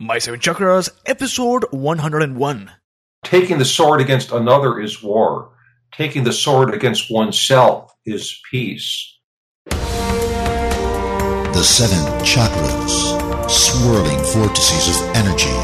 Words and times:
My 0.00 0.18
Seven 0.18 0.40
Chakras, 0.40 0.90
episode 1.06 1.66
101. 1.70 2.70
Taking 3.22 3.58
the 3.58 3.64
sword 3.64 4.00
against 4.00 4.32
another 4.32 4.80
is 4.80 5.00
war. 5.00 5.52
Taking 5.92 6.24
the 6.24 6.32
sword 6.32 6.74
against 6.74 7.12
oneself 7.12 7.94
is 8.04 8.40
peace. 8.50 9.16
The 9.70 11.62
seven 11.62 12.02
chakras, 12.24 12.90
swirling 13.48 14.18
vortices 14.34 14.98
of 14.98 15.06
energy, 15.14 15.54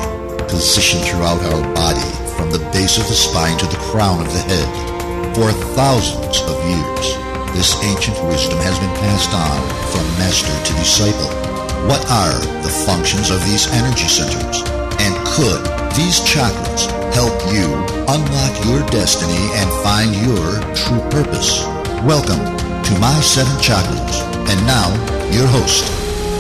positioned 0.46 1.02
throughout 1.02 1.42
our 1.50 1.74
body 1.74 2.14
from 2.36 2.52
the 2.52 2.64
base 2.72 2.98
of 2.98 3.08
the 3.08 3.14
spine 3.14 3.58
to 3.58 3.66
the 3.66 3.82
crown 3.90 4.24
of 4.24 4.32
the 4.32 4.38
head. 4.38 5.34
For 5.34 5.50
thousands 5.74 6.40
of 6.42 6.54
years, 6.70 7.16
this 7.56 7.74
ancient 7.82 8.22
wisdom 8.28 8.60
has 8.60 8.78
been 8.78 8.94
passed 9.02 9.34
on 9.34 9.60
from 9.90 10.06
master 10.20 10.54
to 10.66 10.78
disciple. 10.78 11.49
What 11.88 12.04
are 12.10 12.38
the 12.62 12.68
functions 12.86 13.30
of 13.30 13.42
these 13.46 13.66
energy 13.72 14.06
centers? 14.06 14.62
And 15.00 15.16
could 15.26 15.64
these 15.96 16.20
chakras 16.20 16.86
help 17.14 17.32
you 17.52 17.72
unlock 18.06 18.64
your 18.66 18.86
destiny 18.90 19.48
and 19.56 19.68
find 19.82 20.14
your 20.14 20.60
true 20.76 21.00
purpose? 21.10 21.64
Welcome 22.04 22.44
to 22.84 22.98
My 23.00 23.18
Seven 23.20 23.56
Chakras. 23.62 24.20
And 24.50 24.66
now, 24.66 24.88
your 25.32 25.46
host, 25.46 25.84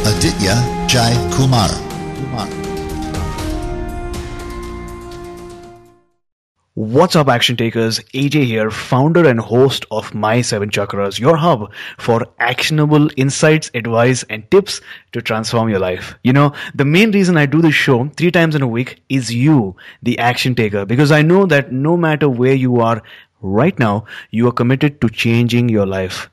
Aditya 0.06 0.86
Jai 0.86 1.14
Kumar. 1.34 1.89
What's 6.80 7.14
up, 7.14 7.28
action 7.28 7.58
takers? 7.58 7.98
AJ 8.14 8.46
here, 8.46 8.70
founder 8.70 9.28
and 9.28 9.38
host 9.38 9.84
of 9.90 10.14
My 10.14 10.40
Seven 10.40 10.70
Chakras, 10.70 11.18
your 11.18 11.36
hub 11.36 11.70
for 11.98 12.26
actionable 12.38 13.10
insights, 13.18 13.70
advice, 13.74 14.24
and 14.30 14.50
tips 14.50 14.80
to 15.12 15.20
transform 15.20 15.68
your 15.68 15.78
life. 15.78 16.14
You 16.24 16.32
know, 16.32 16.54
the 16.74 16.86
main 16.86 17.10
reason 17.10 17.36
I 17.36 17.44
do 17.44 17.60
this 17.60 17.74
show 17.74 18.08
three 18.16 18.30
times 18.30 18.54
in 18.54 18.62
a 18.62 18.66
week 18.66 19.02
is 19.10 19.30
you, 19.30 19.76
the 20.02 20.18
action 20.18 20.54
taker, 20.54 20.86
because 20.86 21.12
I 21.12 21.20
know 21.20 21.44
that 21.44 21.70
no 21.70 21.98
matter 21.98 22.30
where 22.30 22.54
you 22.54 22.80
are 22.80 23.02
right 23.42 23.78
now, 23.78 24.06
you 24.30 24.48
are 24.48 24.52
committed 24.52 25.02
to 25.02 25.10
changing 25.10 25.68
your 25.68 25.84
life. 25.84 26.30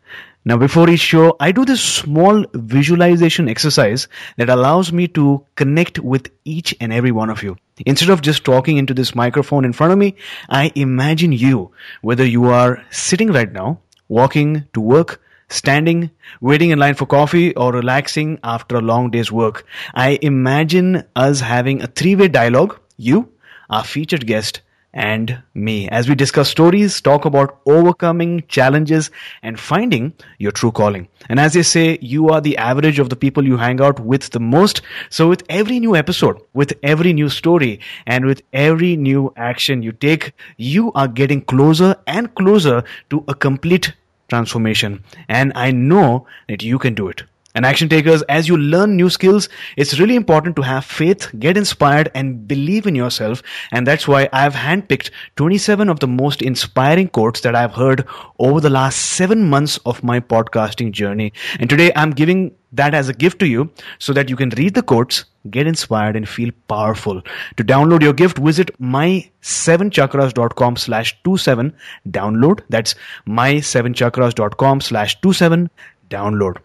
Now, 0.48 0.56
before 0.56 0.90
each 0.90 1.02
show, 1.02 1.36
I 1.42 1.52
do 1.52 1.66
this 1.66 1.84
small 1.84 2.46
visualization 2.54 3.50
exercise 3.50 4.08
that 4.38 4.48
allows 4.48 4.94
me 4.94 5.10
to 5.10 5.46
connect 5.56 6.00
with 6.00 6.30
each 6.46 6.74
and 6.80 6.94
every 6.94 7.12
one 7.12 7.30
of 7.30 7.44
you. 7.44 7.58
Instead 7.86 8.12
of 8.12 8.22
just 8.22 8.46
talking 8.46 8.78
into 8.78 8.94
this 8.94 9.14
microphone 9.14 9.66
in 9.66 9.74
front 9.74 9.92
of 9.92 10.00
me, 10.00 10.16
I 10.48 10.72
imagine 10.74 11.34
you, 11.34 11.72
whether 12.02 12.26
you 12.26 12.46
are 12.46 12.82
sitting 12.92 13.34
right 13.34 13.52
now, 13.52 13.82
walking 14.08 14.64
to 14.72 14.80
work, 14.80 15.22
standing, 15.50 16.12
waiting 16.40 16.70
in 16.70 16.80
line 16.80 16.96
for 16.96 17.06
coffee, 17.06 17.54
or 17.56 17.74
relaxing 17.74 18.40
after 18.42 18.78
a 18.78 18.88
long 18.94 19.12
day's 19.12 19.30
work. 19.30 19.66
I 19.94 20.18
imagine 20.22 21.04
us 21.14 21.42
having 21.42 21.82
a 21.82 21.88
three 21.88 22.16
way 22.16 22.30
dialogue, 22.30 22.80
you, 22.96 23.34
our 23.70 23.84
featured 23.84 24.26
guest, 24.26 24.62
and 24.98 25.44
me 25.54 25.88
as 25.90 26.10
we 26.10 26.16
discuss 26.16 26.50
stories, 26.50 27.00
talk 27.02 27.26
about 27.26 27.60
overcoming 27.68 28.44
challenges 28.48 29.12
and 29.44 29.60
finding 29.60 30.12
your 30.40 30.52
true 30.52 30.72
calling. 30.72 31.08
And 31.30 31.40
as 31.40 31.54
they 31.54 31.62
say, 31.62 32.00
you 32.02 32.30
are 32.30 32.42
the 32.42 32.58
average 32.58 32.98
of 32.98 33.10
the 33.10 33.16
people 33.16 33.46
you 33.46 33.58
hang 33.58 33.80
out 33.80 34.00
with 34.00 34.32
the 34.32 34.40
most. 34.40 34.82
So 35.12 35.30
with 35.30 35.44
every 35.50 35.80
new 35.80 35.96
episode, 35.96 36.42
with 36.54 36.74
every 36.82 37.14
new 37.14 37.30
story, 37.30 37.80
and 38.08 38.26
with 38.26 38.42
every 38.52 38.98
new 38.98 39.32
action 39.38 39.84
you 39.84 39.92
take, 39.92 40.34
you 40.58 40.92
are 40.94 41.08
getting 41.08 41.42
closer 41.42 41.96
and 42.08 42.34
closer 42.34 42.84
to 43.12 43.24
a 43.28 43.36
complete 43.36 43.94
transformation. 44.30 45.04
And 45.30 45.52
I 45.56 45.72
know 45.72 46.26
that 46.50 46.64
you 46.64 46.80
can 46.80 46.96
do 46.96 47.08
it. 47.08 47.24
And 47.58 47.66
action 47.66 47.90
takers, 47.90 48.22
as 48.30 48.48
you 48.48 48.56
learn 48.56 48.96
new 48.96 49.10
skills, 49.10 49.50
it's 49.78 50.00
really 50.00 50.16
important 50.16 50.56
to 50.58 50.62
have 50.62 50.86
faith, 50.86 51.32
get 51.40 51.58
inspired, 51.58 52.12
and 52.14 52.48
believe 52.48 52.86
in 52.86 52.94
yourself. 52.94 53.42
And 53.72 53.88
that's 53.88 54.08
why 54.08 54.30
I've 54.32 54.54
handpicked 54.54 55.10
27 55.38 55.90
of 55.90 56.00
the 56.00 56.08
most 56.08 56.44
inspiring 56.44 57.08
quotes 57.08 57.42
that 57.42 57.56
I've 57.56 57.74
heard 57.74 58.06
over 58.38 58.62
the 58.62 58.70
last 58.70 58.98
seven 58.98 59.50
months 59.50 59.80
of 59.88 60.04
my 60.04 60.20
podcasting 60.20 60.92
journey. 60.92 61.34
And 61.60 61.68
today 61.68 61.92
I'm 61.96 62.12
giving 62.12 62.56
that 62.74 62.94
as 62.94 63.10
a 63.10 63.14
gift 63.14 63.40
to 63.40 63.48
you 63.48 63.72
so 63.98 64.14
that 64.14 64.30
you 64.30 64.36
can 64.36 64.50
read 64.52 64.76
the 64.76 64.84
quotes, 64.84 65.26
get 65.50 65.66
inspired, 65.66 66.16
and 66.16 66.30
feel 66.30 66.52
powerful. 66.68 67.24
To 67.56 67.64
download 67.64 68.04
your 68.04 68.14
gift, 68.14 68.38
visit 68.38 68.80
my7chakras.com 68.80 70.78
slash 70.78 71.18
27 71.24 71.74
download. 72.08 72.62
That's 72.70 72.94
my7chakras.com 73.26 74.82
slash 74.82 75.20
27 75.22 75.72
download. 76.08 76.58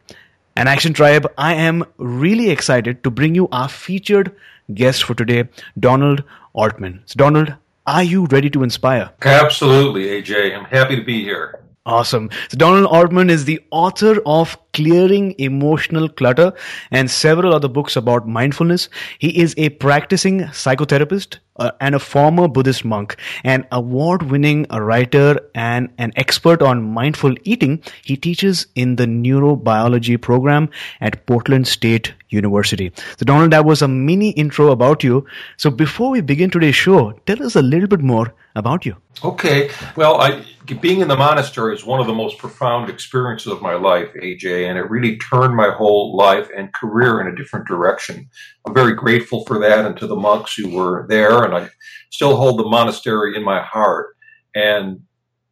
And 0.54 0.68
Action 0.68 0.92
Tribe, 0.92 1.26
I 1.38 1.54
am 1.54 1.84
really 1.96 2.50
excited 2.50 3.02
to 3.04 3.10
bring 3.10 3.34
you 3.34 3.48
our 3.52 3.68
featured 3.68 4.36
guest 4.74 5.04
for 5.04 5.14
today, 5.14 5.48
Donald 5.78 6.24
Altman. 6.52 7.02
So 7.06 7.14
Donald, 7.16 7.54
are 7.86 8.02
you 8.02 8.26
ready 8.26 8.50
to 8.50 8.62
inspire? 8.62 9.10
Absolutely, 9.22 10.04
AJ. 10.04 10.56
I'm 10.56 10.66
happy 10.66 10.96
to 10.96 11.02
be 11.02 11.22
here. 11.22 11.60
Awesome. 11.86 12.30
So 12.48 12.58
Donald 12.58 12.86
Altman 12.86 13.30
is 13.30 13.44
the 13.46 13.60
author 13.70 14.20
of 14.26 14.56
Clearing 14.72 15.34
Emotional 15.38 16.08
Clutter 16.08 16.52
and 16.90 17.10
several 17.10 17.54
other 17.54 17.68
books 17.68 17.96
about 17.96 18.26
mindfulness. 18.26 18.88
He 19.18 19.38
is 19.38 19.54
a 19.56 19.68
practicing 19.68 20.40
psychotherapist 20.40 21.38
uh, 21.56 21.72
and 21.80 21.94
a 21.94 21.98
former 21.98 22.48
Buddhist 22.48 22.84
monk, 22.84 23.16
an 23.44 23.66
award-winning 23.70 24.66
writer 24.70 25.38
and 25.54 25.90
an 25.98 26.12
expert 26.16 26.62
on 26.62 26.82
mindful 26.82 27.34
eating. 27.44 27.82
He 28.02 28.16
teaches 28.16 28.66
in 28.74 28.96
the 28.96 29.06
neurobiology 29.06 30.20
program 30.20 30.70
at 31.00 31.26
Portland 31.26 31.68
State 31.68 32.14
University. 32.30 32.92
So 33.18 33.26
Donald, 33.26 33.52
that 33.52 33.64
was 33.64 33.82
a 33.82 33.88
mini 33.88 34.30
intro 34.30 34.70
about 34.70 35.04
you. 35.04 35.26
So 35.56 35.70
before 35.70 36.10
we 36.10 36.20
begin 36.20 36.50
today's 36.50 36.76
show, 36.76 37.12
tell 37.26 37.42
us 37.42 37.56
a 37.56 37.62
little 37.62 37.88
bit 37.88 38.00
more 38.00 38.34
about 38.54 38.84
you. 38.84 38.96
Okay. 39.24 39.70
Well, 39.96 40.20
I, 40.20 40.44
being 40.80 41.00
in 41.00 41.08
the 41.08 41.16
monastery 41.16 41.74
is 41.74 41.84
one 41.84 42.00
of 42.00 42.06
the 42.06 42.14
most 42.14 42.38
profound 42.38 42.90
experiences 42.90 43.52
of 43.52 43.62
my 43.62 43.74
life, 43.74 44.08
AJ, 44.14 44.61
and 44.64 44.78
it 44.78 44.90
really 44.90 45.18
turned 45.18 45.54
my 45.54 45.70
whole 45.70 46.16
life 46.16 46.48
and 46.56 46.72
career 46.72 47.20
in 47.20 47.26
a 47.26 47.36
different 47.36 47.66
direction. 47.66 48.28
I'm 48.66 48.74
very 48.74 48.94
grateful 48.94 49.44
for 49.44 49.58
that 49.60 49.84
and 49.84 49.96
to 49.98 50.06
the 50.06 50.16
monks 50.16 50.54
who 50.54 50.70
were 50.70 51.06
there, 51.08 51.44
and 51.44 51.54
I 51.54 51.70
still 52.10 52.36
hold 52.36 52.58
the 52.58 52.68
monastery 52.68 53.36
in 53.36 53.44
my 53.44 53.62
heart. 53.62 54.08
And 54.54 55.00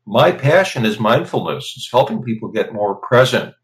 my 0.07 0.33
passion 0.33 0.85
is 0.85 0.99
mindfulness. 0.99 1.75
It's 1.77 1.91
helping 1.91 2.23
people 2.23 2.49
get 2.49 2.73
more 2.73 2.97
present 2.97 3.55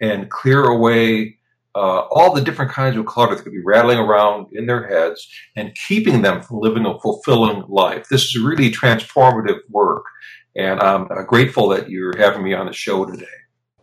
and 0.00 0.30
clear 0.30 0.64
away 0.64 1.38
uh, 1.74 2.00
all 2.10 2.34
the 2.34 2.42
different 2.42 2.70
kinds 2.70 2.96
of 2.96 3.06
clutter 3.06 3.34
that 3.34 3.42
could 3.42 3.52
be 3.52 3.62
rattling 3.64 3.98
around 3.98 4.46
in 4.52 4.66
their 4.66 4.86
heads 4.88 5.26
and 5.56 5.74
keeping 5.74 6.22
them 6.22 6.42
from 6.42 6.58
living 6.60 6.84
a 6.84 6.98
fulfilling 7.00 7.64
life. 7.68 8.08
This 8.10 8.24
is 8.24 8.38
really 8.38 8.70
transformative 8.70 9.60
work, 9.70 10.04
and 10.54 10.80
I'm 10.80 11.06
grateful 11.26 11.68
that 11.68 11.88
you're 11.88 12.16
having 12.18 12.42
me 12.42 12.52
on 12.52 12.66
the 12.66 12.72
show 12.72 13.04
today. 13.06 13.26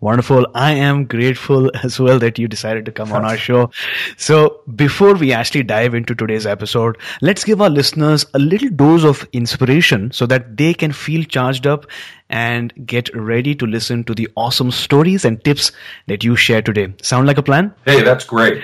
Wonderful. 0.02 0.48
I 0.56 0.72
am 0.72 1.06
grateful 1.06 1.70
as 1.84 2.00
well 2.00 2.20
that 2.20 2.40
you 2.40 2.48
decided 2.48 2.86
to 2.86 2.92
come 2.92 3.12
on 3.12 3.26
our 3.26 3.38
show. 3.38 3.72
So 4.18 4.62
before 4.76 5.14
we 5.16 5.34
actually 5.34 5.64
dive 5.64 5.94
into 5.94 6.16
today's 6.16 6.46
episode, 6.46 6.98
let's 7.22 7.44
give 7.44 7.62
our 7.62 7.70
listeners 7.70 8.26
a 8.34 8.40
little 8.40 8.70
dose 8.70 9.04
of 9.04 9.28
inspiration 9.34 10.12
so 10.12 10.26
that 10.28 10.56
they 10.58 10.74
can 10.74 10.92
feel 10.94 11.24
charged 11.24 11.68
up 11.68 11.86
and 12.30 12.74
get 12.86 13.14
ready 13.14 13.56
to 13.56 13.66
listen 13.66 14.04
to 14.06 14.16
the 14.16 14.30
awesome 14.38 14.72
stories 14.72 15.26
and 15.26 15.44
tips 15.44 15.72
that 16.08 16.24
you 16.24 16.36
share 16.36 16.62
today. 16.62 16.94
Sound 17.02 17.28
like 17.28 17.38
a 17.38 17.44
plan? 17.44 17.74
Hey, 17.86 18.02
that's 18.02 18.24
great. 18.24 18.62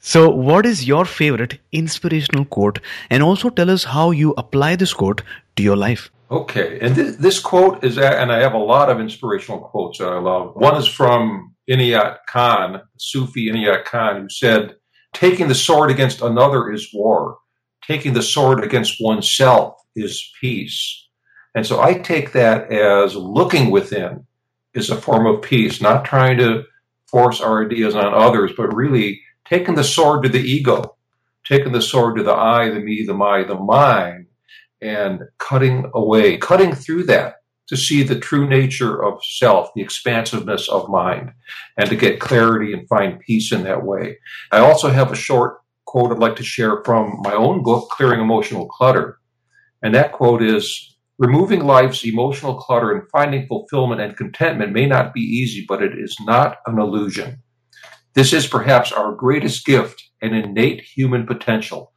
So 0.00 0.28
what 0.28 0.66
is 0.66 0.88
your 0.88 1.04
favorite 1.04 1.60
inspirational 1.70 2.44
quote? 2.46 2.80
And 3.08 3.22
also 3.22 3.50
tell 3.50 3.70
us 3.70 3.84
how 3.84 4.10
you 4.10 4.34
apply 4.36 4.74
this 4.74 4.92
quote 4.92 5.22
to 5.54 5.62
your 5.62 5.76
life. 5.76 6.10
Okay, 6.32 6.78
and 6.80 6.94
th- 6.94 7.16
this 7.18 7.38
quote 7.38 7.84
is, 7.84 7.98
and 7.98 8.32
I 8.32 8.40
have 8.40 8.54
a 8.54 8.58
lot 8.58 8.88
of 8.88 9.00
inspirational 9.00 9.60
quotes 9.60 9.98
that 9.98 10.08
I 10.08 10.18
love. 10.18 10.56
One 10.56 10.76
is 10.76 10.86
from 10.86 11.54
Inayat 11.68 12.20
Khan, 12.26 12.80
Sufi 12.96 13.50
Inayat 13.50 13.84
Khan, 13.84 14.22
who 14.22 14.28
said, 14.30 14.76
Taking 15.12 15.48
the 15.48 15.54
sword 15.54 15.90
against 15.90 16.22
another 16.22 16.72
is 16.72 16.88
war. 16.94 17.36
Taking 17.86 18.14
the 18.14 18.22
sword 18.22 18.64
against 18.64 18.96
oneself 18.98 19.74
is 19.94 20.32
peace. 20.40 21.06
And 21.54 21.66
so 21.66 21.82
I 21.82 21.98
take 21.98 22.32
that 22.32 22.72
as 22.72 23.14
looking 23.14 23.70
within 23.70 24.26
is 24.72 24.88
a 24.88 24.96
form 24.96 25.26
of 25.26 25.42
peace, 25.42 25.82
not 25.82 26.06
trying 26.06 26.38
to 26.38 26.62
force 27.08 27.42
our 27.42 27.66
ideas 27.66 27.94
on 27.94 28.14
others, 28.14 28.52
but 28.56 28.74
really 28.74 29.20
taking 29.44 29.74
the 29.74 29.84
sword 29.84 30.22
to 30.22 30.30
the 30.30 30.40
ego, 30.40 30.96
taking 31.44 31.72
the 31.72 31.82
sword 31.82 32.16
to 32.16 32.22
the 32.22 32.32
I, 32.32 32.70
the 32.70 32.80
me, 32.80 33.04
the 33.06 33.12
my, 33.12 33.44
the 33.44 33.54
mind, 33.54 34.21
and 34.82 35.22
cutting 35.38 35.90
away, 35.94 36.36
cutting 36.36 36.74
through 36.74 37.04
that 37.04 37.36
to 37.68 37.76
see 37.76 38.02
the 38.02 38.18
true 38.18 38.46
nature 38.46 39.02
of 39.02 39.24
self, 39.24 39.70
the 39.74 39.82
expansiveness 39.82 40.68
of 40.68 40.88
mind, 40.88 41.30
and 41.78 41.88
to 41.88 41.96
get 41.96 42.20
clarity 42.20 42.72
and 42.72 42.88
find 42.88 43.20
peace 43.20 43.52
in 43.52 43.62
that 43.62 43.84
way. 43.84 44.18
I 44.50 44.58
also 44.58 44.90
have 44.90 45.12
a 45.12 45.16
short 45.16 45.58
quote 45.86 46.12
I'd 46.12 46.18
like 46.18 46.36
to 46.36 46.44
share 46.44 46.82
from 46.84 47.20
my 47.22 47.32
own 47.32 47.62
book, 47.62 47.88
Clearing 47.90 48.20
Emotional 48.20 48.68
Clutter. 48.68 49.18
And 49.82 49.94
that 49.94 50.12
quote 50.12 50.42
is 50.42 50.88
Removing 51.18 51.64
life's 51.64 52.04
emotional 52.04 52.56
clutter 52.56 52.90
and 52.90 53.08
finding 53.12 53.46
fulfillment 53.46 54.00
and 54.00 54.16
contentment 54.16 54.72
may 54.72 54.86
not 54.86 55.14
be 55.14 55.20
easy, 55.20 55.64
but 55.68 55.82
it 55.82 55.92
is 55.96 56.16
not 56.22 56.56
an 56.66 56.80
illusion. 56.80 57.38
This 58.14 58.32
is 58.32 58.46
perhaps 58.46 58.90
our 58.90 59.14
greatest 59.14 59.64
gift 59.64 60.02
and 60.20 60.34
innate 60.34 60.80
human 60.80 61.26
potential 61.26 61.92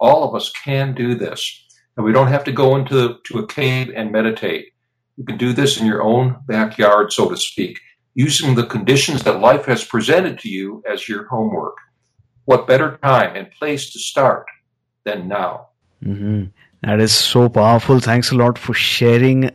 all 0.00 0.26
of 0.26 0.34
us 0.34 0.50
can 0.50 0.94
do 0.94 1.14
this. 1.14 1.66
And 1.96 2.06
we 2.06 2.12
don't 2.12 2.28
have 2.28 2.44
to 2.44 2.52
go 2.52 2.76
into 2.76 3.18
to 3.24 3.38
a 3.38 3.46
cave 3.46 3.92
and 3.94 4.12
meditate. 4.12 4.72
You 5.16 5.24
can 5.24 5.36
do 5.36 5.52
this 5.52 5.78
in 5.78 5.86
your 5.86 6.02
own 6.02 6.36
backyard, 6.46 7.12
so 7.12 7.28
to 7.28 7.36
speak, 7.36 7.78
using 8.14 8.54
the 8.54 8.66
conditions 8.66 9.22
that 9.24 9.40
life 9.40 9.66
has 9.66 9.84
presented 9.84 10.38
to 10.40 10.48
you 10.48 10.82
as 10.90 11.08
your 11.08 11.26
homework. 11.26 11.76
What 12.46 12.66
better 12.66 12.98
time 13.02 13.36
and 13.36 13.50
place 13.50 13.92
to 13.92 13.98
start 13.98 14.46
than 15.04 15.28
now? 15.28 15.68
Mm-hmm. 16.04 16.44
That 16.82 17.00
is 17.00 17.12
so 17.12 17.48
powerful. 17.48 18.00
Thanks 18.00 18.32
a 18.32 18.36
lot 18.36 18.58
for 18.58 18.72
sharing 18.72 19.50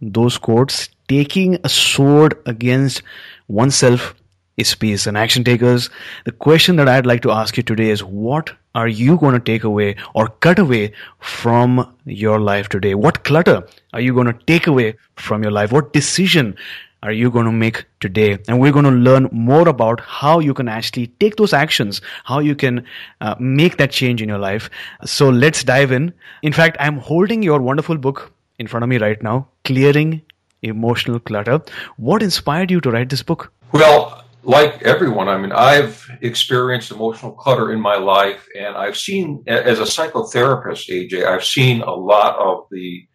those 0.00 0.38
quotes. 0.38 0.88
Taking 1.08 1.58
a 1.64 1.68
sword 1.68 2.40
against 2.46 3.02
oneself 3.48 4.14
is 4.56 4.74
peace. 4.74 5.06
And 5.06 5.18
action 5.18 5.44
takers, 5.44 5.90
the 6.24 6.32
question 6.32 6.76
that 6.76 6.88
I'd 6.88 7.06
like 7.06 7.22
to 7.22 7.30
ask 7.30 7.56
you 7.56 7.62
today 7.62 7.90
is 7.90 8.02
what 8.02 8.52
are 8.74 8.88
you 8.88 9.16
going 9.18 9.34
to 9.34 9.40
take 9.40 9.64
away 9.64 9.96
or 10.14 10.28
cut 10.28 10.58
away 10.58 10.92
from 11.18 11.96
your 12.04 12.38
life 12.38 12.68
today? 12.68 12.94
What 12.94 13.24
clutter 13.24 13.66
are 13.92 14.00
you 14.00 14.14
going 14.14 14.26
to 14.26 14.38
take 14.46 14.66
away 14.66 14.96
from 15.16 15.42
your 15.42 15.52
life? 15.52 15.72
What 15.72 15.92
decision 15.92 16.56
are 17.02 17.12
you 17.12 17.30
going 17.30 17.46
to 17.46 17.52
make 17.52 17.84
today? 18.00 18.38
And 18.46 18.60
we're 18.60 18.72
going 18.72 18.84
to 18.84 18.90
learn 18.90 19.28
more 19.32 19.68
about 19.68 20.00
how 20.00 20.38
you 20.38 20.54
can 20.54 20.68
actually 20.68 21.08
take 21.18 21.36
those 21.36 21.52
actions, 21.52 22.00
how 22.24 22.38
you 22.38 22.54
can 22.54 22.84
uh, 23.20 23.34
make 23.38 23.78
that 23.78 23.90
change 23.90 24.22
in 24.22 24.28
your 24.28 24.38
life. 24.38 24.70
So 25.04 25.30
let's 25.30 25.64
dive 25.64 25.92
in. 25.92 26.12
In 26.42 26.52
fact, 26.52 26.76
I'm 26.78 26.98
holding 26.98 27.42
your 27.42 27.60
wonderful 27.60 27.96
book 27.96 28.32
in 28.58 28.66
front 28.66 28.84
of 28.84 28.88
me 28.88 28.98
right 28.98 29.20
now, 29.22 29.48
Clearing 29.64 30.22
Emotional 30.62 31.18
Clutter. 31.18 31.62
What 31.96 32.22
inspired 32.22 32.70
you 32.70 32.80
to 32.82 32.90
write 32.90 33.08
this 33.08 33.22
book? 33.22 33.52
Well, 33.72 34.24
like 34.42 34.82
everyone, 34.82 35.28
I 35.28 35.38
mean, 35.38 35.52
I've 35.52 36.08
experienced 36.22 36.90
emotional 36.90 37.32
clutter 37.32 37.72
in 37.72 37.80
my 37.80 37.96
life, 37.96 38.46
and 38.58 38.76
I've 38.76 38.96
seen, 38.96 39.44
as 39.46 39.78
a 39.78 39.82
psychotherapist, 39.82 40.88
AJ, 40.88 41.26
I've 41.26 41.44
seen 41.44 41.82
a 41.82 41.92
lot 41.92 42.36
of 42.38 42.66
the 42.70 43.06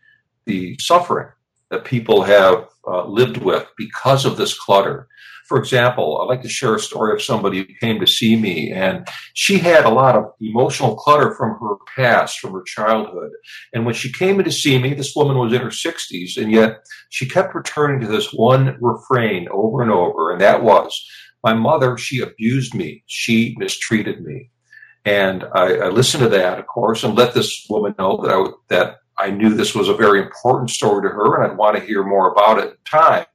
the 0.45 0.77
suffering 0.79 1.29
that 1.71 1.83
people 1.83 2.21
have 2.21 2.69
uh, 2.87 3.05
lived 3.07 3.37
with 3.37 3.65
because 3.77 4.25
of 4.25 4.37
this 4.37 4.57
clutter. 4.57 5.07
For 5.47 5.59
example, 5.59 6.19
I'd 6.19 6.27
like 6.27 6.41
to 6.41 6.49
share 6.49 6.75
a 6.75 6.79
story 6.79 7.13
of 7.13 7.21
somebody 7.21 7.59
who 7.59 7.65
came 7.79 7.99
to 7.99 8.07
see 8.07 8.35
me, 8.35 8.71
and 8.71 9.07
she 9.33 9.59
had 9.59 9.85
a 9.85 9.89
lot 9.89 10.15
of 10.15 10.25
emotional 10.41 10.95
clutter 10.95 11.35
from 11.35 11.57
her 11.59 11.75
past, 11.95 12.39
from 12.39 12.53
her 12.53 12.63
childhood. 12.65 13.29
And 13.73 13.85
when 13.85 13.93
she 13.93 14.11
came 14.11 14.39
in 14.39 14.45
to 14.45 14.51
see 14.51 14.79
me, 14.79 14.93
this 14.95 15.15
woman 15.15 15.37
was 15.37 15.53
in 15.53 15.61
her 15.61 15.67
60s, 15.67 16.37
and 16.37 16.51
yet 16.51 16.79
she 17.09 17.29
kept 17.29 17.53
returning 17.53 17.99
to 18.01 18.07
this 18.07 18.33
one 18.33 18.77
refrain 18.81 19.47
over 19.51 19.83
and 19.83 19.91
over, 19.91 20.31
and 20.31 20.41
that 20.41 20.63
was, 20.63 20.99
My 21.43 21.53
mother, 21.53 21.95
she 21.95 22.21
abused 22.21 22.73
me, 22.73 23.03
she 23.05 23.55
mistreated 23.59 24.23
me. 24.23 24.49
And 25.05 25.43
I, 25.53 25.75
I 25.75 25.89
listened 25.89 26.23
to 26.23 26.29
that, 26.29 26.57
of 26.57 26.65
course, 26.65 27.03
and 27.03 27.15
let 27.15 27.35
this 27.35 27.67
woman 27.69 27.93
know 27.99 28.17
that 28.23 28.31
I, 28.31 28.45
that 28.69 28.95
I 29.19 29.29
knew 29.29 29.53
this 29.53 29.75
was 29.75 29.87
a 29.87 29.93
very 29.93 30.21
important 30.21 30.71
story 30.71 31.07
to 31.07 31.13
her 31.13 31.35
and 31.35 31.51
I'd 31.51 31.57
want 31.57 31.77
to 31.77 31.83
hear 31.83 32.03
more 32.03 32.31
about 32.31 32.57
it 32.57 32.71
in 32.71 32.77
time. 32.85 33.25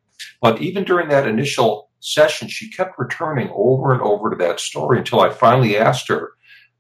But 0.43 0.61
even 0.61 0.85
during 0.85 1.09
that 1.09 1.29
initial 1.29 1.90
session, 2.01 2.49
she 2.49 2.71
kept 2.71 2.99
returning 2.99 3.51
over 3.55 3.93
and 3.93 4.03
over 4.03 4.31
to 4.31 4.37
that 4.37 4.61
story 4.61 4.99
until 4.99 5.21
I 5.21 5.31
finally 5.31 5.77
asked 5.77 6.09
her, 6.09 6.33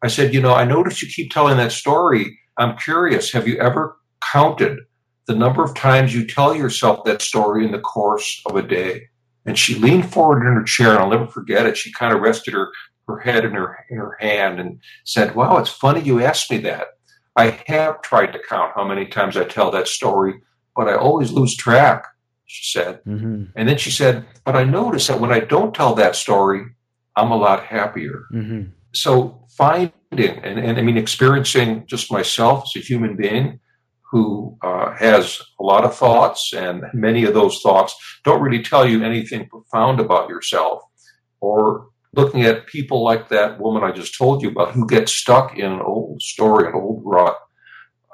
I 0.02 0.08
said, 0.08 0.34
You 0.34 0.40
know, 0.40 0.55
I 0.55 0.64
noticed 0.64 1.02
you 1.02 1.08
keep 1.08 1.31
telling 1.31 1.56
that 1.58 1.72
story. 1.72 2.38
I'm 2.58 2.76
curious, 2.76 3.32
have 3.32 3.46
you 3.46 3.56
ever 3.58 3.96
counted 4.32 4.78
the 5.26 5.34
number 5.34 5.62
of 5.62 5.75
times 5.75 6.14
you 6.14 6.26
tell 6.26 6.55
yourself 6.55 7.05
that 7.05 7.22
story 7.22 7.64
in 7.64 7.72
the 7.72 7.81
course 7.81 8.43
of 8.46 8.56
a 8.56 8.62
day? 8.62 9.02
And 9.46 9.58
she 9.58 9.75
leaned 9.76 10.12
forward 10.12 10.46
in 10.46 10.55
her 10.55 10.64
chair, 10.64 10.90
and 10.90 10.99
I'll 10.99 11.11
never 11.11 11.26
forget 11.26 11.66
it. 11.66 11.76
She 11.76 11.93
kind 11.93 12.12
of 12.12 12.20
rested 12.20 12.55
her, 12.55 12.70
her 13.08 13.19
head 13.19 13.44
in 13.44 13.52
her 13.52 13.84
in 13.90 13.96
her 13.96 14.16
hand 14.20 14.61
and 14.61 14.81
said, 15.05 15.34
Wow, 15.34 15.58
it's 15.58 15.70
funny 15.70 16.00
you 16.00 16.23
asked 16.23 16.50
me 16.50 16.58
that. 16.58 16.88
I 17.37 17.62
have 17.66 18.02
tried 18.02 18.32
to 18.32 18.40
count 18.49 18.73
how 18.75 18.84
many 18.84 19.06
times 19.06 19.37
I 19.37 19.44
tell 19.44 19.70
that 19.70 19.88
story, 19.88 20.34
but 20.76 20.88
I 20.88 20.94
always 20.94 21.32
lose 21.32 21.56
track, 21.56 22.05
she 22.50 22.79
said. 22.79 23.00
Mm-hmm. 23.05 23.44
And 23.55 23.69
then 23.69 23.79
she 23.79 23.91
said, 23.91 24.26
But 24.44 24.56
I 24.56 24.64
notice 24.64 25.06
that 25.06 25.20
when 25.20 25.32
I 25.32 25.41
don't 25.41 25.75
tell 25.75 25.94
that 25.94 26.17
story, 26.17 26.64
I'm 27.17 27.31
a 27.31 27.37
lot 27.37 27.64
happier. 27.64 28.25
Mm-hmm. 28.32 28.70
So 28.93 29.47
finding 29.56 29.93
and, 30.12 30.58
and 30.58 30.79
I 30.79 30.82
mean 30.82 30.97
experiencing 30.97 31.87
just 31.87 32.11
myself 32.11 32.64
as 32.64 32.82
a 32.82 32.85
human 32.85 33.17
being 33.17 33.61
who 34.11 34.58
uh, 34.62 34.93
has 34.97 35.41
a 35.61 35.62
lot 35.62 35.85
of 35.85 35.94
thoughts, 35.94 36.52
and 36.52 36.82
many 36.93 37.25
of 37.25 37.32
those 37.32 37.61
thoughts 37.62 37.94
don't 38.25 38.43
really 38.43 38.61
tell 38.61 38.85
you 38.85 39.05
anything 39.05 39.49
profound 39.49 40.00
about 40.00 40.29
yourself 40.29 40.82
or 41.41 41.87
looking 42.12 42.43
at 42.43 42.67
people 42.67 43.05
like 43.05 43.29
that 43.29 43.61
woman 43.61 43.85
I 43.85 43.93
just 43.93 44.19
told 44.19 44.43
you 44.43 44.50
about 44.50 44.73
who 44.73 44.88
get 44.88 45.08
stuck 45.08 45.56
in 45.56 45.70
an 45.70 45.81
old 45.81 46.20
story, 46.20 46.67
an 46.67 46.75
old 46.75 47.02
rut, 47.05 47.37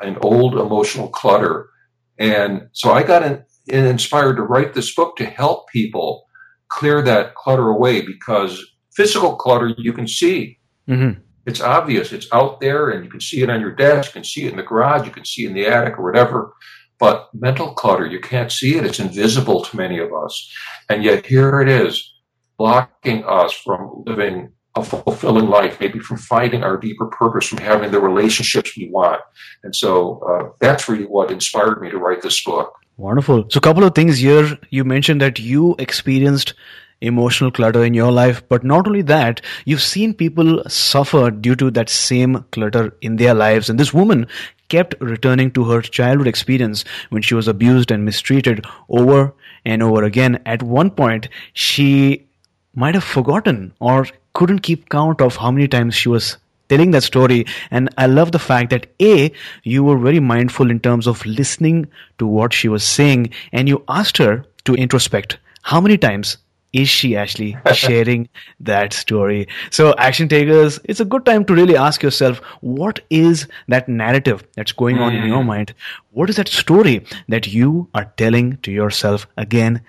an 0.02 0.18
old 0.20 0.58
emotional 0.58 1.08
clutter. 1.08 1.70
And 2.18 2.68
so 2.72 2.92
I 2.92 3.02
got 3.02 3.22
in, 3.22 3.42
inspired 3.68 4.36
to 4.36 4.42
write 4.42 4.74
this 4.74 4.94
book 4.94 5.16
to 5.16 5.24
help 5.24 5.68
people 5.68 6.26
clear 6.68 7.02
that 7.02 7.34
clutter 7.34 7.68
away 7.68 8.00
because 8.02 8.64
physical 8.94 9.36
clutter 9.36 9.74
you 9.78 9.92
can 9.92 10.06
see. 10.06 10.58
Mm-hmm. 10.88 11.20
It's 11.46 11.60
obvious. 11.60 12.12
It's 12.12 12.26
out 12.32 12.60
there 12.60 12.90
and 12.90 13.04
you 13.04 13.10
can 13.10 13.20
see 13.20 13.42
it 13.42 13.50
on 13.50 13.60
your 13.60 13.74
desk. 13.74 14.10
You 14.10 14.20
can 14.20 14.24
see 14.24 14.46
it 14.46 14.50
in 14.50 14.56
the 14.56 14.62
garage. 14.62 15.06
You 15.06 15.12
can 15.12 15.24
see 15.24 15.44
it 15.44 15.48
in 15.48 15.54
the 15.54 15.66
attic 15.66 15.98
or 15.98 16.04
whatever. 16.04 16.52
But 16.98 17.28
mental 17.34 17.72
clutter, 17.74 18.06
you 18.06 18.20
can't 18.20 18.50
see 18.50 18.76
it. 18.76 18.84
It's 18.84 19.00
invisible 19.00 19.62
to 19.62 19.76
many 19.76 19.98
of 19.98 20.12
us. 20.12 20.52
And 20.88 21.04
yet 21.04 21.26
here 21.26 21.60
it 21.60 21.68
is 21.68 22.14
blocking 22.58 23.24
us 23.24 23.52
from 23.52 24.02
living 24.06 24.52
a 24.76 24.82
fulfilling 24.82 25.46
life, 25.48 25.80
maybe 25.80 25.98
from 25.98 26.18
finding 26.18 26.62
our 26.62 26.76
deeper 26.76 27.06
purpose, 27.06 27.46
from 27.48 27.58
having 27.58 27.90
the 27.90 28.00
relationships 28.00 28.76
we 28.76 28.90
want. 28.90 29.20
And 29.62 29.74
so 29.74 30.20
uh, 30.28 30.50
that's 30.60 30.88
really 30.88 31.04
what 31.04 31.30
inspired 31.30 31.80
me 31.80 31.90
to 31.90 31.98
write 31.98 32.22
this 32.22 32.42
book. 32.44 32.72
Wonderful. 32.96 33.44
So, 33.50 33.58
a 33.58 33.60
couple 33.60 33.84
of 33.84 33.94
things 33.94 34.18
here. 34.18 34.58
You 34.70 34.84
mentioned 34.84 35.20
that 35.20 35.38
you 35.38 35.74
experienced 35.78 36.54
emotional 37.02 37.50
clutter 37.50 37.84
in 37.84 37.92
your 37.92 38.10
life, 38.10 38.42
but 38.48 38.64
not 38.64 38.86
only 38.86 39.02
that, 39.02 39.42
you've 39.66 39.82
seen 39.82 40.14
people 40.14 40.62
suffer 40.66 41.30
due 41.30 41.54
to 41.56 41.70
that 41.72 41.90
same 41.90 42.42
clutter 42.52 42.96
in 43.02 43.16
their 43.16 43.34
lives. 43.34 43.68
And 43.68 43.78
this 43.78 43.92
woman 43.92 44.26
kept 44.70 44.94
returning 45.00 45.50
to 45.52 45.64
her 45.64 45.82
childhood 45.82 46.26
experience 46.26 46.84
when 47.10 47.20
she 47.20 47.34
was 47.34 47.48
abused 47.48 47.90
and 47.90 48.04
mistreated 48.04 48.64
over 48.88 49.34
and 49.66 49.82
over 49.82 50.04
again. 50.04 50.40
At 50.46 50.62
one 50.62 50.90
point, 50.90 51.28
she 51.52 52.26
might 52.74 52.94
have 52.94 53.04
forgotten 53.04 53.74
or 53.78 54.06
couldn't 54.32 54.60
keep 54.60 54.88
count 54.88 55.20
of 55.20 55.36
how 55.36 55.50
many 55.50 55.68
times 55.68 55.94
she 55.94 56.08
was 56.08 56.38
telling 56.68 56.90
that 56.92 57.02
story. 57.02 57.46
And 57.70 57.88
I 57.98 58.06
love 58.06 58.32
the 58.32 58.38
fact 58.38 58.70
that 58.70 58.86
A, 59.00 59.32
you 59.62 59.84
were 59.84 59.98
very 59.98 60.20
mindful 60.20 60.70
in 60.70 60.80
terms 60.80 61.06
of 61.06 61.24
listening 61.26 61.88
to 62.18 62.26
what 62.26 62.52
she 62.52 62.68
was 62.68 62.84
saying 62.84 63.30
and 63.52 63.68
you 63.68 63.84
asked 63.88 64.16
her 64.18 64.44
to 64.64 64.74
introspect. 64.74 65.38
How 65.62 65.80
many 65.80 65.98
times 65.98 66.38
is 66.72 66.88
she 66.88 67.16
actually 67.16 67.56
sharing 67.72 68.28
that 68.60 68.92
story? 68.92 69.48
So, 69.70 69.94
action 69.98 70.28
takers, 70.28 70.78
it's 70.84 71.00
a 71.00 71.04
good 71.04 71.24
time 71.24 71.44
to 71.46 71.54
really 71.54 71.76
ask 71.76 72.02
yourself 72.02 72.38
what 72.60 73.00
is 73.10 73.48
that 73.68 73.88
narrative 73.88 74.44
that's 74.54 74.72
going 74.72 74.98
on 74.98 75.14
in 75.14 75.26
your 75.26 75.40
hmm. 75.40 75.48
mind? 75.48 75.74
What 76.12 76.30
is 76.30 76.36
that 76.36 76.48
story 76.48 77.04
that 77.28 77.46
you 77.46 77.88
are 77.94 78.12
telling 78.16 78.58
to 78.58 78.72
yourself 78.72 79.26
again 79.36 79.80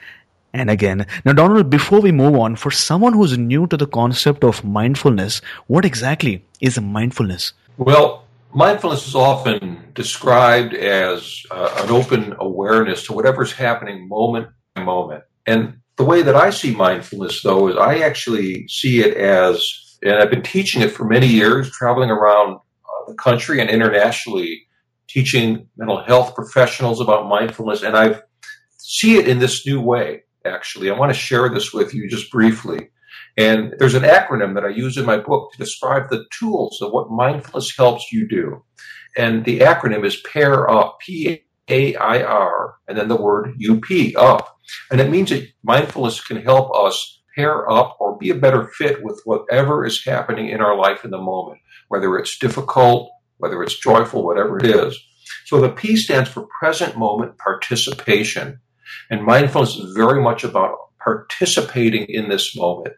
and 0.57 0.69
again. 0.69 1.05
Now, 1.25 1.33
Donald, 1.33 1.69
before 1.69 2.01
we 2.01 2.11
move 2.11 2.35
on, 2.35 2.55
for 2.55 2.71
someone 2.71 3.13
who's 3.13 3.37
new 3.37 3.67
to 3.67 3.77
the 3.77 3.87
concept 3.87 4.43
of 4.43 4.63
mindfulness, 4.63 5.41
what 5.67 5.85
exactly 5.85 6.43
is 6.61 6.79
mindfulness? 6.79 7.53
Well, 7.77 8.25
mindfulness 8.53 9.07
is 9.07 9.15
often 9.15 9.91
described 9.93 10.73
as 10.73 11.43
uh, 11.51 11.83
an 11.83 11.91
open 11.91 12.35
awareness 12.39 13.05
to 13.05 13.13
whatever's 13.13 13.51
happening 13.51 14.07
moment 14.07 14.47
by 14.75 14.83
moment. 14.83 15.23
And 15.45 15.79
the 15.97 16.05
way 16.05 16.21
that 16.21 16.35
I 16.35 16.49
see 16.51 16.75
mindfulness, 16.75 17.41
though, 17.41 17.69
is 17.69 17.75
I 17.75 17.99
actually 17.99 18.67
see 18.67 18.99
it 18.99 19.17
as, 19.17 19.97
and 20.03 20.15
I've 20.15 20.29
been 20.29 20.43
teaching 20.43 20.81
it 20.81 20.91
for 20.91 21.05
many 21.05 21.27
years, 21.27 21.71
traveling 21.71 22.09
around 22.11 22.55
uh, 22.55 23.07
the 23.07 23.15
country 23.15 23.59
and 23.61 23.69
internationally, 23.69 24.67
teaching 25.07 25.67
mental 25.77 26.03
health 26.03 26.35
professionals 26.35 26.99
about 26.99 27.27
mindfulness, 27.27 27.81
and 27.81 27.97
I 27.97 28.21
see 28.77 29.17
it 29.17 29.27
in 29.27 29.39
this 29.39 29.65
new 29.65 29.81
way 29.81 30.23
actually. 30.47 30.89
I 30.89 30.97
want 30.97 31.13
to 31.13 31.19
share 31.19 31.49
this 31.49 31.73
with 31.73 31.93
you 31.93 32.09
just 32.09 32.31
briefly. 32.31 32.89
And 33.37 33.73
there's 33.77 33.93
an 33.93 34.03
acronym 34.03 34.55
that 34.55 34.65
I 34.65 34.69
use 34.69 34.97
in 34.97 35.05
my 35.05 35.17
book 35.17 35.51
to 35.51 35.57
describe 35.57 36.09
the 36.09 36.25
tools 36.31 36.79
of 36.81 36.91
what 36.91 37.11
mindfulness 37.11 37.75
helps 37.77 38.11
you 38.11 38.27
do. 38.27 38.63
And 39.15 39.45
the 39.45 39.59
acronym 39.59 40.05
is 40.05 40.23
PAIR 40.31 40.69
UP, 40.69 40.99
P 40.99 41.43
A 41.69 41.95
I 41.95 42.23
R, 42.23 42.75
and 42.87 42.97
then 42.97 43.07
the 43.07 43.15
word 43.15 43.55
UP, 43.69 43.85
up. 44.17 44.57
And 44.91 44.99
it 44.99 45.09
means 45.09 45.29
that 45.29 45.47
mindfulness 45.63 46.21
can 46.21 46.41
help 46.41 46.75
us 46.75 47.21
pair 47.35 47.69
up 47.69 47.97
or 47.99 48.17
be 48.17 48.31
a 48.31 48.35
better 48.35 48.65
fit 48.65 49.03
with 49.03 49.21
whatever 49.25 49.85
is 49.85 50.03
happening 50.03 50.49
in 50.49 50.59
our 50.59 50.75
life 50.75 51.05
in 51.05 51.11
the 51.11 51.21
moment, 51.21 51.59
whether 51.87 52.17
it's 52.17 52.39
difficult, 52.39 53.11
whether 53.37 53.61
it's 53.61 53.79
joyful, 53.79 54.25
whatever 54.25 54.57
it 54.57 54.65
is. 54.65 54.97
So 55.45 55.61
the 55.61 55.69
P 55.69 55.95
stands 55.95 56.29
for 56.29 56.47
present 56.59 56.97
moment 56.97 57.37
participation. 57.37 58.59
And 59.09 59.23
mindfulness 59.23 59.75
is 59.75 59.95
very 59.95 60.21
much 60.21 60.43
about 60.43 60.77
participating 61.03 62.05
in 62.09 62.29
this 62.29 62.55
moment 62.55 62.95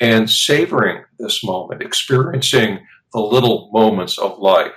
and 0.00 0.28
savoring 0.28 1.04
this 1.18 1.44
moment, 1.44 1.82
experiencing 1.82 2.80
the 3.12 3.20
little 3.20 3.70
moments 3.72 4.18
of 4.18 4.38
life. 4.38 4.72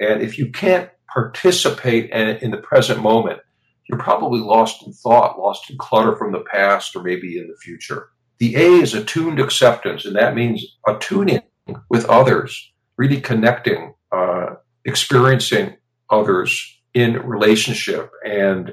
And 0.00 0.22
if 0.22 0.38
you 0.38 0.50
can't 0.50 0.90
participate 1.12 2.10
in, 2.10 2.50
the 2.50 2.58
present 2.58 3.00
moment, 3.00 3.40
you're 3.88 3.98
probably 3.98 4.40
lost 4.40 4.86
in 4.86 4.92
thought, 4.92 5.38
lost 5.38 5.70
in 5.70 5.78
clutter 5.78 6.16
from 6.16 6.32
the 6.32 6.44
past 6.50 6.96
or 6.96 7.02
maybe 7.02 7.38
in 7.38 7.48
the 7.48 7.56
future. 7.62 8.08
The 8.38 8.56
A 8.56 8.68
is 8.82 8.94
attuned 8.94 9.40
acceptance, 9.40 10.04
and 10.04 10.16
that 10.16 10.34
means 10.34 10.64
attuning 10.86 11.42
with 11.88 12.04
others, 12.06 12.72
really 12.96 13.20
connecting, 13.20 13.94
uh, 14.12 14.56
experiencing 14.84 15.76
others 16.10 16.80
in 16.92 17.14
relationship 17.26 18.10
and 18.24 18.72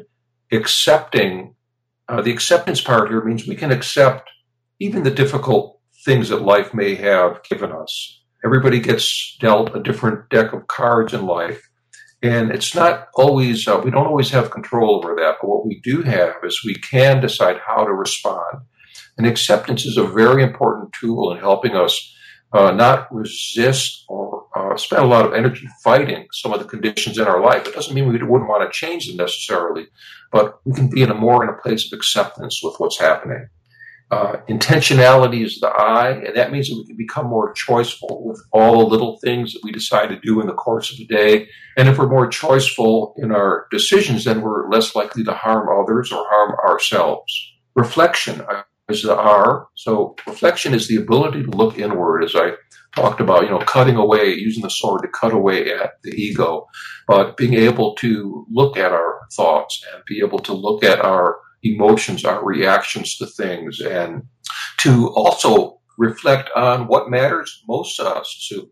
accepting. 0.52 1.56
Uh, 2.10 2.22
the 2.22 2.32
acceptance 2.32 2.82
part 2.82 3.10
here 3.10 3.24
means 3.24 3.48
we 3.48 3.56
can 3.56 3.72
accept 3.72 4.30
even 4.80 5.04
the 5.04 5.12
difficult 5.12 5.80
things 6.06 6.30
that 6.30 6.42
life 6.42 6.74
may 6.74 6.96
have 6.96 7.42
given 7.44 7.72
us. 7.72 8.22
Everybody 8.44 8.80
gets 8.80 9.38
dealt 9.40 9.76
a 9.76 9.82
different 9.82 10.30
deck 10.30 10.52
of 10.54 10.68
cards 10.68 11.14
in 11.14 11.26
life. 11.26 11.62
And 12.22 12.52
it's 12.52 12.76
not 12.76 13.08
always, 13.16 13.68
uh, 13.68 13.82
we 13.84 13.92
don't 13.92 14.08
always 14.08 14.32
have 14.32 14.52
control 14.52 14.96
over 14.96 15.16
that. 15.16 15.36
But 15.42 15.50
what 15.50 15.66
we 15.66 15.80
do 15.82 16.04
have 16.04 16.36
is 16.44 16.64
we 16.66 16.76
can 16.76 17.22
decide 17.22 17.58
how 17.66 17.86
to 17.86 17.94
respond. 17.94 18.64
And 19.18 19.28
acceptance 19.28 19.86
is 19.86 19.98
a 19.98 20.06
very 20.06 20.44
important 20.44 20.94
tool 21.00 21.34
in 21.34 21.40
helping 21.40 21.76
us 21.76 22.13
uh, 22.54 22.72
not 22.72 23.14
resist 23.14 24.06
or 24.08 24.46
uh, 24.56 24.78
spend 24.78 25.04
a 25.04 25.08
lot 25.08 25.26
of 25.26 25.34
energy 25.34 25.68
fighting 25.84 26.28
some 26.32 26.54
of 26.54 26.60
the 26.60 26.66
conditions 26.66 27.18
in 27.18 27.28
our 27.28 27.42
life. 27.42 27.68
It 27.68 27.74
doesn't 27.74 27.94
mean 27.94 28.08
we 28.08 28.22
wouldn't 28.22 28.50
want 28.50 28.72
to 28.72 28.78
change 28.78 29.08
them 29.08 29.18
necessarily, 29.18 29.88
but 30.32 30.60
we 30.64 30.74
can 30.74 30.90
be 30.90 31.02
in 31.02 31.10
a 31.10 31.16
more 31.16 31.44
in 31.44 31.50
a 31.50 31.62
place 31.62 31.92
of 31.92 31.98
acceptance 31.98 32.62
with 32.64 32.76
what's 32.78 33.00
happening. 33.00 33.48
Uh, 34.12 34.38
intentionality 34.48 35.44
is 35.44 35.60
the 35.60 35.68
I, 35.68 36.12
and 36.12 36.36
that 36.36 36.52
means 36.52 36.70
that 36.70 36.76
we 36.76 36.86
can 36.86 36.96
become 36.96 37.26
more 37.26 37.52
choiceful 37.56 38.22
with 38.22 38.40
all 38.52 38.82
the 38.82 38.86
little 38.86 39.18
things 39.24 39.54
that 39.54 39.62
we 39.64 39.72
decide 39.72 40.10
to 40.10 40.20
do 40.20 40.40
in 40.40 40.46
the 40.46 40.54
course 40.54 40.92
of 40.92 40.98
the 40.98 41.08
day. 41.08 41.48
And 41.78 41.90
if 41.90 41.98
we're 41.98 42.08
more 42.08 42.30
choiceful 42.30 43.14
in 43.18 43.32
our 43.32 43.66
decisions, 43.72 44.26
then 44.26 44.42
we're 44.42 44.70
less 44.70 44.96
likely 44.96 45.24
to 45.24 45.34
harm 45.34 45.68
others 45.68 46.12
or 46.12 46.24
harm 46.30 46.52
ourselves. 46.64 47.34
Reflection 47.76 48.44
is 48.90 49.04
the 49.04 49.16
R. 49.16 49.68
So 49.76 50.16
reflection 50.28 50.74
is 50.74 50.88
the 50.88 50.98
ability 50.98 51.44
to 51.44 51.52
look 51.52 51.78
inward, 51.78 52.24
as 52.24 52.36
I 52.36 52.54
talked 52.96 53.22
about, 53.22 53.44
you 53.44 53.50
know, 53.50 53.60
cutting 53.60 53.96
away, 53.96 54.34
using 54.34 54.62
the 54.62 54.70
sword 54.70 55.02
to 55.02 55.08
cut 55.08 55.34
away 55.34 55.74
at 55.74 55.94
the 56.04 56.12
ego, 56.12 56.68
but 57.08 57.38
being 57.38 57.54
able 57.56 57.96
to 57.96 58.46
look 58.52 58.78
at 58.78 58.92
our 58.92 59.22
thoughts 59.34 59.84
and 59.94 60.04
be 60.06 60.20
able 60.20 60.40
to 60.40 60.54
look 60.54 60.84
at 60.84 61.00
our 61.00 61.40
emotions, 61.64 62.26
our 62.26 62.44
reactions 62.44 63.18
to 63.18 63.26
things, 63.26 63.80
and 63.80 64.24
to 64.78 65.10
also 65.16 65.80
reflect 65.98 66.50
on 66.56 66.88
what 66.88 67.10
matters 67.10 67.64
most 67.68 67.96
to 67.96 68.04
us, 68.04 68.48
to, 68.50 68.70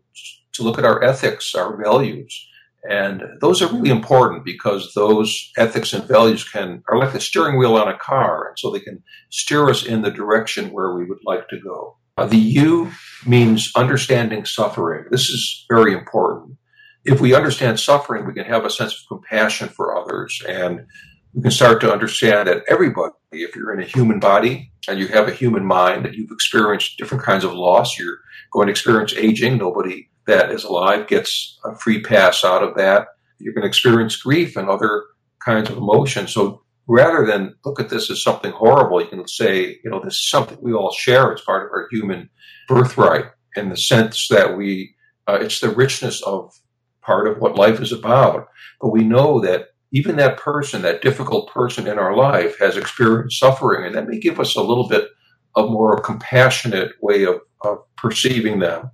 to 0.52 0.62
look 0.62 0.78
at 0.78 0.84
our 0.84 1.02
ethics, 1.02 1.54
our 1.54 1.82
values. 1.82 2.48
And 2.88 3.22
those 3.40 3.62
are 3.62 3.72
really 3.72 3.90
important 3.90 4.44
because 4.44 4.92
those 4.94 5.52
ethics 5.56 5.92
and 5.92 6.04
values 6.04 6.48
can 6.48 6.82
are 6.88 6.98
like 6.98 7.12
the 7.12 7.20
steering 7.20 7.56
wheel 7.56 7.76
on 7.76 7.88
a 7.88 7.96
car, 7.96 8.48
and 8.48 8.58
so 8.58 8.70
they 8.70 8.80
can 8.80 9.02
steer 9.30 9.68
us 9.68 9.84
in 9.84 10.02
the 10.02 10.10
direction 10.10 10.72
where 10.72 10.94
we 10.94 11.04
would 11.04 11.20
like 11.24 11.48
to 11.48 11.60
go. 11.60 11.96
Uh, 12.16 12.26
the 12.26 12.36
U 12.36 12.90
means 13.26 13.70
understanding 13.76 14.44
suffering. 14.44 15.04
This 15.10 15.28
is 15.28 15.64
very 15.70 15.94
important. 15.94 16.56
If 17.04 17.20
we 17.20 17.34
understand 17.34 17.80
suffering, 17.80 18.26
we 18.26 18.34
can 18.34 18.44
have 18.44 18.64
a 18.64 18.70
sense 18.70 18.92
of 18.92 19.08
compassion 19.08 19.68
for 19.68 19.96
others 19.96 20.40
and 20.48 20.86
we 21.34 21.42
can 21.42 21.50
start 21.50 21.80
to 21.80 21.92
understand 21.92 22.48
that 22.48 22.62
everybody, 22.68 23.14
if 23.32 23.56
you're 23.56 23.72
in 23.72 23.82
a 23.82 23.86
human 23.86 24.20
body 24.20 24.70
and 24.86 24.98
you 24.98 25.08
have 25.08 25.28
a 25.28 25.32
human 25.32 25.64
mind, 25.64 26.04
that 26.04 26.14
you've 26.14 26.30
experienced 26.30 26.98
different 26.98 27.24
kinds 27.24 27.44
of 27.44 27.54
loss, 27.54 27.98
you're 27.98 28.18
going 28.52 28.66
to 28.66 28.70
experience 28.70 29.14
aging. 29.14 29.56
Nobody 29.56 30.10
that 30.26 30.50
is 30.50 30.64
alive 30.64 31.08
gets 31.08 31.58
a 31.64 31.74
free 31.74 32.00
pass 32.00 32.44
out 32.44 32.62
of 32.62 32.76
that. 32.76 33.08
You're 33.38 33.54
going 33.54 33.62
to 33.62 33.68
experience 33.68 34.16
grief 34.16 34.56
and 34.56 34.68
other 34.68 35.04
kinds 35.44 35.70
of 35.70 35.76
emotions. 35.76 36.32
So 36.32 36.62
rather 36.86 37.26
than 37.26 37.54
look 37.64 37.80
at 37.80 37.88
this 37.88 38.10
as 38.10 38.22
something 38.22 38.52
horrible, 38.52 39.00
you 39.00 39.08
can 39.08 39.26
say, 39.26 39.78
you 39.82 39.90
know, 39.90 40.00
this 40.02 40.14
is 40.14 40.30
something 40.30 40.58
we 40.60 40.72
all 40.72 40.92
share. 40.92 41.32
It's 41.32 41.44
part 41.44 41.66
of 41.66 41.72
our 41.72 41.88
human 41.90 42.30
birthright 42.68 43.26
in 43.56 43.68
the 43.68 43.76
sense 43.76 44.28
that 44.28 44.56
we, 44.56 44.94
uh, 45.26 45.38
it's 45.40 45.60
the 45.60 45.70
richness 45.70 46.22
of 46.22 46.54
part 47.02 47.26
of 47.26 47.38
what 47.38 47.56
life 47.56 47.80
is 47.80 47.92
about. 47.92 48.48
But 48.80 48.90
we 48.90 49.04
know 49.04 49.40
that 49.40 49.68
even 49.92 50.16
that 50.16 50.38
person, 50.38 50.82
that 50.82 51.02
difficult 51.02 51.50
person 51.50 51.86
in 51.86 51.98
our 51.98 52.16
life 52.16 52.58
has 52.58 52.76
experienced 52.76 53.38
suffering, 53.38 53.84
and 53.84 53.94
that 53.94 54.08
may 54.08 54.18
give 54.18 54.40
us 54.40 54.56
a 54.56 54.62
little 54.62 54.88
bit 54.88 55.08
of 55.54 55.70
more 55.70 56.00
compassionate 56.00 56.92
way 57.02 57.24
of, 57.24 57.40
of 57.60 57.78
perceiving 57.96 58.58
them, 58.58 58.90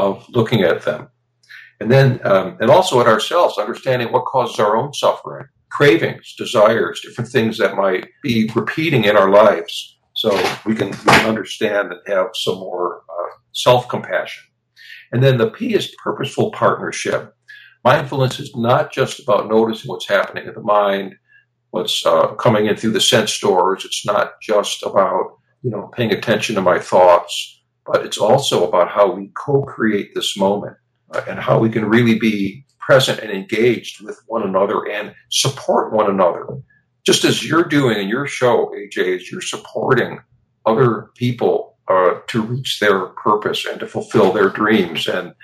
of 0.00 0.26
looking 0.30 0.62
at 0.62 0.82
them. 0.82 1.08
And 1.80 1.90
then, 1.90 2.20
um, 2.24 2.56
and 2.60 2.70
also 2.70 3.00
at 3.00 3.06
ourselves, 3.06 3.58
understanding 3.58 4.12
what 4.12 4.26
causes 4.26 4.58
our 4.58 4.76
own 4.76 4.92
suffering, 4.92 5.46
cravings, 5.70 6.34
desires, 6.36 7.00
different 7.00 7.30
things 7.30 7.56
that 7.58 7.76
might 7.76 8.08
be 8.22 8.50
repeating 8.54 9.04
in 9.04 9.16
our 9.16 9.30
lives. 9.30 9.98
So 10.14 10.30
we 10.66 10.74
can, 10.74 10.92
understand 11.26 11.92
and 11.92 12.00
have 12.06 12.28
some 12.34 12.56
more 12.56 13.02
uh, 13.08 13.30
self 13.52 13.88
compassion. 13.88 14.44
And 15.12 15.22
then 15.22 15.38
the 15.38 15.50
P 15.50 15.74
is 15.74 15.94
purposeful 16.02 16.50
partnership. 16.50 17.34
Mindfulness 17.84 18.38
is 18.40 18.54
not 18.54 18.92
just 18.92 19.20
about 19.20 19.48
noticing 19.48 19.88
what's 19.88 20.08
happening 20.08 20.46
in 20.46 20.54
the 20.54 20.60
mind, 20.60 21.14
what's 21.70 22.04
uh, 22.04 22.34
coming 22.34 22.66
in 22.66 22.76
through 22.76 22.92
the 22.92 23.00
sense 23.00 23.38
doors. 23.38 23.84
It's 23.84 24.04
not 24.04 24.32
just 24.42 24.82
about, 24.82 25.38
you 25.62 25.70
know, 25.70 25.90
paying 25.94 26.12
attention 26.12 26.54
to 26.56 26.62
my 26.62 26.78
thoughts, 26.78 27.59
but 27.90 28.06
it's 28.06 28.18
also 28.18 28.66
about 28.66 28.88
how 28.88 29.10
we 29.10 29.32
co-create 29.34 30.14
this 30.14 30.36
moment 30.36 30.76
uh, 31.12 31.22
and 31.28 31.40
how 31.40 31.58
we 31.58 31.68
can 31.68 31.84
really 31.84 32.18
be 32.18 32.64
present 32.78 33.18
and 33.18 33.32
engaged 33.32 34.00
with 34.00 34.20
one 34.26 34.44
another 34.44 34.88
and 34.88 35.12
support 35.30 35.92
one 35.92 36.08
another. 36.08 36.46
Just 37.04 37.24
as 37.24 37.44
you're 37.44 37.64
doing 37.64 37.98
in 37.98 38.08
your 38.08 38.28
show, 38.28 38.72
AJ, 38.76 39.16
is 39.16 39.30
you're 39.30 39.40
supporting 39.40 40.20
other 40.66 41.10
people 41.16 41.78
uh, 41.88 42.20
to 42.28 42.42
reach 42.42 42.78
their 42.78 43.06
purpose 43.06 43.66
and 43.66 43.80
to 43.80 43.86
fulfill 43.88 44.32
their 44.32 44.50
dreams. 44.50 45.08
And 45.08 45.34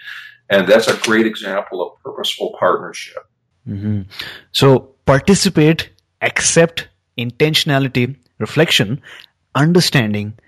and 0.49 0.69
that's 0.69 0.87
a 0.87 0.97
great 0.99 1.27
example 1.27 1.83
of 1.83 2.01
purposeful 2.05 2.55
partnership. 2.61 3.25
Mm-hmm. 3.69 4.03
So 4.53 4.95
participate, 5.05 5.91
accept, 6.23 6.87
intentionality, 7.19 8.15
reflection, 8.39 9.03
understanding, 9.57 10.39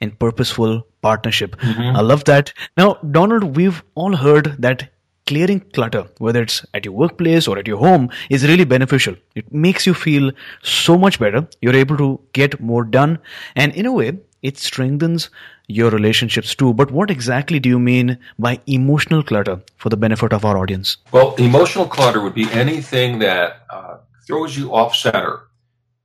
and 0.00 0.18
purposeful 0.18 0.86
partnership. 1.02 1.56
Mm-hmm. 1.56 1.96
I 1.96 2.00
love 2.00 2.24
that. 2.24 2.52
Now, 2.76 2.94
Donald, 3.10 3.56
we've 3.56 3.82
all 3.94 4.16
heard 4.16 4.56
that 4.58 4.90
clearing 5.26 5.60
clutter, 5.74 6.06
whether 6.18 6.42
it's 6.42 6.64
at 6.72 6.84
your 6.84 6.94
workplace 6.94 7.48
or 7.48 7.58
at 7.58 7.66
your 7.66 7.78
home, 7.78 8.10
is 8.30 8.46
really 8.46 8.64
beneficial. 8.64 9.16
It 9.34 9.52
makes 9.52 9.86
you 9.86 9.94
feel 9.94 10.30
so 10.62 10.96
much 10.96 11.18
better. 11.18 11.48
You're 11.60 11.74
able 11.74 11.96
to 11.98 12.20
get 12.32 12.60
more 12.60 12.84
done. 12.84 13.18
And 13.56 13.74
in 13.74 13.86
a 13.86 13.92
way, 13.92 14.18
it 14.42 14.58
strengthens 14.58 15.30
your 15.66 15.90
relationships 15.90 16.54
too. 16.54 16.72
But 16.72 16.92
what 16.92 17.10
exactly 17.10 17.58
do 17.58 17.68
you 17.68 17.80
mean 17.80 18.18
by 18.38 18.60
emotional 18.66 19.22
clutter 19.22 19.60
for 19.76 19.88
the 19.88 19.96
benefit 19.96 20.32
of 20.32 20.44
our 20.44 20.56
audience? 20.56 20.98
Well, 21.10 21.34
emotional 21.36 21.86
clutter 21.86 22.22
would 22.22 22.34
be 22.34 22.48
anything 22.52 23.18
that 23.18 23.62
uh, 23.70 23.96
throws 24.26 24.56
you 24.56 24.72
off 24.72 24.94
center, 24.94 25.48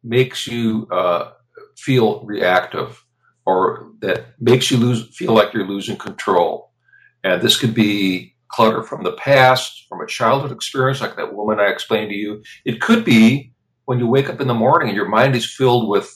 makes 0.04 0.48
you 0.48 0.88
uh, 0.90 1.32
feel 1.78 2.22
reactive, 2.22 3.06
or 3.52 3.92
that 4.00 4.26
makes 4.40 4.72
you 4.72 4.78
lose 4.78 5.16
feel 5.16 5.34
like 5.34 5.54
you're 5.54 5.68
losing 5.68 5.98
control. 5.98 6.72
And 7.24 7.42
this 7.42 7.58
could 7.60 7.74
be 7.74 8.36
clutter 8.48 8.84
from 8.84 9.04
the 9.04 9.14
past, 9.14 9.86
from 9.88 10.02
a 10.02 10.08
childhood 10.08 10.52
experience, 10.52 11.02
like 11.02 11.16
that 11.18 11.36
woman 11.36 11.60
I 11.60 11.68
explained 11.68 12.10
to 12.10 12.16
you. 12.16 12.42
It 12.66 12.82
could 12.82 13.04
be 13.06 13.54
when 13.86 14.00
you 14.00 14.08
wake 14.08 14.30
up 14.30 14.42
in 14.42 14.48
the 14.48 14.54
morning 14.66 14.90
and 14.90 14.96
your 14.96 15.08
mind 15.08 15.36
is 15.36 15.54
filled 15.60 15.90
with 15.90 16.08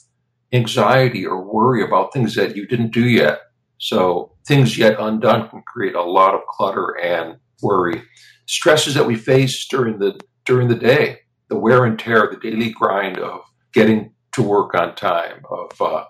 anxiety 0.52 1.26
or 1.26 1.52
worry 1.52 1.82
about 1.82 2.12
things 2.12 2.34
that 2.34 2.56
you 2.56 2.66
didn't 2.66 2.92
do 2.92 3.06
yet. 3.06 3.40
So 3.78 4.32
things 4.46 4.78
yet 4.78 4.96
undone 4.98 5.48
can 5.50 5.62
create 5.62 5.94
a 5.94 6.02
lot 6.02 6.34
of 6.34 6.40
clutter 6.48 6.98
and 6.98 7.36
worry. 7.62 8.02
Stresses 8.46 8.94
that 8.94 9.06
we 9.06 9.16
face 9.16 9.66
during 9.68 9.98
the 9.98 10.18
during 10.44 10.68
the 10.68 10.82
day, 10.92 11.18
the 11.48 11.58
wear 11.58 11.84
and 11.84 11.98
tear, 11.98 12.28
the 12.30 12.38
daily 12.50 12.70
grind 12.70 13.18
of 13.18 13.40
getting 13.72 14.12
to 14.32 14.42
work 14.42 14.74
on 14.74 14.94
time, 14.94 15.42
of 15.50 15.80
uh, 15.80 16.04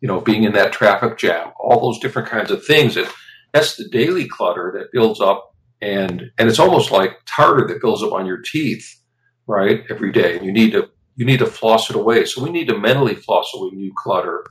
you 0.00 0.08
know 0.08 0.20
being 0.20 0.44
in 0.44 0.52
that 0.52 0.72
traffic 0.72 1.18
jam, 1.18 1.50
all 1.58 1.80
those 1.80 2.00
different 2.00 2.28
kinds 2.28 2.50
of 2.50 2.64
things. 2.64 2.94
That 2.94 3.12
that's 3.52 3.76
the 3.76 3.88
daily 3.88 4.28
clutter 4.28 4.72
that 4.76 4.92
builds 4.92 5.20
up, 5.20 5.54
and 5.80 6.30
and 6.38 6.48
it's 6.48 6.58
almost 6.58 6.90
like 6.90 7.18
tartar 7.26 7.66
that 7.66 7.80
builds 7.80 8.02
up 8.02 8.12
on 8.12 8.26
your 8.26 8.40
teeth, 8.42 8.86
right, 9.46 9.82
every 9.90 10.12
day. 10.12 10.36
And 10.36 10.44
you 10.44 10.52
need 10.52 10.72
to 10.72 10.88
you 11.16 11.24
need 11.26 11.40
to 11.40 11.46
floss 11.46 11.90
it 11.90 11.96
away. 11.96 12.24
So 12.24 12.42
we 12.42 12.50
need 12.50 12.68
to 12.68 12.78
mentally 12.78 13.14
floss 13.14 13.52
away 13.54 13.70
new 13.72 13.92
clutter, 13.96 14.44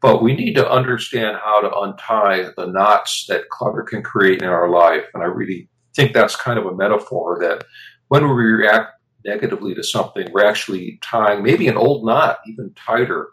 but 0.00 0.22
we 0.22 0.34
need 0.34 0.54
to 0.54 0.70
understand 0.70 1.38
how 1.42 1.60
to 1.60 1.78
untie 1.80 2.50
the 2.56 2.66
knots 2.66 3.26
that 3.28 3.48
clutter 3.48 3.82
can 3.82 4.02
create 4.02 4.42
in 4.42 4.48
our 4.48 4.68
life. 4.68 5.04
And 5.12 5.22
I 5.22 5.26
really 5.26 5.68
think 5.96 6.12
that's 6.12 6.36
kind 6.36 6.58
of 6.58 6.66
a 6.66 6.74
metaphor 6.74 7.38
that 7.40 7.64
when 8.08 8.28
we 8.28 8.44
react 8.44 8.92
negatively 9.24 9.74
to 9.74 9.82
something, 9.82 10.28
we're 10.32 10.44
actually 10.44 10.98
tying 11.02 11.42
maybe 11.42 11.66
an 11.68 11.76
old 11.76 12.04
knot 12.04 12.38
even 12.46 12.72
tighter, 12.74 13.30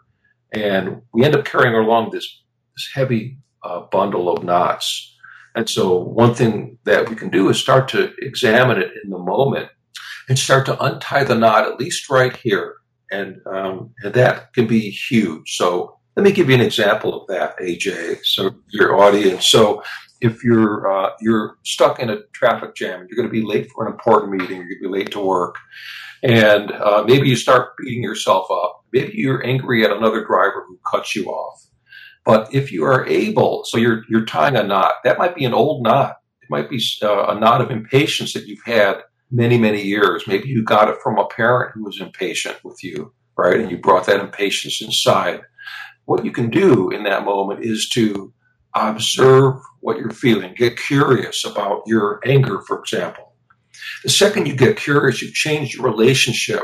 and 0.52 1.02
we 1.12 1.24
end 1.24 1.34
up 1.34 1.44
carrying 1.44 1.74
along 1.74 2.10
this 2.10 2.42
this 2.74 2.88
heavy 2.94 3.38
uh, 3.62 3.80
bundle 3.90 4.28
of 4.28 4.44
knots. 4.44 5.16
And 5.54 5.68
so 5.68 5.98
one 5.98 6.34
thing 6.34 6.78
that 6.84 7.08
we 7.08 7.16
can 7.16 7.28
do 7.28 7.48
is 7.50 7.60
start 7.60 7.88
to 7.88 8.12
examine 8.18 8.78
it 8.78 8.92
in 9.04 9.10
the 9.10 9.18
moment 9.18 9.68
and 10.28 10.38
start 10.38 10.64
to 10.66 10.82
untie 10.82 11.24
the 11.24 11.34
knot, 11.34 11.66
at 11.66 11.78
least 11.78 12.08
right 12.08 12.34
here. 12.36 12.76
And, 13.10 13.40
um, 13.46 13.90
and 14.02 14.14
that 14.14 14.54
can 14.54 14.66
be 14.66 14.88
huge. 14.88 15.56
So 15.56 15.98
let 16.16 16.24
me 16.24 16.32
give 16.32 16.48
you 16.48 16.54
an 16.54 16.62
example 16.62 17.20
of 17.20 17.26
that, 17.28 17.58
AJ. 17.58 18.20
So 18.24 18.54
your 18.70 18.98
audience. 18.98 19.46
So 19.46 19.82
if 20.22 20.44
you're 20.44 20.90
uh, 20.90 21.10
you're 21.20 21.58
stuck 21.64 21.98
in 21.98 22.08
a 22.08 22.22
traffic 22.32 22.74
jam, 22.74 23.06
you're 23.08 23.16
going 23.16 23.28
to 23.28 23.32
be 23.32 23.42
late 23.42 23.70
for 23.70 23.86
an 23.86 23.92
important 23.92 24.32
meeting, 24.32 24.56
you're 24.56 24.68
going 24.68 24.82
to 24.82 24.88
be 24.88 24.98
late 24.98 25.10
to 25.12 25.20
work, 25.20 25.56
and 26.22 26.70
uh, 26.70 27.04
maybe 27.06 27.28
you 27.28 27.36
start 27.36 27.76
beating 27.78 28.02
yourself 28.02 28.46
up. 28.50 28.84
Maybe 28.92 29.12
you're 29.14 29.44
angry 29.44 29.84
at 29.84 29.90
another 29.90 30.24
driver 30.24 30.64
who 30.66 30.78
cuts 30.88 31.16
you 31.16 31.26
off. 31.26 31.66
But 32.24 32.54
if 32.54 32.70
you 32.70 32.84
are 32.84 33.06
able, 33.06 33.64
so 33.64 33.78
you're 33.78 34.04
you're 34.08 34.24
tying 34.24 34.56
a 34.56 34.62
knot. 34.62 34.94
That 35.04 35.18
might 35.18 35.34
be 35.34 35.44
an 35.44 35.54
old 35.54 35.82
knot. 35.82 36.16
It 36.40 36.50
might 36.50 36.70
be 36.70 36.80
uh, 37.02 37.26
a 37.28 37.38
knot 37.38 37.60
of 37.60 37.70
impatience 37.70 38.32
that 38.34 38.46
you've 38.46 38.64
had 38.64 38.98
many 39.30 39.58
many 39.58 39.82
years. 39.82 40.28
Maybe 40.28 40.48
you 40.48 40.62
got 40.62 40.88
it 40.88 40.98
from 41.02 41.18
a 41.18 41.26
parent 41.26 41.72
who 41.74 41.84
was 41.84 42.00
impatient 42.00 42.62
with 42.62 42.82
you, 42.84 43.12
right? 43.36 43.58
And 43.58 43.70
you 43.70 43.78
brought 43.78 44.06
that 44.06 44.20
impatience 44.20 44.80
inside. 44.80 45.40
What 46.04 46.24
you 46.24 46.30
can 46.30 46.50
do 46.50 46.90
in 46.90 47.04
that 47.04 47.24
moment 47.24 47.64
is 47.64 47.88
to 47.90 48.32
observe 48.74 49.54
what 49.80 49.98
you're 49.98 50.10
feeling. 50.10 50.54
Get 50.54 50.76
curious 50.76 51.44
about 51.44 51.82
your 51.86 52.20
anger, 52.24 52.60
for 52.66 52.78
example. 52.78 53.31
The 54.02 54.10
second 54.10 54.46
you 54.46 54.56
get 54.56 54.76
curious, 54.76 55.22
you 55.22 55.32
change 55.32 55.74
your 55.74 55.84
relationship 55.84 56.62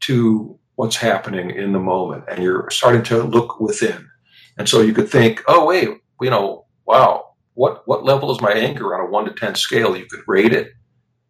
to 0.00 0.58
what's 0.76 0.96
happening 0.96 1.50
in 1.50 1.72
the 1.72 1.78
moment 1.78 2.24
and 2.28 2.42
you're 2.42 2.68
starting 2.70 3.02
to 3.04 3.22
look 3.22 3.60
within. 3.60 4.08
And 4.58 4.68
so 4.68 4.80
you 4.80 4.92
could 4.92 5.08
think, 5.08 5.42
oh, 5.48 5.66
wait, 5.66 5.88
you 6.20 6.30
know, 6.30 6.66
wow, 6.86 7.30
what, 7.54 7.82
what 7.86 8.04
level 8.04 8.30
is 8.30 8.40
my 8.40 8.52
anger 8.52 8.94
on 8.94 9.06
a 9.06 9.10
one 9.10 9.24
to 9.24 9.32
10 9.32 9.54
scale? 9.54 9.96
You 9.96 10.06
could 10.10 10.22
rate 10.26 10.52
it 10.52 10.72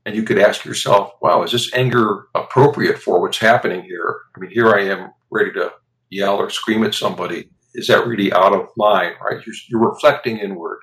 and 0.04 0.14
you 0.14 0.22
could 0.22 0.38
ask 0.38 0.64
yourself, 0.64 1.12
wow, 1.20 1.42
is 1.42 1.52
this 1.52 1.72
anger 1.74 2.26
appropriate 2.34 2.98
for 2.98 3.20
what's 3.20 3.38
happening 3.38 3.82
here? 3.82 4.16
I 4.36 4.40
mean, 4.40 4.50
here 4.50 4.74
I 4.74 4.82
am 4.82 5.10
ready 5.30 5.52
to 5.52 5.72
yell 6.10 6.36
or 6.36 6.50
scream 6.50 6.84
at 6.84 6.94
somebody. 6.94 7.50
Is 7.74 7.88
that 7.88 8.06
really 8.06 8.32
out 8.32 8.54
of 8.54 8.68
line, 8.76 9.12
right? 9.22 9.44
You're, 9.44 9.54
you're 9.68 9.90
reflecting 9.90 10.38
inward. 10.38 10.78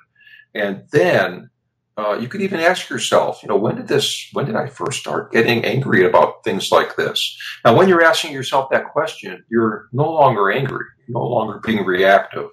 And 0.54 0.84
then 0.92 1.50
uh, 1.98 2.18
you 2.20 2.28
could 2.28 2.42
even 2.42 2.60
ask 2.60 2.90
yourself, 2.90 3.44
you 3.44 3.50
know, 3.50 3.56
when 3.56 3.76
did 3.76 3.88
this, 3.88 4.28
when 4.34 4.46
did 4.46 4.56
I 4.56 4.68
first 4.68 5.00
start 5.00 5.32
getting 5.32 5.64
angry 5.64 6.06
about 6.06 6.44
things 6.44 6.72
like 6.72 6.96
this? 6.96 7.38
Now, 7.64 7.76
when 7.76 7.88
you're 7.88 8.04
asking 8.04 8.34
yourself 8.34 8.70
that 8.72 8.90
question, 8.92 9.44
you're 9.50 9.88
no 9.94 10.10
longer 10.12 10.52
angry, 10.52 10.86
no 11.08 11.24
longer 11.24 11.60
being 11.64 11.86
reactive, 11.86 12.50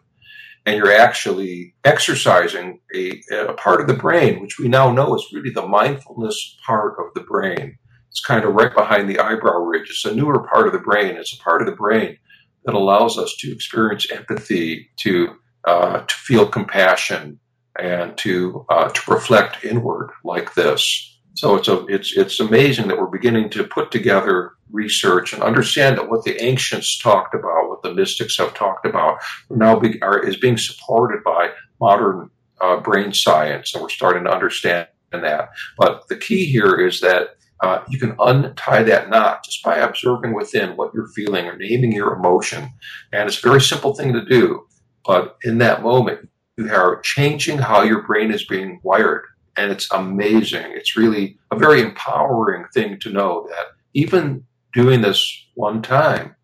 and 0.67 0.77
you're 0.77 0.93
actually 0.93 1.75
exercising 1.85 2.81
a, 2.95 3.21
a 3.33 3.55
part 3.55 3.81
of 3.81 3.87
the 3.87 3.95
brain, 3.95 4.41
which 4.43 4.59
we 4.59 4.69
now 4.69 4.93
know 4.93 5.15
is 5.15 5.27
really 5.33 5.51
the 5.51 5.67
mindfulness 5.67 6.59
part 6.67 6.97
of 6.99 7.07
the 7.15 7.23
brain. 7.23 7.79
It's 8.11 8.21
kind 8.21 8.45
of 8.45 8.55
right 8.55 8.75
behind 8.75 9.09
the 9.09 9.21
eyebrow 9.21 9.59
ridge. 9.61 9.89
It's 9.89 10.05
a 10.05 10.15
newer 10.15 10.47
part 10.49 10.67
of 10.67 10.75
the 10.75 10.81
brain. 10.81 11.17
It's 11.17 11.33
a 11.33 11.43
part 11.43 11.63
of 11.63 11.67
the 11.67 11.77
brain 11.77 12.19
that 12.65 12.75
allows 12.75 13.17
us 13.17 13.35
to 13.39 13.53
experience 13.53 14.11
empathy, 14.11 14.91
to 14.99 15.29
uh, 15.65 16.01
to 16.01 16.15
feel 16.15 16.47
compassion, 16.47 17.39
and 17.81 18.17
to 18.19 18.65
uh, 18.69 18.89
to 18.89 19.13
reflect 19.13 19.65
inward 19.65 20.11
like 20.25 20.55
this. 20.55 21.19
So 21.35 21.57
it's 21.57 21.69
a, 21.69 21.87
it's 21.87 22.17
it's 22.17 22.41
amazing 22.41 22.89
that 22.89 22.99
we're 22.99 23.07
beginning 23.07 23.51
to 23.51 23.65
put 23.65 23.91
together 23.91 24.53
research 24.71 25.33
and 25.33 25.43
understand 25.43 25.97
that 25.97 26.09
what 26.09 26.25
the 26.25 26.41
ancients 26.43 26.99
talked 26.99 27.35
about, 27.35 27.69
what 27.69 27.83
the 27.83 27.95
mystics 27.95 28.39
have 28.39 28.55
talked 28.55 28.87
about, 28.87 29.19
now 29.49 29.79
be, 29.79 30.01
are, 30.03 30.19
is 30.19 30.37
being 30.37 30.57
supported 30.57 31.25
by 31.25 31.51
modern 31.81 32.31
uh, 32.61 32.77
brain 32.79 33.13
science, 33.13 33.75
and 33.75 33.83
we're 33.83 33.89
starting 33.89 34.25
to 34.25 34.31
understand 34.31 34.87
that. 35.13 35.49
But 35.77 36.07
the 36.09 36.17
key 36.17 36.45
here 36.47 36.77
is 36.77 37.01
that 37.01 37.31
uh, 37.63 37.83
you 37.89 37.99
can 37.99 38.15
untie 38.19 38.83
that 38.85 39.11
knot 39.11 39.45
just 39.45 39.63
by 39.63 39.79
observing 39.79 40.35
within 40.35 40.77
what 40.77 40.93
you're 40.95 41.09
feeling 41.09 41.47
or 41.47 41.57
naming 41.57 41.93
your 41.93 42.15
emotion. 42.15 42.71
And 43.13 43.29
it's 43.29 43.39
a 43.39 43.49
very 43.49 43.61
simple 43.61 43.95
thing 43.95 44.13
to 44.13 44.25
do. 44.25 44.67
But 45.05 45.37
in 45.43 45.59
that 45.59 45.83
moment, 45.83 46.29
you 46.57 46.73
are 46.73 47.01
changing 47.01 47.59
how 47.59 47.83
your 47.83 48.03
brain 48.03 48.33
is 48.33 48.45
being 48.45 48.81
wired. 48.83 49.25
And 49.57 49.71
it's 49.71 49.91
amazing. 49.93 50.73
It's 50.73 50.97
really 50.97 51.39
a 51.51 51.59
very 51.59 51.83
empowering 51.83 52.67
thing 52.73 52.99
to 53.01 53.11
know 53.11 53.47
that 53.49 53.67
even 53.95 54.45
doing 54.73 55.01
this 55.01 55.47
one 55.55 55.83
time, 55.83 56.37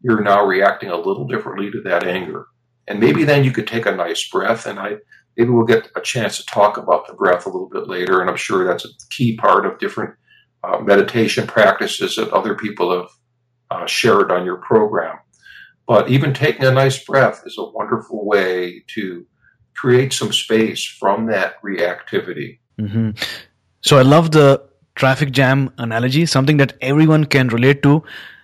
you're 0.00 0.22
now 0.22 0.44
reacting 0.44 0.90
a 0.90 0.96
little 0.96 1.26
differently 1.26 1.70
to 1.70 1.80
that 1.82 2.04
anger. 2.04 2.46
And 2.88 3.00
maybe 3.00 3.24
then 3.24 3.44
you 3.44 3.50
could 3.50 3.66
take 3.66 3.86
a 3.86 3.94
nice 3.94 4.28
breath. 4.28 4.66
And 4.66 4.78
I, 4.78 4.96
maybe 5.36 5.50
we'll 5.50 5.66
get 5.66 5.90
a 5.96 6.00
chance 6.00 6.38
to 6.38 6.46
talk 6.46 6.76
about 6.76 7.06
the 7.06 7.14
breath 7.14 7.46
a 7.46 7.50
little 7.50 7.68
bit 7.68 7.88
later. 7.88 8.20
And 8.20 8.30
I'm 8.30 8.36
sure 8.36 8.64
that's 8.64 8.84
a 8.84 9.08
key 9.10 9.36
part 9.36 9.66
of 9.66 9.78
different 9.78 10.14
uh, 10.64 10.78
meditation 10.78 11.46
practices 11.46 12.16
that 12.16 12.32
other 12.32 12.54
people 12.54 12.96
have 12.96 13.10
uh, 13.70 13.86
shared 13.86 14.30
on 14.30 14.44
your 14.44 14.56
program. 14.58 15.18
But 15.86 16.08
even 16.08 16.34
taking 16.34 16.64
a 16.64 16.72
nice 16.72 17.02
breath 17.04 17.42
is 17.46 17.56
a 17.58 17.70
wonderful 17.70 18.24
way 18.24 18.82
to 18.94 19.26
create 19.76 20.12
some 20.12 20.32
space 20.32 20.84
from 20.84 21.26
that 21.26 21.62
reactivity. 21.62 22.58
Mm-hmm. 22.78 23.10
So 23.80 23.98
I 23.98 24.02
love 24.02 24.30
the 24.30 24.62
traffic 24.94 25.30
jam 25.30 25.72
analogy, 25.78 26.26
something 26.26 26.56
that 26.56 26.74
everyone 26.80 27.26
can 27.26 27.48
relate 27.48 27.82
to 27.82 28.02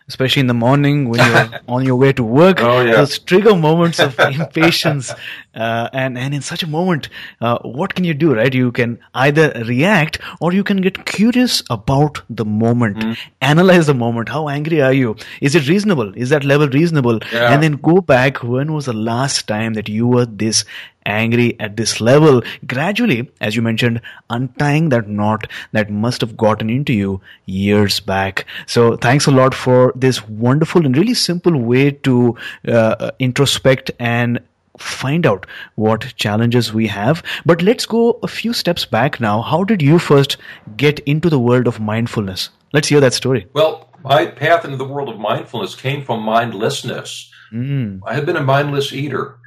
especially 0.09 0.40
in 0.40 0.47
the 0.47 0.55
morning 0.55 1.09
when 1.09 1.21
you're 1.27 1.61
on 1.68 1.85
your 1.85 1.97
way 1.97 2.12
to 2.12 2.23
work. 2.23 2.61
Oh, 2.61 2.81
yeah. 2.81 2.97
Those 2.97 3.18
trigger 3.18 3.55
moments 3.55 3.99
of 3.99 4.18
impatience. 4.40 5.12
Uh, 5.55 5.88
and, 5.92 6.18
and 6.18 6.35
in 6.35 6.42
such 6.42 6.62
a 6.62 6.66
moment, 6.66 7.09
uh, 7.40 7.59
what 7.62 7.95
can 7.95 8.05
you 8.05 8.14
do, 8.14 8.35
right? 8.35 8.53
You 8.53 8.73
can 8.73 8.99
either 9.14 9.53
react 9.66 10.18
or 10.40 10.53
you 10.53 10.64
can 10.64 10.79
get 10.79 11.07
curious 11.07 11.62
about 11.71 12.23
the 12.29 12.45
moment, 12.45 12.99
mm. 12.99 13.18
analyze 13.40 13.87
the 13.87 13.95
moment. 13.95 14.29
How 14.29 14.49
angry 14.49 14.83
are 14.83 14.92
you? 14.92 15.16
Is 15.40 15.55
it 15.55 15.68
reasonable? 15.68 16.12
Is 16.14 16.31
that 16.31 16.45
level 16.45 16.68
reasonable? 16.68 17.21
Yeah. 17.33 17.53
And 17.53 17.62
then 17.62 17.73
go 17.73 18.01
back. 18.01 18.42
When 18.42 18.73
was 18.73 18.87
the 18.87 18.92
last 18.92 19.47
time 19.47 19.75
that 19.75 19.88
you 19.88 20.07
were 20.07 20.27
this 20.27 20.64
angry 21.06 21.58
at 21.60 21.76
this 21.76 22.00
level, 22.00 22.42
gradually, 22.66 23.30
as 23.40 23.56
you 23.56 23.62
mentioned, 23.62 24.00
untying 24.30 24.88
that 24.90 25.08
knot 25.08 25.48
that 25.72 25.90
must 25.90 26.20
have 26.20 26.36
gotten 26.36 26.70
into 26.70 26.92
you 26.92 27.20
years 27.46 28.00
back. 28.00 28.46
So 28.66 28.96
thanks 28.96 29.26
a 29.26 29.30
lot 29.30 29.54
for 29.54 29.92
this 29.96 30.26
wonderful 30.28 30.86
and 30.86 30.96
really 30.96 31.14
simple 31.14 31.56
way 31.56 31.90
to 31.90 32.36
uh, 32.68 33.10
introspect 33.18 33.90
and 33.98 34.40
find 34.78 35.26
out 35.26 35.46
what 35.74 36.14
challenges 36.16 36.72
we 36.72 36.86
have. 36.86 37.22
But 37.44 37.62
let's 37.62 37.86
go 37.86 38.18
a 38.22 38.28
few 38.28 38.52
steps 38.52 38.84
back 38.84 39.20
now. 39.20 39.42
How 39.42 39.64
did 39.64 39.82
you 39.82 39.98
first 39.98 40.36
get 40.76 40.98
into 41.00 41.28
the 41.28 41.38
world 41.38 41.66
of 41.66 41.80
mindfulness? 41.80 42.50
Let's 42.72 42.88
hear 42.88 43.00
that 43.00 43.12
story. 43.12 43.46
Well, 43.52 43.88
my 44.02 44.26
path 44.26 44.64
into 44.64 44.76
the 44.76 44.84
world 44.84 45.08
of 45.08 45.18
mindfulness 45.18 45.74
came 45.74 46.02
from 46.04 46.22
mindlessness. 46.22 47.30
Mm. 47.52 48.00
I 48.06 48.14
had 48.14 48.26
been 48.26 48.36
a 48.36 48.42
mindless 48.42 48.92
eater 48.92 49.38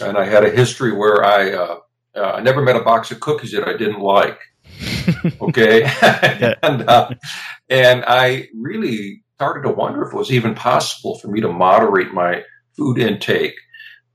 and 0.00 0.16
I 0.16 0.24
had 0.24 0.44
a 0.44 0.50
history 0.50 0.92
where 0.92 1.24
I 1.24 1.52
uh, 1.52 1.78
uh, 2.16 2.32
I 2.36 2.40
never 2.40 2.62
met 2.62 2.76
a 2.76 2.82
box 2.82 3.10
of 3.10 3.20
cookies 3.20 3.52
that 3.52 3.68
I 3.68 3.76
didn't 3.76 4.00
like. 4.00 4.38
okay, 5.40 5.84
and 6.62 6.88
uh, 6.88 7.10
and 7.68 8.04
I 8.06 8.48
really 8.54 9.22
started 9.36 9.68
to 9.68 9.74
wonder 9.74 10.02
if 10.02 10.12
it 10.12 10.16
was 10.16 10.32
even 10.32 10.54
possible 10.54 11.18
for 11.18 11.28
me 11.28 11.40
to 11.40 11.52
moderate 11.52 12.12
my 12.12 12.42
food 12.76 12.98
intake. 12.98 13.54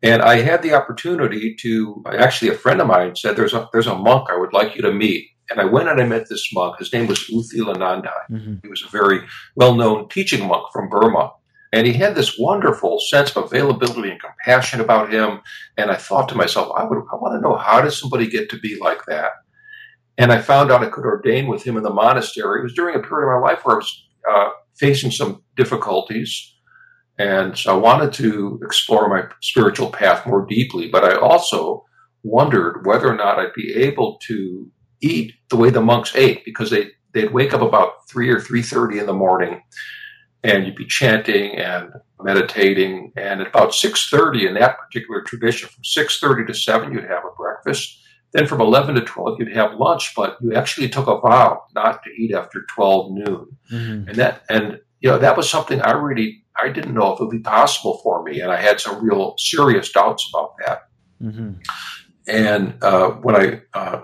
And 0.03 0.21
I 0.23 0.41
had 0.41 0.63
the 0.63 0.73
opportunity 0.73 1.55
to 1.61 2.03
actually 2.07 2.49
a 2.49 2.55
friend 2.55 2.81
of 2.81 2.87
mine 2.87 3.15
said 3.15 3.35
there's 3.35 3.53
a 3.53 3.69
there's 3.71 3.87
a 3.87 3.95
monk 3.95 4.29
I 4.29 4.37
would 4.37 4.53
like 4.53 4.75
you 4.75 4.81
to 4.81 4.91
meet. 4.91 5.27
And 5.49 5.59
I 5.59 5.65
went 5.65 5.89
and 5.89 6.01
I 6.01 6.05
met 6.05 6.29
this 6.29 6.49
monk. 6.53 6.79
His 6.79 6.93
name 6.93 7.07
was 7.07 7.27
U 7.29 7.43
Thila 7.43 7.75
Mm-hmm. 7.75 8.55
He 8.63 8.67
was 8.67 8.83
a 8.83 8.89
very 8.89 9.19
well 9.55 9.75
known 9.75 10.07
teaching 10.09 10.47
monk 10.47 10.67
from 10.71 10.89
Burma. 10.89 11.31
And 11.73 11.87
he 11.87 11.93
had 11.93 12.15
this 12.15 12.37
wonderful 12.37 12.99
sense 12.99 13.35
of 13.35 13.45
availability 13.45 14.11
and 14.11 14.19
compassion 14.21 14.81
about 14.81 15.11
him. 15.11 15.39
And 15.77 15.89
I 15.89 15.95
thought 15.95 16.27
to 16.29 16.35
myself, 16.35 16.71
I 16.75 16.83
would, 16.83 16.97
I 16.97 17.15
want 17.15 17.35
to 17.35 17.41
know 17.41 17.55
how 17.55 17.81
does 17.81 17.99
somebody 17.99 18.27
get 18.27 18.49
to 18.49 18.59
be 18.59 18.77
like 18.79 19.05
that? 19.07 19.31
And 20.17 20.31
I 20.31 20.41
found 20.41 20.71
out 20.71 20.83
I 20.83 20.89
could 20.89 21.05
ordain 21.05 21.47
with 21.47 21.63
him 21.63 21.77
in 21.77 21.83
the 21.83 21.89
monastery. 21.89 22.59
It 22.59 22.63
was 22.63 22.73
during 22.73 22.95
a 22.95 22.99
period 22.99 23.33
of 23.33 23.41
my 23.41 23.47
life 23.47 23.65
where 23.65 23.75
I 23.75 23.79
was 23.79 24.07
uh, 24.29 24.49
facing 24.75 25.11
some 25.11 25.43
difficulties. 25.55 26.55
And 27.17 27.57
so 27.57 27.73
I 27.73 27.77
wanted 27.77 28.13
to 28.13 28.59
explore 28.63 29.07
my 29.07 29.29
spiritual 29.41 29.89
path 29.89 30.25
more 30.25 30.45
deeply, 30.45 30.89
but 30.89 31.05
I 31.05 31.15
also 31.15 31.85
wondered 32.23 32.85
whether 32.85 33.07
or 33.07 33.15
not 33.15 33.39
I'd 33.39 33.53
be 33.53 33.73
able 33.75 34.19
to 34.27 34.69
eat 35.01 35.33
the 35.49 35.55
way 35.55 35.69
the 35.69 35.81
monks 35.81 36.15
ate 36.15 36.43
because 36.43 36.69
they, 36.69 36.89
they'd 37.13 37.33
wake 37.33 37.53
up 37.53 37.61
about 37.61 38.07
three 38.09 38.29
or 38.29 38.39
three 38.39 38.61
thirty 38.61 38.99
in 38.99 39.05
the 39.05 39.13
morning 39.13 39.61
and 40.43 40.65
you'd 40.65 40.75
be 40.75 40.85
chanting 40.85 41.55
and 41.57 41.91
meditating. 42.21 43.13
And 43.15 43.41
at 43.41 43.47
about 43.47 43.71
6.30 43.71 44.47
in 44.47 44.53
that 44.55 44.77
particular 44.79 45.21
tradition, 45.21 45.69
from 45.69 45.83
6.30 45.83 46.47
to 46.47 46.53
7, 46.53 46.91
you'd 46.91 47.03
have 47.03 47.23
a 47.25 47.35
breakfast. 47.35 47.99
Then 48.33 48.47
from 48.47 48.61
11 48.61 48.95
to 48.95 49.01
12, 49.01 49.39
you'd 49.39 49.55
have 49.55 49.73
lunch, 49.75 50.13
but 50.15 50.37
you 50.41 50.55
actually 50.55 50.89
took 50.89 51.07
a 51.07 51.19
vow 51.19 51.63
not 51.75 52.01
to 52.03 52.09
eat 52.11 52.33
after 52.33 52.65
12 52.73 53.11
noon. 53.11 53.57
Mm-hmm. 53.71 54.07
And 54.07 54.15
that, 54.15 54.43
and, 54.49 54.79
you 55.01 55.09
know, 55.09 55.17
that 55.17 55.35
was 55.35 55.49
something 55.49 55.81
I 55.81 55.91
really, 55.91 56.43
I 56.55 56.69
didn't 56.69 56.93
know 56.93 57.13
if 57.13 57.19
it 57.19 57.23
would 57.23 57.31
be 57.31 57.39
possible 57.39 57.99
for 58.03 58.23
me. 58.23 58.39
And 58.39 58.51
I 58.51 58.61
had 58.61 58.79
some 58.79 59.03
real 59.03 59.35
serious 59.37 59.91
doubts 59.91 60.29
about 60.33 60.53
that. 60.65 60.81
Mm-hmm. 61.21 61.51
And 62.27 62.81
uh, 62.81 63.09
when 63.09 63.35
I, 63.35 63.61
uh, 63.73 64.03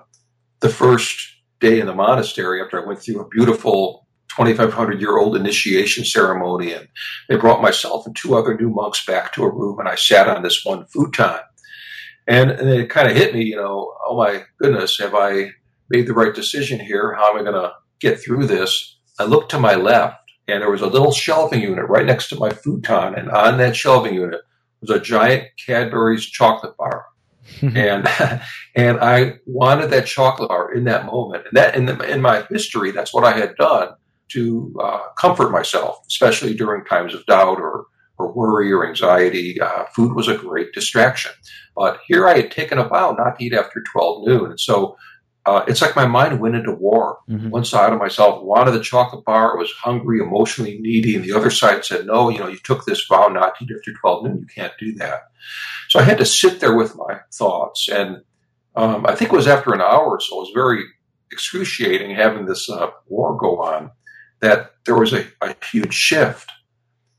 the 0.60 0.70
first 0.70 1.20
day 1.60 1.80
in 1.80 1.86
the 1.86 1.96
monastery, 1.96 2.62
after 2.62 2.84
I 2.84 2.86
went 2.86 3.02
through 3.02 3.22
a 3.22 3.28
beautiful 3.28 4.07
2,500 4.30 5.02
year 5.02 5.18
old 5.18 5.36
initiation 5.36 6.06
ceremony, 6.06 6.74
and 6.74 6.88
they 7.28 7.38
brought 7.38 7.62
myself 7.62 8.06
and 8.06 8.16
two 8.16 8.36
other 8.36 8.56
new 8.56 8.70
monks 8.70 9.06
back 9.06 9.34
to 9.34 9.44
a 9.44 9.52
room, 9.52 9.80
and 9.80 9.88
I 9.88 9.96
sat 9.96 10.28
on 10.28 10.44
this 10.44 10.64
one 10.64 10.86
futon. 10.88 11.40
And, 12.28 12.52
and 12.52 12.70
it 12.70 12.90
kind 12.90 13.10
of 13.10 13.16
hit 13.16 13.34
me, 13.34 13.44
you 13.44 13.56
know, 13.56 13.94
oh 14.06 14.18
my 14.18 14.44
goodness, 14.60 15.00
have 15.00 15.16
I 15.16 15.52
made 15.90 16.08
the 16.08 16.14
right 16.14 16.36
decision 16.36 16.80
here? 16.80 17.14
How 17.14 17.32
am 17.32 17.38
I 17.38 17.50
going 17.50 17.54
to 17.54 17.72
get 18.00 18.20
through 18.20 18.48
this? 18.48 18.98
I 19.18 19.24
looked 19.24 19.52
to 19.52 19.60
my 19.60 19.76
left, 19.76 20.18
and 20.48 20.62
there 20.62 20.70
was 20.70 20.82
a 20.82 20.88
little 20.88 21.14
shelving 21.14 21.62
unit 21.62 21.88
right 21.88 22.06
next 22.06 22.30
to 22.30 22.36
my 22.36 22.50
futon, 22.50 23.16
and 23.16 23.30
on 23.30 23.58
that 23.58 23.76
shelving 23.76 24.14
unit 24.14 24.42
was 24.82 24.90
a 24.90 25.00
giant 25.00 25.46
Cadbury's 25.66 26.26
chocolate 26.26 26.76
bar. 26.78 27.06
and 27.62 28.06
and 28.76 29.00
I 29.00 29.36
wanted 29.46 29.90
that 29.92 30.06
chocolate 30.06 30.50
bar 30.50 30.74
in 30.74 30.84
that 30.84 31.06
moment, 31.06 31.46
and 31.48 31.58
that 31.58 31.76
in, 31.76 31.86
the, 31.86 31.98
in 32.02 32.22
my 32.22 32.46
history, 32.50 32.92
that's 32.92 33.14
what 33.14 33.24
I 33.24 33.32
had 33.32 33.56
done 33.56 33.94
to 34.30 34.76
uh, 34.82 35.00
comfort 35.18 35.52
myself, 35.52 36.00
especially 36.08 36.54
during 36.54 36.86
times 36.86 37.14
of 37.14 37.26
doubt 37.26 37.60
or 37.60 37.86
or 38.20 38.34
worry 38.34 38.72
or 38.72 38.88
anxiety. 38.88 39.62
Uh, 39.62 39.86
food 39.96 40.16
was 40.16 40.28
a 40.28 40.38
great 40.38 40.74
distraction, 40.74 41.32
but 41.76 42.00
here 42.08 42.28
I 42.28 42.38
had 42.38 42.52
taken 42.52 42.80
a 42.80 42.88
vow 42.88 43.16
not 43.18 43.38
to 43.38 43.46
eat 43.46 43.54
after 43.54 43.84
twelve 43.92 44.28
noon, 44.28 44.52
and 44.52 44.60
so 44.60 44.98
uh, 45.48 45.64
it's 45.66 45.82
like 45.82 45.96
my 45.96 46.06
mind 46.06 46.42
went 46.42 46.56
into 46.56 46.74
war. 46.74 47.20
Mm-hmm. 47.30 47.52
One 47.52 47.64
side 47.64 47.94
of 47.94 48.00
myself 48.00 48.44
wanted 48.44 48.72
the 48.72 48.84
chocolate 48.84 49.24
bar, 49.24 49.58
was 49.58 49.72
hungry, 49.72 50.20
emotionally 50.20 50.78
needy, 50.82 51.16
and 51.16 51.24
the 51.24 51.32
other 51.32 51.50
side 51.50 51.86
said, 51.86 52.06
"No, 52.06 52.30
you 52.30 52.40
know, 52.40 52.48
you 52.48 52.58
took 52.58 52.86
this 52.86 53.06
vow 53.06 53.28
not 53.30 53.58
to 53.58 53.64
eat 53.64 53.72
after 53.78 53.94
twelve 53.94 54.26
noon. 54.26 54.40
You 54.40 54.48
can't 54.54 54.74
do 54.78 54.94
that." 54.96 55.30
So 55.88 56.00
I 56.00 56.04
had 56.04 56.18
to 56.18 56.26
sit 56.26 56.60
there 56.60 56.76
with 56.76 56.98
my 56.98 57.20
thoughts, 57.34 57.88
and 57.88 58.24
um, 58.76 59.06
I 59.06 59.16
think 59.16 59.32
it 59.32 59.36
was 59.36 59.48
after 59.48 59.74
an 59.74 59.80
hour 59.80 60.08
or 60.08 60.20
so. 60.20 60.36
It 60.36 60.40
was 60.40 60.52
very 60.54 60.84
excruciating 61.32 62.16
having 62.16 62.46
this 62.46 62.70
uh, 62.70 62.88
war 63.08 63.38
go 63.38 63.62
on. 63.62 63.92
That 64.42 64.72
there 64.86 64.96
was 64.96 65.14
a, 65.14 65.26
a 65.42 65.56
huge 65.72 65.94
shift, 65.94 66.52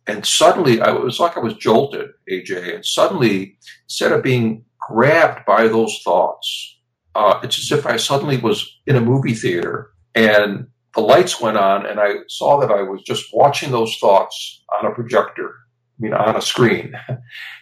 and 0.07 0.25
suddenly 0.25 0.81
I, 0.81 0.95
it 0.95 1.03
was 1.03 1.21
like 1.21 1.37
I 1.37 1.41
was 1.41 1.55
jolted, 1.55 2.11
AJ, 2.31 2.77
and 2.77 2.87
suddenly 2.87 3.59
instead 3.87 4.13
of 4.13 4.23
being 4.23 4.65
grabbed 4.79 5.45
by 5.45 5.69
those 5.69 6.01
thoughts 6.05 6.79
uh, 7.19 7.41
it's 7.43 7.59
as 7.59 7.77
if 7.77 7.85
I 7.85 7.97
suddenly 7.97 8.37
was 8.37 8.79
in 8.87 8.95
a 8.95 9.01
movie 9.01 9.35
theater 9.35 9.91
and 10.15 10.69
the 10.95 11.01
lights 11.01 11.41
went 11.41 11.57
on 11.57 11.85
and 11.85 11.99
I 11.99 12.19
saw 12.29 12.61
that 12.61 12.71
I 12.71 12.83
was 12.83 13.03
just 13.03 13.35
watching 13.35 13.73
those 13.73 13.97
thoughts 13.97 14.63
on 14.79 14.87
a 14.87 14.95
projector, 14.95 15.49
I 15.49 15.99
mean, 15.99 16.15
on 16.15 16.37
a 16.37 16.43
screen. 16.43 16.95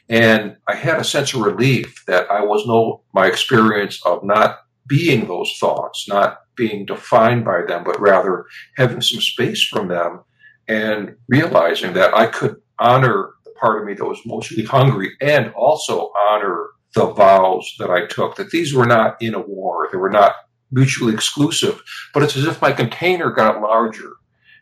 And 0.08 0.56
I 0.68 0.76
had 0.76 1.00
a 1.00 1.04
sense 1.04 1.34
of 1.34 1.40
relief 1.40 2.04
that 2.06 2.30
I 2.30 2.40
was 2.40 2.64
no, 2.64 3.02
my 3.12 3.26
experience 3.26 4.00
of 4.06 4.22
not 4.22 4.60
being 4.87 5.27
those 5.27 5.57
thoughts, 5.59 6.07
not 6.09 6.38
being 6.57 6.87
defined 6.87 7.44
by 7.44 7.62
them, 7.66 7.85
but 7.85 8.01
rather 8.01 8.46
having 8.77 9.01
some 9.01 9.20
space 9.20 9.62
from 9.64 9.88
them 9.88 10.20
and 10.68 11.16
realizing 11.29 11.92
that 11.94 12.14
I 12.14 12.27
could 12.27 12.57
honor 12.79 13.31
the 13.44 13.51
part 13.53 13.81
of 13.81 13.87
me 13.87 13.94
that 13.94 14.05
was 14.05 14.20
mostly 14.27 14.64
hungry 14.64 15.12
and 15.20 15.53
also 15.55 16.11
honor 16.29 16.66
the 16.94 17.07
vows 17.07 17.75
that 17.79 17.90
I 17.90 18.07
took, 18.07 18.37
that 18.37 18.51
these 18.51 18.75
were 18.75 18.87
not 18.87 19.20
in 19.20 19.35
a 19.35 19.40
war, 19.40 19.88
they 19.92 19.99
were 19.99 20.11
not 20.11 20.33
mutually 20.72 21.14
exclusive, 21.14 21.83
but 22.12 22.22
it's 22.22 22.37
as 22.37 22.46
if 22.46 22.62
my 22.62 22.72
container 22.72 23.31
got 23.31 23.61
larger. 23.61 24.12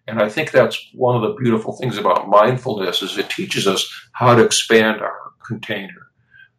And 0.07 0.21
I 0.21 0.29
think 0.29 0.51
that's 0.51 0.79
one 0.93 1.17
of 1.17 1.23
the 1.23 1.35
beautiful 1.41 1.77
things 1.77 1.97
about 1.97 2.29
mindfulness 2.29 3.03
is 3.03 3.17
it 3.17 3.31
teaches 3.31 3.67
us 3.67 3.89
how 4.13 4.35
to 4.35 4.45
expand 4.45 5.01
our 5.01 5.33
container, 5.47 6.09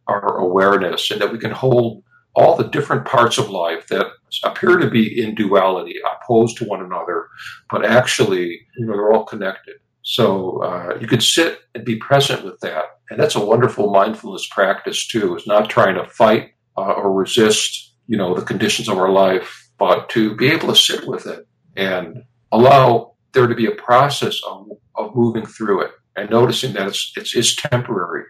our 0.08 0.38
awareness, 0.38 1.12
and 1.12 1.22
that 1.22 1.32
we 1.32 1.38
can 1.38 1.52
hold 1.52 2.04
all 2.36 2.56
the 2.56 2.68
different 2.68 3.06
parts 3.06 3.38
of 3.38 3.50
life 3.50 3.88
that 3.88 4.08
appear 4.44 4.78
to 4.78 4.90
be 4.90 5.22
in 5.22 5.36
duality, 5.36 5.96
opposed 6.22 6.58
to 6.58 6.66
one 6.66 6.84
another, 6.84 7.28
but 7.70 7.86
actually, 7.86 8.60
you 8.78 8.86
know, 8.86 8.94
they're 8.94 9.14
all 9.14 9.24
connected. 9.24 9.76
So 10.02 10.62
uh, 10.62 10.98
you 11.00 11.08
could 11.08 11.24
sit 11.24 11.60
and 11.74 11.86
be 11.86 11.96
present 11.96 12.44
with 12.44 12.60
that. 12.60 13.00
And 13.10 13.20
that's 13.20 13.36
a 13.36 13.46
wonderful 13.46 13.92
mindfulness 13.92 14.48
practice 14.48 15.08
too, 15.08 15.36
is 15.36 15.48
not 15.48 15.70
trying 15.70 15.96
to 15.96 16.08
fight 16.10 16.52
uh, 16.78 16.82
or 16.94 17.14
resist, 17.14 17.94
you 18.08 18.18
know, 18.18 18.36
the 18.36 18.46
conditions 18.46 18.90
of 18.90 18.98
our 18.98 19.10
life, 19.10 19.70
but 19.80 20.10
to 20.10 20.36
be 20.36 20.48
able 20.48 20.68
to 20.68 20.76
sit 20.76 21.08
with 21.08 21.26
it 21.26 21.48
and 21.76 22.24
allow 22.52 23.16
there 23.34 23.48
to 23.48 23.56
be 23.56 23.66
a 23.66 23.72
process 23.72 24.40
of, 24.48 24.68
of 24.96 25.16
moving 25.16 25.46
through 25.46 25.82
it 25.82 25.92
and 26.16 26.30
noticing 26.30 26.74
that 26.74 26.88
it's, 26.88 27.14
it's, 27.16 27.36
it's 27.36 27.56
temporary 27.56 28.26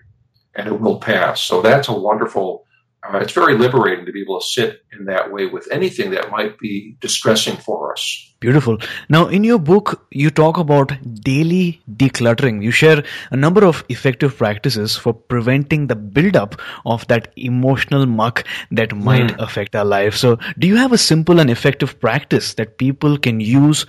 and 0.55 0.67
it 0.67 0.79
will 0.79 0.99
pass. 0.99 1.41
So 1.41 1.61
that's 1.61 1.87
a 1.87 1.93
wonderful 1.93 2.65
uh, 3.13 3.17
it's 3.19 3.33
very 3.33 3.57
liberating 3.57 4.05
to 4.05 4.11
be 4.11 4.21
able 4.21 4.39
to 4.39 4.45
sit 4.45 4.83
in 4.97 5.05
that 5.05 5.31
way 5.31 5.45
with 5.45 5.67
anything 5.71 6.11
that 6.11 6.31
might 6.31 6.57
be 6.57 6.97
distressing 7.01 7.55
for 7.57 7.91
us. 7.91 8.33
Beautiful. 8.39 8.77
Now, 9.09 9.27
in 9.27 9.43
your 9.43 9.59
book, 9.59 10.07
you 10.11 10.29
talk 10.29 10.57
about 10.57 10.91
daily 11.21 11.81
decluttering. 11.95 12.63
You 12.63 12.71
share 12.71 13.03
a 13.31 13.35
number 13.35 13.65
of 13.65 13.83
effective 13.89 14.37
practices 14.37 14.95
for 14.95 15.13
preventing 15.13 15.87
the 15.87 15.95
buildup 15.95 16.59
of 16.85 17.07
that 17.07 17.31
emotional 17.35 18.05
muck 18.05 18.45
that 18.71 18.95
might 18.95 19.27
mm. 19.27 19.39
affect 19.39 19.75
our 19.75 19.85
life. 19.85 20.15
So, 20.15 20.37
do 20.59 20.67
you 20.67 20.75
have 20.75 20.91
a 20.91 20.97
simple 20.97 21.39
and 21.39 21.49
effective 21.49 21.99
practice 21.99 22.53
that 22.55 22.77
people 22.77 23.17
can 23.17 23.39
use 23.39 23.85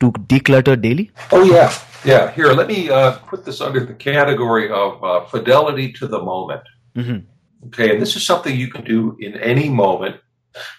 to 0.00 0.12
declutter 0.12 0.80
daily? 0.80 1.10
Oh, 1.32 1.44
yeah. 1.44 1.72
Yeah. 2.04 2.30
Here, 2.32 2.52
let 2.52 2.68
me 2.68 2.90
uh, 2.90 3.18
put 3.26 3.44
this 3.44 3.60
under 3.60 3.84
the 3.84 3.94
category 3.94 4.70
of 4.70 5.02
uh, 5.04 5.24
fidelity 5.26 5.92
to 5.92 6.06
the 6.06 6.22
moment. 6.22 6.62
Mm-hmm. 6.96 7.29
Okay, 7.66 7.90
and 7.90 8.00
this 8.00 8.16
is 8.16 8.24
something 8.24 8.56
you 8.56 8.70
can 8.70 8.84
do 8.84 9.16
in 9.20 9.36
any 9.36 9.68
moment. 9.68 10.16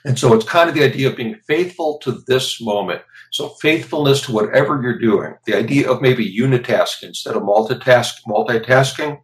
And 0.03 0.17
so 0.17 0.33
it's 0.33 0.45
kind 0.45 0.67
of 0.67 0.75
the 0.75 0.83
idea 0.83 1.09
of 1.09 1.15
being 1.15 1.39
faithful 1.47 1.99
to 1.99 2.23
this 2.27 2.59
moment. 2.61 3.01
So 3.31 3.49
faithfulness 3.61 4.21
to 4.21 4.33
whatever 4.33 4.81
you're 4.81 4.99
doing. 4.99 5.35
The 5.45 5.55
idea 5.55 5.89
of 5.89 6.01
maybe 6.01 6.37
unitasking 6.37 7.03
instead 7.03 7.35
of 7.35 7.43
multitask 7.43 8.13
multitasking. 8.27 9.19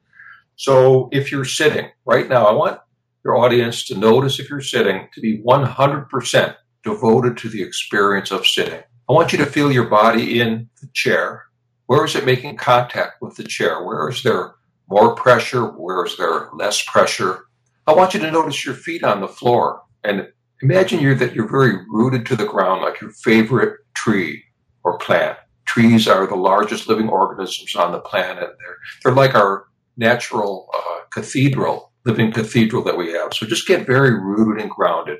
So 0.55 1.09
if 1.11 1.31
you're 1.31 1.45
sitting 1.45 1.89
right 2.05 2.29
now, 2.29 2.45
I 2.45 2.53
want 2.53 2.79
your 3.25 3.37
audience 3.37 3.85
to 3.85 3.97
notice 3.97 4.39
if 4.39 4.49
you're 4.49 4.61
sitting 4.61 5.09
to 5.13 5.21
be 5.21 5.39
100% 5.39 6.55
devoted 6.83 7.37
to 7.37 7.49
the 7.49 7.61
experience 7.61 8.31
of 8.31 8.47
sitting. 8.47 8.81
I 9.09 9.13
want 9.13 9.31
you 9.33 9.37
to 9.39 9.45
feel 9.45 9.71
your 9.71 9.89
body 9.89 10.39
in 10.39 10.69
the 10.81 10.87
chair. 10.93 11.43
Where 11.87 12.05
is 12.05 12.15
it 12.15 12.25
making 12.25 12.57
contact 12.57 13.21
with 13.21 13.35
the 13.35 13.43
chair? 13.43 13.83
Where 13.83 14.07
is 14.09 14.23
there 14.23 14.55
more 14.89 15.15
pressure? 15.15 15.65
Where 15.65 16.05
is 16.05 16.17
there 16.17 16.49
less 16.53 16.83
pressure? 16.85 17.46
I 17.87 17.93
want 17.93 18.13
you 18.13 18.19
to 18.19 18.31
notice 18.31 18.65
your 18.65 18.75
feet 18.75 19.03
on 19.05 19.21
the 19.21 19.29
floor 19.29 19.81
and 20.03 20.27
imagine 20.61 20.99
you're 20.99 21.15
that 21.15 21.33
you're 21.33 21.47
very 21.47 21.77
rooted 21.87 22.25
to 22.25 22.35
the 22.35 22.45
ground 22.45 22.81
like 22.81 22.99
your 22.99 23.11
favorite 23.11 23.79
tree 23.95 24.43
or 24.83 24.97
plant. 24.97 25.37
Trees 25.65 26.05
are 26.07 26.27
the 26.27 26.35
largest 26.35 26.89
living 26.89 27.07
organisms 27.07 27.75
on 27.75 27.93
the 27.93 27.99
planet. 27.99 28.49
They're, 28.59 28.77
they're 29.03 29.13
like 29.13 29.35
our 29.35 29.67
natural 29.95 30.69
uh, 30.73 30.99
cathedral, 31.11 31.93
living 32.05 32.31
cathedral 32.33 32.83
that 32.83 32.97
we 32.97 33.13
have. 33.13 33.33
So 33.33 33.45
just 33.45 33.67
get 33.67 33.87
very 33.87 34.13
rooted 34.13 34.61
and 34.61 34.69
grounded. 34.71 35.19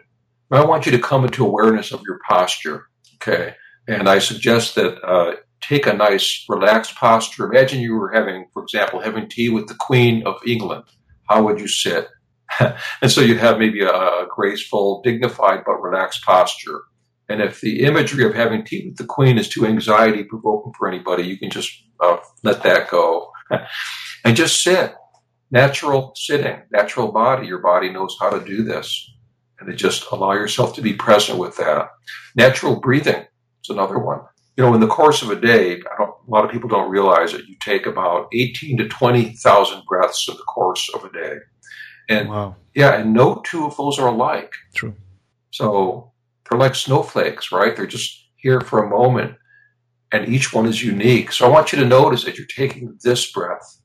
I 0.51 0.65
want 0.65 0.85
you 0.85 0.91
to 0.91 0.99
come 0.99 1.23
into 1.23 1.45
awareness 1.45 1.93
of 1.93 2.01
your 2.05 2.19
posture. 2.29 2.87
Okay. 3.15 3.55
And 3.87 4.09
I 4.09 4.19
suggest 4.19 4.75
that 4.75 5.01
uh, 5.03 5.35
take 5.61 5.87
a 5.87 5.93
nice 5.93 6.45
relaxed 6.49 6.95
posture. 6.95 7.45
Imagine 7.45 7.79
you 7.79 7.95
were 7.95 8.11
having, 8.11 8.47
for 8.53 8.61
example, 8.61 9.01
having 9.01 9.29
tea 9.29 9.47
with 9.47 9.67
the 9.67 9.75
Queen 9.75 10.25
of 10.25 10.35
England. 10.45 10.83
How 11.29 11.43
would 11.43 11.59
you 11.59 11.67
sit? 11.67 12.07
and 13.01 13.11
so 13.11 13.21
you'd 13.21 13.37
have 13.37 13.59
maybe 13.59 13.81
a, 13.81 14.25
graceful, 14.29 15.01
dignified, 15.03 15.63
but 15.65 15.81
relaxed 15.81 16.23
posture. 16.23 16.81
And 17.29 17.41
if 17.41 17.59
the 17.59 17.81
imagery 17.83 18.23
of 18.23 18.33
having 18.33 18.63
tea 18.63 18.87
with 18.87 18.97
the 18.97 19.05
queen 19.05 19.37
is 19.37 19.49
too 19.49 19.65
anxiety 19.65 20.23
provoking 20.23 20.73
for 20.77 20.87
anybody, 20.87 21.23
you 21.23 21.37
can 21.37 21.49
just 21.49 21.71
uh, 21.99 22.17
let 22.43 22.63
that 22.63 22.89
go 22.89 23.31
and 24.23 24.35
just 24.35 24.63
sit. 24.63 24.93
Natural 25.49 26.11
sitting, 26.15 26.61
natural 26.71 27.11
body. 27.11 27.47
Your 27.47 27.61
body 27.61 27.89
knows 27.89 28.15
how 28.19 28.29
to 28.29 28.45
do 28.45 28.63
this. 28.63 29.11
And 29.59 29.75
just 29.77 30.05
allow 30.11 30.33
yourself 30.33 30.75
to 30.75 30.81
be 30.81 30.93
present 30.93 31.39
with 31.39 31.57
that. 31.57 31.89
Natural 32.35 32.79
breathing 32.79 33.25
is 33.63 33.69
another 33.69 33.97
one. 33.97 34.19
You 34.55 34.63
know, 34.63 34.73
in 34.73 34.81
the 34.81 34.87
course 34.87 35.21
of 35.21 35.29
a 35.29 35.39
day, 35.39 35.79
a 35.99 36.05
lot 36.27 36.43
of 36.43 36.51
people 36.51 36.69
don't 36.69 36.91
realize 36.91 37.33
it. 37.33 37.45
You 37.47 37.55
take 37.61 37.85
about 37.85 38.27
18 38.33 38.77
to 38.77 38.87
20,000 38.87 39.83
breaths 39.87 40.27
in 40.27 40.35
the 40.35 40.43
course 40.43 40.89
of 40.93 41.03
a 41.05 41.11
day. 41.11 41.35
And 42.09 42.29
wow. 42.29 42.55
yeah, 42.73 42.95
and 42.95 43.13
no 43.13 43.41
two 43.45 43.65
of 43.65 43.75
those 43.77 43.99
are 43.99 44.07
alike. 44.07 44.53
True. 44.73 44.95
So 45.51 46.11
they're 46.49 46.59
like 46.59 46.75
snowflakes, 46.75 47.51
right? 47.51 47.75
They're 47.75 47.85
just 47.85 48.27
here 48.37 48.61
for 48.61 48.83
a 48.83 48.89
moment 48.89 49.35
and 50.11 50.27
each 50.27 50.53
one 50.53 50.65
is 50.65 50.83
unique. 50.83 51.31
So 51.31 51.45
I 51.45 51.49
want 51.49 51.71
you 51.71 51.79
to 51.79 51.85
notice 51.85 52.23
that 52.23 52.37
you're 52.37 52.47
taking 52.47 52.97
this 53.03 53.31
breath. 53.31 53.81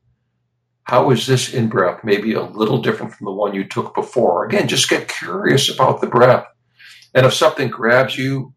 How 0.85 1.11
is 1.11 1.27
this 1.27 1.53
in 1.53 1.69
breath? 1.69 2.03
Maybe 2.05 2.35
a 2.35 2.43
little 2.43 2.81
different 2.81 3.15
from 3.15 3.27
the 3.27 3.33
one 3.33 3.55
you 3.55 3.65
took 3.65 3.95
before. 3.95 4.45
Again, 4.45 4.69
just 4.69 4.89
get 4.89 5.09
curious 5.09 5.73
about 5.73 6.01
the 6.01 6.07
breath. 6.07 6.47
And 7.15 7.27
if 7.27 7.35
something 7.35 7.69
grabs 7.69 8.17
you, 8.17 8.55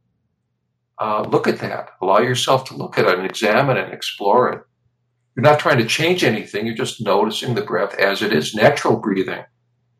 uh, 0.99 1.21
look 1.23 1.47
at 1.47 1.60
that. 1.60 1.89
Allow 2.01 2.19
yourself 2.19 2.65
to 2.65 2.75
look 2.75 2.97
at 2.97 3.06
it 3.06 3.17
and 3.17 3.25
examine 3.25 3.78
it 3.78 3.86
and 3.86 3.93
explore 3.93 4.51
it. 4.51 4.62
You're 5.36 5.43
not 5.43 5.60
trying 5.60 5.80
to 5.80 5.86
change 5.86 6.23
anything. 6.23 6.65
You're 6.65 6.75
just 6.75 7.01
noticing 7.01 7.54
the 7.54 7.62
breath 7.62 7.93
as 7.95 8.21
it 8.21 8.32
is. 8.32 8.56
Natural 8.56 8.97
breathing. 8.97 9.43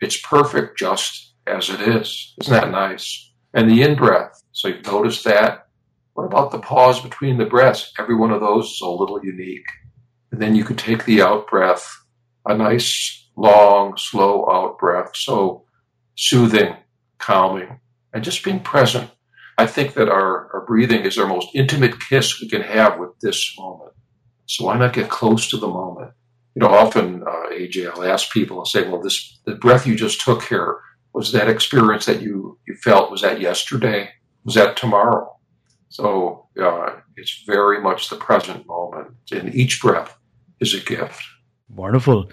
It's 0.02 0.20
perfect 0.22 0.78
just 0.78 1.34
as 1.48 1.70
it 1.70 1.82
is. 1.82 2.34
Isn't 2.42 2.54
that 2.54 2.72
nice? 2.72 3.32
And 3.54 3.70
the 3.70 3.84
in 3.84 3.96
breath. 3.96 4.42
So 4.52 4.68
you've 4.68 4.86
noticed 4.86 5.24
that. 5.26 5.68
What 6.14 6.26
about 6.26 6.52
the 6.52 6.60
pause 6.60 7.02
between 7.02 7.38
the 7.38 7.46
breaths? 7.46 7.94
Every 8.00 8.16
one 8.16 8.32
of 8.32 8.42
those 8.42 8.66
is 8.66 8.82
a 8.82 8.88
little 8.88 9.24
unique. 9.24 9.68
And 10.32 10.42
then 10.42 10.56
you 10.56 10.64
could 10.64 10.78
take 10.78 11.06
the 11.06 11.22
out 11.22 11.48
breath, 11.48 11.86
a 12.46 12.58
nice, 12.58 13.30
long, 13.36 13.96
slow 13.98 14.50
out 14.50 14.80
breath. 14.80 15.12
So 15.16 15.66
soothing, 16.16 16.76
calming, 17.20 17.80
and 18.14 18.24
just 18.24 18.44
being 18.44 18.62
present. 18.62 19.10
I 19.58 19.68
think 19.68 19.94
that 19.94 20.10
our, 20.10 20.52
our 20.54 20.66
breathing 20.66 21.02
is 21.02 21.18
our 21.18 21.28
most 21.28 21.50
intimate 21.54 22.00
kiss 22.00 22.42
we 22.42 22.50
can 22.50 22.62
have 22.62 23.00
with 23.00 23.12
this 23.22 23.56
moment. 23.58 23.94
So 24.48 24.66
why 24.66 24.78
not 24.78 24.94
get 24.94 25.10
close 25.10 25.50
to 25.50 25.58
the 25.58 25.68
moment? 25.68 26.12
You 26.56 26.62
know, 26.62 26.70
often, 26.74 27.24
uh, 27.24 27.50
AJ, 27.52 27.92
I'll 27.92 28.04
ask 28.04 28.32
people, 28.32 28.60
I'll 28.60 28.66
say, 28.66 28.88
well, 28.88 29.02
this, 29.02 29.40
the 29.46 29.56
breath 29.56 29.86
you 29.86 29.96
just 29.96 30.22
took 30.22 30.44
here, 30.44 30.78
was 31.14 31.32
that 31.34 31.50
experience 31.50 32.06
that 32.06 32.22
you, 32.22 32.58
you 32.68 32.76
felt, 32.76 33.12
was 33.12 33.22
that 33.22 33.42
yesterday? 33.42 34.10
Was 34.46 34.56
that 34.56 34.78
tomorrow? 34.78 35.36
So, 35.90 36.48
uh, 36.62 36.92
it's 37.18 37.44
very 37.46 37.82
much 37.82 38.10
the 38.10 38.16
present 38.16 38.66
moment. 38.68 39.16
And 39.32 39.54
each 39.54 39.82
breath 39.82 40.18
is 40.60 40.74
a 40.74 40.80
gift. 40.80 41.22
Wonderful. 41.70 42.30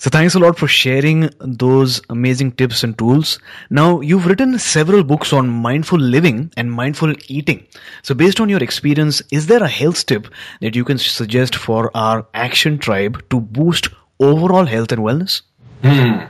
So 0.00 0.08
thanks 0.08 0.34
a 0.34 0.38
lot 0.38 0.58
for 0.58 0.66
sharing 0.66 1.28
those 1.40 2.00
amazing 2.08 2.52
tips 2.52 2.82
and 2.82 2.96
tools. 2.96 3.38
Now, 3.68 4.00
you've 4.00 4.24
written 4.24 4.58
several 4.58 5.04
books 5.04 5.30
on 5.30 5.50
mindful 5.50 5.98
living 5.98 6.50
and 6.56 6.72
mindful 6.72 7.12
eating. 7.28 7.66
So 8.02 8.14
based 8.14 8.40
on 8.40 8.48
your 8.48 8.62
experience, 8.62 9.20
is 9.30 9.46
there 9.46 9.62
a 9.62 9.68
health 9.68 10.06
tip 10.06 10.26
that 10.62 10.74
you 10.74 10.86
can 10.86 10.96
suggest 10.96 11.54
for 11.54 11.90
our 11.94 12.26
action 12.32 12.78
tribe 12.78 13.22
to 13.28 13.40
boost 13.40 13.88
overall 14.18 14.64
health 14.64 14.90
and 14.90 15.02
wellness? 15.02 15.42
Hmm. 15.82 16.24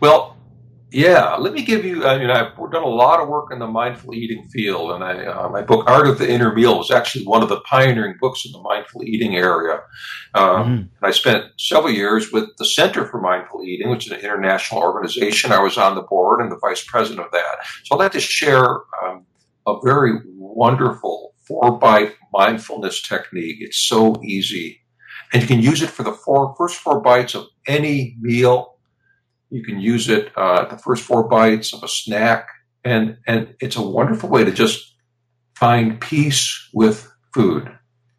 Well, 0.00 0.33
yeah, 0.94 1.34
let 1.34 1.52
me 1.52 1.62
give 1.62 1.84
you. 1.84 2.06
I 2.06 2.18
mean, 2.18 2.30
I've 2.30 2.56
done 2.56 2.84
a 2.84 2.86
lot 2.86 3.20
of 3.20 3.28
work 3.28 3.52
in 3.52 3.58
the 3.58 3.66
mindful 3.66 4.14
eating 4.14 4.48
field, 4.48 4.92
and 4.92 5.02
I, 5.02 5.26
uh, 5.26 5.48
my 5.48 5.60
book 5.60 5.90
"Art 5.90 6.06
of 6.06 6.18
the 6.18 6.30
Inner 6.30 6.54
Meal" 6.54 6.78
was 6.78 6.92
actually 6.92 7.26
one 7.26 7.42
of 7.42 7.48
the 7.48 7.60
pioneering 7.62 8.14
books 8.20 8.46
in 8.46 8.52
the 8.52 8.60
mindful 8.60 9.02
eating 9.02 9.34
area. 9.34 9.80
Um, 10.34 10.44
mm 10.44 10.78
And 10.78 10.88
I 11.02 11.10
spent 11.10 11.46
several 11.58 11.92
years 11.92 12.30
with 12.30 12.48
the 12.58 12.64
Center 12.64 13.06
for 13.06 13.20
Mindful 13.20 13.64
Eating, 13.64 13.90
which 13.90 14.06
is 14.06 14.12
an 14.12 14.20
international 14.20 14.82
organization. 14.82 15.50
I 15.50 15.58
was 15.58 15.76
on 15.76 15.96
the 15.96 16.02
board 16.02 16.40
and 16.40 16.52
the 16.52 16.58
vice 16.58 16.84
president 16.84 17.26
of 17.26 17.32
that. 17.32 17.66
So 17.82 17.96
I'd 17.96 17.98
like 17.98 18.12
to 18.12 18.20
share 18.20 18.82
um, 19.02 19.26
a 19.66 19.74
very 19.82 20.20
wonderful 20.36 21.34
four 21.40 21.76
bite 21.76 22.14
mindfulness 22.32 23.02
technique. 23.02 23.56
It's 23.58 23.78
so 23.78 24.22
easy, 24.22 24.80
and 25.32 25.42
you 25.42 25.48
can 25.48 25.60
use 25.60 25.82
it 25.82 25.90
for 25.90 26.04
the 26.04 26.12
four 26.12 26.54
first 26.56 26.76
four 26.76 27.00
bites 27.00 27.34
of 27.34 27.46
any 27.66 28.16
meal 28.20 28.73
you 29.54 29.62
can 29.62 29.78
use 29.78 30.08
it 30.08 30.32
uh, 30.36 30.64
the 30.64 30.76
first 30.76 31.04
four 31.04 31.28
bites 31.28 31.72
of 31.72 31.84
a 31.84 31.88
snack, 31.88 32.48
and 32.82 33.18
and 33.24 33.54
it's 33.60 33.76
a 33.76 33.82
wonderful 33.82 34.28
way 34.28 34.42
to 34.44 34.50
just 34.50 34.96
find 35.54 36.00
peace 36.00 36.68
with 36.74 37.08
food. 37.32 37.68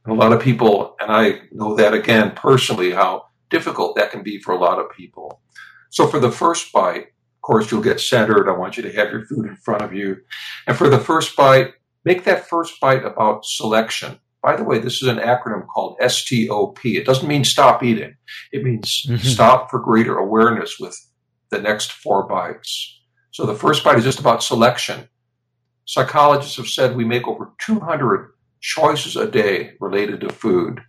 And 0.06 0.14
a 0.14 0.18
lot 0.18 0.32
of 0.32 0.40
people, 0.42 0.96
and 0.98 1.12
I 1.12 1.42
know 1.52 1.76
that 1.76 1.94
again 1.94 2.32
personally, 2.38 2.92
how 2.92 3.26
difficult 3.50 3.98
that 3.98 4.12
can 4.12 4.24
be 4.24 4.40
for 4.40 4.54
a 4.54 4.58
lot 4.58 4.80
of 4.80 4.90
people. 4.96 5.42
So 5.90 6.08
for 6.08 6.20
the 6.20 6.32
first 6.32 6.72
bite, 6.72 7.08
of 7.08 7.42
course, 7.42 7.70
you'll 7.70 7.82
get 7.82 8.00
centered. 8.00 8.48
I 8.48 8.58
want 8.58 8.78
you 8.78 8.84
to 8.84 8.94
have 8.94 9.12
your 9.12 9.26
food 9.26 9.46
in 9.46 9.58
front 9.58 9.82
of 9.82 9.94
you, 9.94 10.16
and 10.68 10.78
for 10.78 10.88
the 10.88 11.00
first 11.00 11.36
bite, 11.36 11.74
make 12.06 12.24
that 12.24 12.48
first 12.48 12.80
bite 12.80 13.04
about 13.04 13.44
selection. 13.44 14.20
By 14.42 14.56
the 14.56 14.64
way, 14.64 14.80
this 14.80 15.02
is 15.02 15.10
an 15.10 15.18
acronym 15.18 15.68
called 15.68 15.98
STOP. 16.00 16.86
It 16.86 17.06
doesn't 17.06 17.28
mean 17.28 17.44
stop 17.44 17.84
eating. 17.84 18.16
It 18.54 18.64
means 18.64 19.06
mm-hmm. 19.06 19.18
stop 19.18 19.70
for 19.70 19.80
greater 19.80 20.18
awareness 20.18 20.78
with 20.80 20.96
the 21.50 21.62
next 21.62 21.92
four 21.92 22.28
bites. 22.28 23.02
So 23.32 23.46
the 23.46 23.56
first 23.56 23.84
bite 23.84 23.98
is 23.98 24.04
just 24.04 24.20
about 24.20 24.44
selection. 24.44 25.10
Psychologists 25.86 26.58
have 26.58 26.68
said 26.68 26.96
we 26.96 27.06
make 27.06 27.28
over 27.28 27.54
200 27.60 28.32
choices 28.62 29.16
a 29.16 29.30
day 29.30 29.74
related 29.80 30.22
to 30.22 30.30
food. 30.30 30.82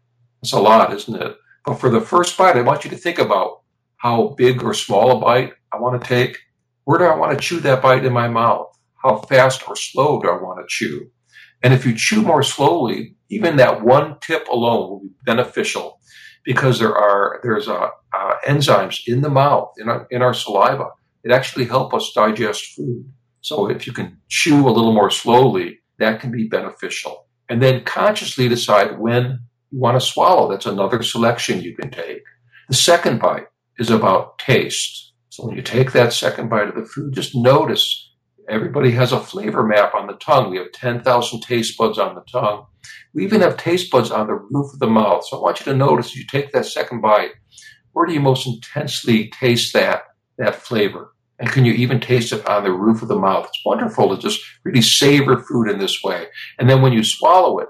It's 0.43 0.53
a 0.53 0.61
lot, 0.61 0.93
isn't 0.95 1.21
it? 1.21 1.37
But 1.65 1.81
for 1.81 1.91
the 1.91 2.01
first 2.01 2.39
bite, 2.39 2.57
I 2.57 2.63
want 2.63 2.85
you 2.85 2.91
to 2.91 2.97
think 2.97 3.19
about 3.19 3.63
how 3.97 4.35
big 4.39 4.63
or 4.63 4.73
small 4.75 5.17
a 5.17 5.21
bite 5.21 5.53
I 5.73 5.79
want 5.79 6.01
to 6.01 6.09
take. 6.09 6.39
Where 6.85 6.99
do 6.99 7.05
I 7.05 7.17
want 7.17 7.33
to 7.33 7.45
chew 7.45 7.61
that 7.61 7.83
bite 7.83 8.05
in 8.05 8.13
my 8.13 8.29
mouth? 8.29 8.69
How 9.03 9.19
fast 9.19 9.69
or 9.69 9.77
slow 9.77 10.21
do 10.21 10.29
I 10.29 10.41
want 10.41 10.61
to 10.61 10.67
chew? 10.69 11.11
And 11.63 11.75
if 11.75 11.85
you 11.85 11.95
chew 11.97 12.23
more 12.23 12.43
slowly, 12.43 13.17
even 13.29 13.57
that 13.57 13.83
one 13.83 14.19
tip 14.21 14.47
alone 14.49 14.89
will 14.89 15.01
be 15.01 15.11
beneficial 15.25 15.99
because 16.47 16.79
there 16.79 16.97
are 16.97 17.41
there's 17.43 17.69
uh, 17.69 17.91
enzymes 18.47 19.01
in 19.07 19.21
the 19.21 19.29
mouth 19.29 19.73
in 19.77 19.89
our, 19.89 20.07
in 20.11 20.23
our 20.23 20.33
saliva 20.33 20.87
that 21.25 21.35
actually 21.35 21.67
help 21.67 21.93
us 21.93 22.13
digest 22.15 22.75
food. 22.75 23.05
So 23.43 23.69
if 23.69 23.87
you 23.87 23.93
can 23.93 24.19
chew 24.29 24.67
a 24.67 24.71
little 24.71 24.95
more 24.95 25.11
slowly, 25.11 25.81
that 25.99 26.21
can 26.21 26.31
be 26.31 26.49
beneficial. 26.49 27.27
And 27.49 27.63
then 27.63 27.85
consciously 27.85 28.49
decide 28.49 28.99
when 28.99 29.41
you 29.71 29.79
want 29.79 30.01
to 30.01 30.07
swallow. 30.07 30.51
That's 30.51 30.67
another 30.67 31.03
selection 31.03 31.61
you 31.61 31.77
can 31.77 31.91
take. 31.91 32.23
The 32.69 32.75
second 32.75 33.21
bite 33.21 33.47
is 33.79 33.91
about 33.91 34.39
taste. 34.39 35.13
So 35.31 35.47
when 35.47 35.57
you 35.57 35.63
take 35.63 35.93
that 35.93 36.13
second 36.13 36.49
bite 36.49 36.69
of 36.69 36.77
the 36.77 36.85
food, 36.85 37.13
just 37.13 37.37
notice 37.37 38.06
everybody 38.49 38.91
has 38.93 39.13
a 39.13 39.21
flavor 39.21 39.63
map 39.65 39.95
on 39.95 40.07
the 40.07 40.15
tongue. 40.15 40.51
We 40.51 40.59
have 40.59 40.73
10,000 40.73 41.41
taste 41.41 41.77
buds 41.77 41.99
on 41.99 42.15
the 42.15 42.23
tongue. 42.23 42.67
We 43.15 43.25
even 43.25 43.41
have 43.41 43.57
taste 43.57 43.91
buds 43.91 44.11
on 44.11 44.27
the 44.27 44.35
roof 44.35 44.73
of 44.73 44.79
the 44.79 44.87
mouth. 44.87 45.27
So 45.27 45.39
I 45.39 45.41
want 45.41 45.61
you 45.61 45.65
to 45.73 45.77
notice 45.77 46.07
as 46.07 46.17
you 46.17 46.27
take 46.27 46.53
that 46.53 46.67
second 46.67 47.01
bite, 47.01 47.33
where 47.93 48.07
do 48.07 48.13
you 48.13 48.21
most 48.21 48.47
intensely 48.47 49.31
taste 49.31 49.73
that, 49.73 50.03
that 50.39 50.57
flavor? 50.57 51.13
And 51.39 51.51
can 51.51 51.65
you 51.65 51.73
even 51.73 52.01
taste 52.01 52.33
it 52.33 52.47
on 52.47 52.65
the 52.65 52.73
roof 52.73 53.03
of 53.03 53.09
the 53.09 53.19
mouth? 53.19 53.47
It's 53.47 53.65
wonderful 53.65 54.15
to 54.15 54.21
just 54.21 54.41
really 54.65 54.83
savor 54.83 55.39
food 55.39 55.69
in 55.69 55.79
this 55.79 56.03
way. 56.03 56.27
And 56.59 56.69
then 56.69 56.83
when 56.83 56.93
you 56.93 57.05
swallow 57.05 57.59
it, 57.59 57.69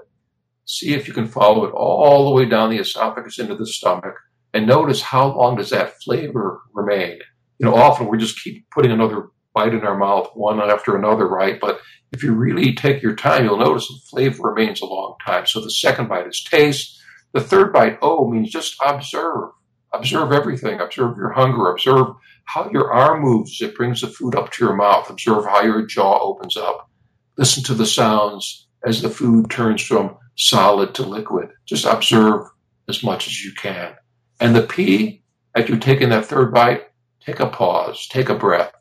see 0.65 0.93
if 0.93 1.07
you 1.07 1.13
can 1.13 1.27
follow 1.27 1.65
it 1.65 1.71
all 1.71 2.25
the 2.25 2.35
way 2.35 2.45
down 2.45 2.69
the 2.69 2.79
esophagus 2.79 3.39
into 3.39 3.55
the 3.55 3.65
stomach 3.65 4.15
and 4.53 4.67
notice 4.67 5.01
how 5.01 5.35
long 5.35 5.55
does 5.55 5.69
that 5.69 6.01
flavor 6.03 6.61
remain. 6.73 7.19
You 7.59 7.65
know, 7.65 7.75
often 7.75 8.07
we 8.07 8.17
just 8.17 8.41
keep 8.43 8.69
putting 8.69 8.91
another 8.91 9.29
bite 9.57 9.73
in 9.73 9.83
our 9.83 9.97
mouth 9.97 10.29
one 10.35 10.61
after 10.61 10.95
another, 10.95 11.27
right? 11.27 11.59
But 11.59 11.79
if 12.11 12.21
you 12.21 12.33
really 12.33 12.75
take 12.75 13.01
your 13.01 13.15
time, 13.15 13.43
you'll 13.43 13.57
notice 13.57 13.87
the 13.87 13.99
flavor 14.07 14.49
remains 14.49 14.81
a 14.81 14.85
long 14.85 15.15
time. 15.25 15.47
So 15.47 15.61
the 15.61 15.71
second 15.71 16.07
bite 16.07 16.27
is 16.27 16.43
taste. 16.43 17.01
The 17.33 17.41
third 17.41 17.73
bite, 17.73 17.97
oh, 18.03 18.29
means 18.29 18.51
just 18.51 18.75
observe. 18.85 19.49
Observe 19.93 20.31
everything. 20.31 20.79
Observe 20.79 21.17
your 21.17 21.31
hunger. 21.31 21.71
Observe 21.71 22.07
how 22.45 22.69
your 22.69 22.91
arm 22.91 23.23
moves 23.23 23.59
it 23.61 23.75
brings 23.75 24.01
the 24.01 24.07
food 24.07 24.35
up 24.35 24.51
to 24.51 24.65
your 24.65 24.75
mouth. 24.75 25.09
Observe 25.09 25.45
how 25.45 25.63
your 25.63 25.87
jaw 25.87 26.19
opens 26.19 26.55
up. 26.55 26.87
Listen 27.35 27.63
to 27.63 27.73
the 27.73 27.85
sounds 27.85 28.67
as 28.85 29.01
the 29.01 29.09
food 29.09 29.49
turns 29.49 29.81
from 29.81 30.15
solid 30.35 30.93
to 30.95 31.03
liquid. 31.03 31.49
Just 31.65 31.85
observe 31.85 32.45
as 32.87 33.03
much 33.03 33.25
as 33.25 33.43
you 33.43 33.53
can. 33.53 33.95
And 34.39 34.55
the 34.55 34.61
P, 34.61 35.23
as 35.55 35.67
you're 35.67 35.79
taking 35.79 36.09
that 36.09 36.27
third 36.27 36.53
bite, 36.53 36.83
take 37.25 37.39
a 37.39 37.47
pause, 37.47 38.07
take 38.07 38.29
a 38.29 38.35
breath, 38.35 38.71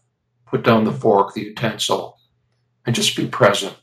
put 0.46 0.62
down 0.64 0.84
the 0.84 0.92
fork, 0.92 1.34
the 1.34 1.42
utensil, 1.42 2.18
and 2.86 2.94
just 2.94 3.16
be 3.16 3.26
present. 3.26 3.76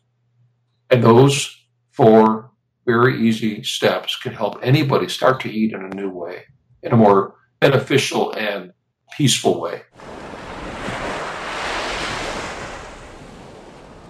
And 0.89 1.03
those 1.03 1.55
four 1.91 2.51
very 2.85 3.21
easy 3.27 3.63
steps 3.63 4.17
can 4.17 4.33
help 4.33 4.59
anybody 4.61 5.07
start 5.07 5.39
to 5.41 5.49
eat 5.49 5.73
in 5.73 5.83
a 5.83 5.95
new 5.95 6.09
way, 6.09 6.43
in 6.81 6.91
a 6.91 6.97
more 6.97 7.35
beneficial 7.59 8.33
and 8.33 8.73
peaceful 9.15 9.61
way. 9.61 9.81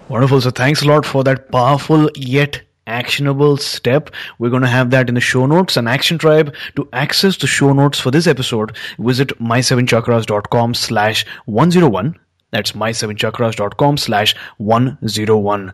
Wonderful. 0.08 0.40
So 0.40 0.50
thanks 0.50 0.82
a 0.82 0.86
lot 0.86 1.06
for 1.06 1.24
that 1.24 1.50
powerful 1.50 2.10
yet 2.14 2.60
actionable 2.86 3.56
step. 3.56 4.10
We're 4.38 4.50
going 4.50 4.62
to 4.62 4.68
have 4.68 4.90
that 4.90 5.08
in 5.08 5.14
the 5.14 5.20
show 5.20 5.46
notes 5.46 5.76
and 5.76 5.88
Action 5.88 6.18
Tribe. 6.18 6.54
To 6.76 6.88
access 6.92 7.36
the 7.38 7.46
show 7.46 7.72
notes 7.72 7.98
for 7.98 8.10
this 8.10 8.26
episode, 8.26 8.76
visit 8.98 9.28
my7chakras.com 9.40 10.74
slash 10.74 11.24
101. 11.46 12.18
That's 12.54 12.70
my7chakras.com 12.70 13.96
slash 13.96 14.36
101. 14.58 15.72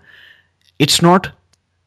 It's 0.78 1.02
not 1.02 1.30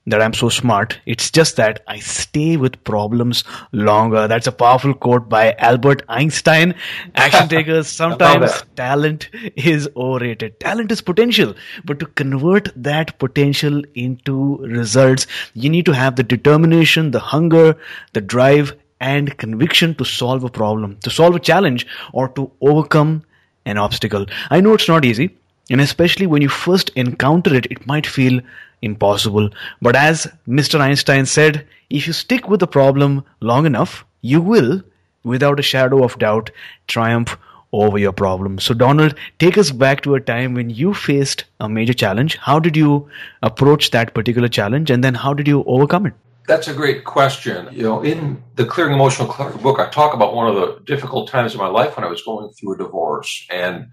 that 0.06 0.22
I'm 0.22 0.36
so 0.36 0.50
smart. 0.50 1.00
It's 1.08 1.32
just 1.32 1.56
that 1.56 1.82
I 1.88 1.98
stay 1.98 2.58
with 2.58 2.84
problems 2.84 3.44
longer. 3.72 4.28
That's 4.28 4.46
a 4.46 4.52
powerful 4.52 4.94
quote 4.94 5.28
by 5.30 5.54
Albert 5.54 6.04
Einstein. 6.10 6.76
Action 7.16 7.50
takers, 7.56 7.88
sometimes 7.88 8.64
talent 8.76 9.32
is 9.56 9.90
overrated. 9.96 10.60
Talent 10.60 10.92
is 10.92 11.02
potential, 11.02 11.56
but 11.86 11.98
to 11.98 12.06
convert 12.06 12.70
that 12.76 13.18
potential 13.18 13.82
into 13.96 14.58
results, 14.58 15.26
you 15.56 15.72
need 15.72 15.88
to 15.88 15.94
have 15.94 16.18
the 16.18 16.24
determination, 16.24 17.10
the 17.10 17.20
hunger, 17.20 17.76
the 18.12 18.22
drive, 18.22 18.78
and 19.00 19.36
conviction 19.40 19.96
to 19.96 20.06
solve 20.06 20.44
a 20.44 20.50
problem, 20.50 21.00
to 21.00 21.10
solve 21.10 21.36
a 21.36 21.40
challenge, 21.40 21.88
or 22.12 22.28
to 22.30 22.52
overcome 22.62 23.24
an 23.66 23.78
obstacle. 23.78 24.26
I 24.50 24.62
know 24.62 24.74
it's 24.74 24.88
not 24.88 25.06
easy, 25.06 25.36
and 25.70 25.82
especially 25.82 26.28
when 26.28 26.42
you 26.42 26.50
first 26.50 26.90
encounter 26.96 27.54
it, 27.54 27.68
it 27.70 27.88
might 27.88 28.06
feel 28.06 28.42
impossible. 28.82 29.50
But 29.82 29.96
as 29.96 30.28
Mr. 30.48 30.80
Einstein 30.80 31.26
said, 31.26 31.66
if 31.90 32.08
you 32.08 32.14
stick 32.14 32.50
with 32.50 32.60
the 32.60 32.68
problem 32.68 33.24
long 33.40 33.66
enough, 33.66 34.06
you 34.22 34.42
will, 34.42 34.82
without 35.24 35.60
a 35.60 35.64
shadow 35.64 36.04
of 36.04 36.20
doubt, 36.20 36.52
triumph 36.88 37.38
over 37.72 37.98
your 37.98 38.12
problem. 38.12 38.60
So, 38.60 38.74
Donald, 38.74 39.16
take 39.40 39.58
us 39.58 39.72
back 39.72 40.02
to 40.02 40.16
a 40.16 40.22
time 40.22 40.54
when 40.54 40.70
you 40.70 40.94
faced 40.94 41.46
a 41.60 41.68
major 41.68 41.94
challenge. 41.94 42.38
How 42.38 42.60
did 42.60 42.78
you 42.78 43.10
approach 43.42 43.92
that 43.92 44.14
particular 44.14 44.48
challenge, 44.48 44.92
and 44.92 45.04
then 45.04 45.16
how 45.16 45.34
did 45.34 45.48
you 45.48 45.64
overcome 45.66 46.06
it? 46.06 46.14
That's 46.48 46.68
a 46.68 46.74
great 46.74 47.06
question. 47.06 47.70
You 47.72 47.84
know, 47.84 48.02
in 48.02 48.44
the 48.56 48.66
Clearing 48.66 48.94
Emotional 48.94 49.28
Clutter 49.28 49.58
book, 49.58 49.80
I 49.80 49.90
talk 49.90 50.14
about 50.14 50.36
one 50.36 50.48
of 50.48 50.56
the 50.56 50.82
difficult 50.86 51.30
times 51.30 51.54
in 51.54 51.60
my 51.60 51.68
life 51.68 51.96
when 51.96 52.06
I 52.06 52.10
was 52.10 52.22
going 52.22 52.50
through 52.52 52.76
a 52.76 52.78
divorce, 52.78 53.46
and 53.50 53.88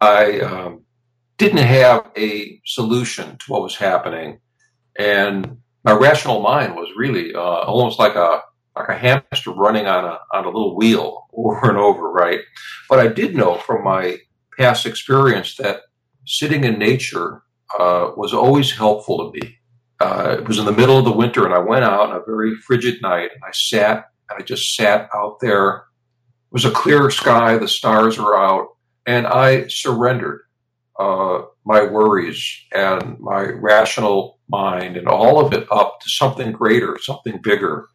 I 0.00 0.40
um, 0.40 0.82
didn't 1.38 1.64
have 1.64 2.10
a 2.16 2.60
solution 2.66 3.38
to 3.38 3.44
what 3.48 3.62
was 3.62 3.76
happening, 3.76 4.40
and 4.98 5.58
my 5.84 5.92
rational 5.92 6.40
mind 6.40 6.74
was 6.74 6.88
really 6.96 7.34
uh, 7.34 7.40
almost 7.40 7.98
like 7.98 8.14
a 8.14 8.42
like 8.76 8.88
a 8.90 8.98
hamster 8.98 9.52
running 9.52 9.86
on 9.86 10.04
a 10.04 10.18
on 10.32 10.44
a 10.44 10.48
little 10.48 10.76
wheel 10.76 11.26
over 11.32 11.70
and 11.70 11.78
over, 11.78 12.10
right? 12.10 12.40
But 12.90 13.00
I 13.00 13.08
did 13.08 13.34
know 13.34 13.56
from 13.56 13.84
my 13.84 14.18
past 14.58 14.84
experience 14.84 15.56
that 15.56 15.80
sitting 16.26 16.64
in 16.64 16.78
nature 16.78 17.42
uh, 17.78 18.10
was 18.16 18.34
always 18.34 18.72
helpful 18.72 19.32
to 19.32 19.40
me. 19.40 19.55
Uh, 20.06 20.36
it 20.38 20.46
was 20.46 20.58
in 20.58 20.66
the 20.66 20.72
middle 20.72 20.98
of 20.98 21.04
the 21.04 21.10
winter, 21.10 21.44
and 21.44 21.54
I 21.54 21.58
went 21.58 21.84
out 21.84 22.10
on 22.10 22.16
a 22.16 22.24
very 22.24 22.54
frigid 22.54 23.02
night, 23.02 23.30
and 23.34 23.42
I 23.42 23.50
sat 23.52 24.10
and 24.30 24.40
I 24.40 24.42
just 24.42 24.76
sat 24.76 25.08
out 25.12 25.40
there. 25.40 25.76
It 25.76 26.52
was 26.52 26.64
a 26.64 26.70
clear 26.70 27.10
sky, 27.10 27.58
the 27.58 27.66
stars 27.66 28.16
were 28.16 28.38
out, 28.38 28.68
and 29.04 29.26
I 29.26 29.66
surrendered 29.66 30.42
uh, 30.98 31.42
my 31.64 31.82
worries 31.82 32.40
and 32.72 33.18
my 33.18 33.42
rational 33.42 34.38
mind 34.48 34.96
and 34.96 35.08
all 35.08 35.44
of 35.44 35.52
it 35.52 35.66
up 35.72 36.00
to 36.00 36.08
something 36.08 36.52
greater, 36.52 36.98
something 37.00 37.40
bigger. 37.42 37.88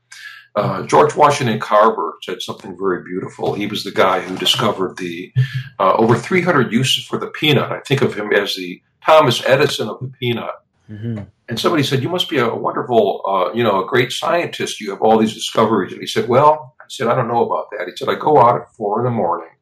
Uh, 0.54 0.86
George 0.86 1.16
Washington 1.16 1.60
Carver 1.60 2.16
said 2.24 2.42
something 2.42 2.78
very 2.78 3.04
beautiful. 3.04 3.54
He 3.54 3.68
was 3.68 3.86
the 3.86 3.92
guy 3.92 4.20
who 4.20 4.36
discovered 4.38 4.98
the 4.98 5.32
uh, 5.80 5.94
over 5.94 6.18
300 6.18 6.74
uses 6.74 7.06
for 7.06 7.18
the 7.18 7.28
peanut. 7.28 7.72
I 7.72 7.80
think 7.80 8.02
of 8.02 8.14
him 8.14 8.34
as 8.34 8.56
the 8.56 8.82
Thomas 9.06 9.42
Edison 9.46 9.88
of 9.88 10.02
the 10.02 10.12
peanut. 10.20 10.52
Mm-hmm. 10.92 11.24
And 11.48 11.60
somebody 11.60 11.84
said, 11.84 12.04
"You 12.04 12.10
must 12.10 12.30
be 12.30 12.38
a 12.38 12.54
wonderful, 12.54 13.22
uh, 13.26 13.54
you 13.54 13.64
know, 13.64 13.84
a 13.84 13.88
great 13.88 14.12
scientist. 14.12 14.82
You 14.82 14.92
have 14.92 15.02
all 15.02 15.18
these 15.18 15.34
discoveries." 15.34 15.94
And 15.94 16.02
he 16.02 16.08
said, 16.08 16.28
"Well," 16.28 16.76
I 16.80 16.86
said, 16.90 17.08
"I 17.08 17.16
don't 17.16 17.28
know 17.28 17.46
about 17.46 17.68
that." 17.72 17.88
He 17.88 17.96
said, 17.96 18.10
"I 18.10 18.16
go 18.16 18.38
out 18.40 18.60
at 18.60 18.74
four 18.76 19.00
in 19.00 19.06
the 19.06 19.12
morning, 19.12 19.54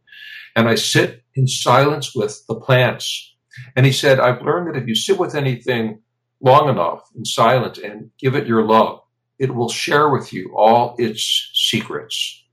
and 0.56 0.68
I 0.68 0.76
sit 0.76 1.24
in 1.36 1.48
silence 1.48 2.16
with 2.16 2.44
the 2.48 2.56
plants." 2.56 3.36
And 3.76 3.86
he 3.86 3.92
said, 3.92 4.20
"I've 4.20 4.42
learned 4.42 4.68
that 4.74 4.82
if 4.82 4.88
you 4.88 4.96
sit 4.96 5.20
with 5.20 5.36
anything 5.36 6.02
long 6.42 6.70
enough 6.70 7.10
in 7.16 7.26
silence 7.26 7.78
and 7.78 8.12
give 8.20 8.36
it 8.36 8.48
your 8.48 8.66
love, 8.66 9.02
it 9.38 9.54
will 9.54 9.70
share 9.70 10.10
with 10.10 10.34
you 10.34 10.54
all 10.56 10.96
its 10.98 11.52
secrets. 11.54 12.44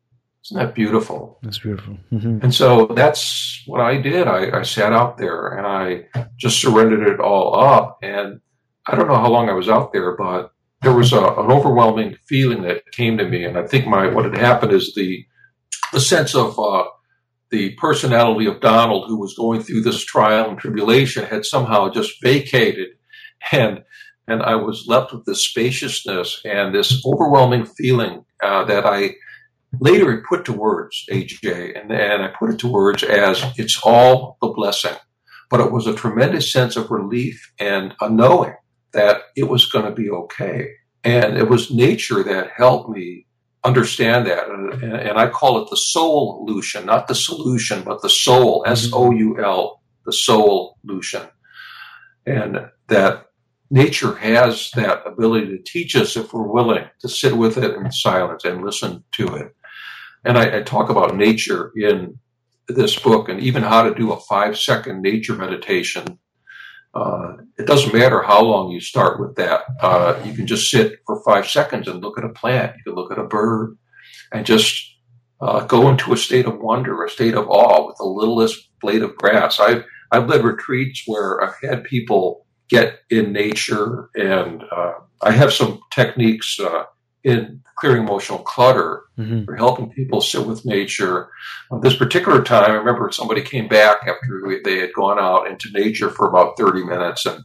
Isn't 0.45 0.59
that 0.59 0.75
beautiful? 0.75 1.39
That's 1.43 1.59
beautiful. 1.59 1.99
Mm-hmm. 2.13 2.39
And 2.43 2.55
so 2.55 2.87
that's 2.87 3.63
what 3.67 3.81
I 3.81 4.01
did. 4.01 4.29
I, 4.29 4.61
I, 4.61 4.63
sat 4.63 4.93
out 4.93 5.19
there 5.19 5.49
and 5.49 5.67
I 5.67 6.07
just 6.37 6.61
surrendered 6.61 7.09
it 7.09 7.19
all 7.19 7.59
up. 7.59 7.99
And 8.01 8.41
I 8.89 8.95
don't 8.95 9.09
know 9.09 9.19
how 9.19 9.31
long 9.31 9.49
I 9.49 9.55
was 9.55 9.69
out 9.69 9.93
there, 9.93 10.17
but 10.17 10.53
there 10.83 10.95
was 10.95 11.13
a, 11.13 11.19
an 11.19 11.51
overwhelming 11.51 12.17
feeling 12.27 12.63
that 12.63 12.91
came 12.93 13.19
to 13.19 13.29
me. 13.29 13.45
And 13.45 13.59
I 13.59 13.67
think 13.67 13.87
my 13.87 14.07
what 14.09 14.25
had 14.25 14.37
happened 14.37 14.73
is 14.73 14.95
the 14.95 15.25
the 15.93 16.01
sense 16.01 16.35
of 16.35 16.59
uh, 16.59 16.85
the 17.51 17.75
personality 17.75 18.47
of 18.47 18.61
Donald, 18.61 19.09
who 19.09 19.19
was 19.19 19.35
going 19.35 19.63
through 19.63 19.83
this 19.83 20.05
trial 20.05 20.51
and 20.51 20.59
tribulation, 20.59 21.25
had 21.25 21.45
somehow 21.45 21.89
just 21.89 22.23
vacated 22.23 22.89
and 23.53 23.83
and 24.29 24.43
I 24.43 24.57
was 24.57 24.87
left 24.89 25.13
with 25.13 25.25
this 25.25 25.45
spaciousness 25.45 26.41
and 26.45 26.75
this 26.75 27.05
overwhelming 27.07 27.65
feeling 27.65 28.25
uh, 28.43 28.65
that 28.65 28.85
I 28.85 29.15
later 29.81 30.25
put 30.29 30.45
to 30.47 30.53
words, 30.53 31.05
AJ, 31.11 31.81
and, 31.81 31.93
and 31.93 32.25
I 32.25 32.33
put 32.37 32.51
it 32.51 32.59
to 32.61 32.69
words 32.69 33.05
as 33.05 33.45
it's 33.57 33.81
all 33.85 34.37
the 34.41 34.49
blessing. 34.49 34.97
But 35.49 35.61
it 35.61 35.71
was 35.71 35.87
a 35.87 35.95
tremendous 35.95 36.53
sense 36.53 36.75
of 36.75 36.91
relief 36.91 37.53
and 37.61 37.95
a 38.01 38.11
knowing 38.11 38.55
that 38.97 39.23
it 39.37 39.45
was 39.45 39.67
going 39.67 39.85
to 39.85 39.93
be 39.93 40.11
okay. 40.11 40.71
And 41.05 41.39
it 41.39 41.49
was 41.49 41.71
nature 41.71 42.25
that 42.25 42.51
helped 42.57 42.91
me 42.91 43.27
understand 43.63 44.27
that. 44.27 44.49
And, 44.49 44.83
and 44.83 45.19
I 45.19 45.29
call 45.29 45.63
it 45.63 45.71
the 45.71 45.77
soul 45.77 46.41
illusion, 46.41 46.87
not 46.87 47.07
the 47.07 47.15
solution, 47.15 47.83
but 47.83 48.03
the 48.03 48.09
soul, 48.09 48.63
mm-hmm. 48.63 48.73
S 48.73 48.91
O 48.93 49.13
U 49.13 49.43
L, 49.43 49.83
the 50.05 50.13
soul 50.13 50.79
illusion. 50.83 51.23
And 52.27 52.71
that 52.89 53.27
nature 53.71 54.15
has 54.15 54.71
that 54.75 55.07
ability 55.07 55.49
to 55.49 55.63
teach 55.63 55.95
us 55.95 56.17
if 56.17 56.33
we're 56.33 56.43
willing 56.43 56.85
to 57.01 57.09
sit 57.09 57.37
with 57.37 57.59
it 57.59 57.75
in 57.75 57.93
silence 57.93 58.45
and 58.45 58.65
listen 58.65 59.05
to 59.13 59.27
it. 59.35 59.55
And 60.25 60.39
I, 60.39 60.59
I, 60.59 60.63
talk 60.63 60.91
about 60.91 61.17
nature 61.17 61.73
in 61.77 62.19
this 62.69 62.99
book 62.99 63.29
and 63.29 63.41
even 63.41 63.63
how 63.63 63.83
to 63.83 63.95
do 63.95 64.13
a 64.13 64.21
five 64.21 64.59
second 64.59 65.03
nature 65.03 65.35
meditation. 65.35 66.19
Uh, 66.97 67.37
it 67.59 67.67
doesn't 67.67 67.95
matter 67.95 68.23
how 68.23 68.43
long 68.43 68.71
you 68.71 68.81
start 68.81 69.21
with 69.21 69.37
that. 69.37 69.61
Uh, 69.83 70.19
you 70.25 70.33
can 70.33 70.47
just 70.47 70.71
sit 70.71 71.01
for 71.07 71.23
five 71.25 71.47
seconds 71.47 71.89
and 71.89 72.03
look 72.03 72.19
at 72.19 72.25
a 72.25 72.31
plant. 72.31 72.77
You 72.77 72.85
can 72.85 72.95
look 72.95 73.13
at 73.13 73.19
a 73.19 73.25
bird 73.25 73.77
and 74.33 74.47
just 74.47 74.97
uh, 75.41 75.67
go 75.67 75.91
into 75.91 76.15
a 76.15 76.17
state 76.17 76.47
of 76.47 76.59
wonder, 76.59 77.05
a 77.05 77.11
state 77.11 77.35
of 77.35 77.49
awe 77.49 77.87
with 77.87 77.97
the 77.99 78.05
littlest 78.05 78.71
blade 78.81 79.03
of 79.03 79.17
grass. 79.17 79.61
I've, 79.61 79.85
I've 80.11 80.29
led 80.29 80.43
retreats 80.45 81.03
where 81.07 81.43
I've 81.43 81.57
had 81.63 81.85
people 81.85 82.47
get 82.69 83.01
in 83.11 83.33
nature. 83.33 84.09
And 84.15 84.63
uh, 84.75 84.95
I 85.23 85.33
have 85.33 85.53
some 85.53 85.81
techniques 85.93 86.59
uh, 86.59 86.85
in 87.25 87.63
clearing 87.77 88.03
emotional 88.03 88.39
clutter 88.39 89.03
mm-hmm. 89.19 89.45
for 89.45 89.57
helping 89.57 89.91
people 89.91 90.21
sit 90.21 90.47
with 90.47 90.65
nature. 90.65 91.29
Uh, 91.71 91.79
this 91.79 91.97
particular 91.97 92.43
time, 92.43 92.71
I 92.71 92.75
remember 92.75 93.11
somebody 93.11 93.43
came 93.43 93.69
back 93.69 93.99
after 94.03 94.47
we, 94.47 94.61
they 94.65 94.79
had 94.79 94.93
gone 94.95 95.19
out 95.19 95.47
into 95.47 95.71
nature 95.73 96.11
for 96.11 96.29
about 96.29 96.57
30 96.57 96.85
minutes 96.85 97.27
and 97.27 97.45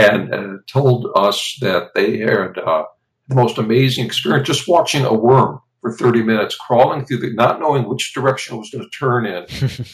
and, 0.00 0.32
and 0.32 0.60
told 0.68 1.10
us 1.16 1.58
that 1.60 1.88
they 1.96 2.18
had 2.18 2.56
uh, 2.56 2.84
the 3.26 3.34
most 3.34 3.58
amazing 3.58 4.06
experience 4.06 4.46
just 4.46 4.68
watching 4.68 5.04
a 5.04 5.12
worm 5.12 5.60
for 5.80 5.92
30 5.92 6.22
minutes 6.22 6.56
crawling 6.56 7.04
through 7.04 7.18
the 7.18 7.32
not 7.32 7.58
knowing 7.58 7.88
which 7.88 8.14
direction 8.14 8.54
it 8.54 8.58
was 8.58 8.70
going 8.70 8.84
to 8.84 8.90
turn 8.96 9.26
in 9.26 9.44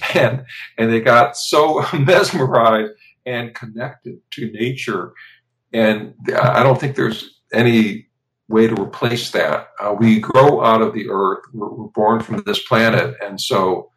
and 0.14 0.44
and 0.77 0.92
they 0.92 1.00
got 1.00 1.38
so 1.38 1.83
mesmerized 1.98 2.92
and 3.27 3.55
connected 3.55 4.18
to 4.33 4.50
nature. 4.53 5.12
And 5.72 6.14
I 6.37 6.62
don't 6.62 6.79
think 6.79 6.94
there's 6.96 7.40
any 7.53 8.09
way 8.48 8.66
to 8.66 8.80
replace 8.80 9.30
that. 9.30 9.68
Uh, 9.80 9.94
we 9.98 10.20
grow 10.20 10.62
out 10.62 10.83
of 10.83 10.92
the 10.92 11.09
earth, 11.09 11.44
we're, 11.52 11.72
we're 11.72 11.88
born 11.88 12.20
from 12.20 12.42
this 12.44 12.62
planet, 12.62 13.14
and 13.22 13.40
so 13.40 13.90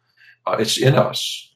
uh, 0.46 0.56
it's 0.58 0.78
in 0.78 0.94
us. 0.94 1.54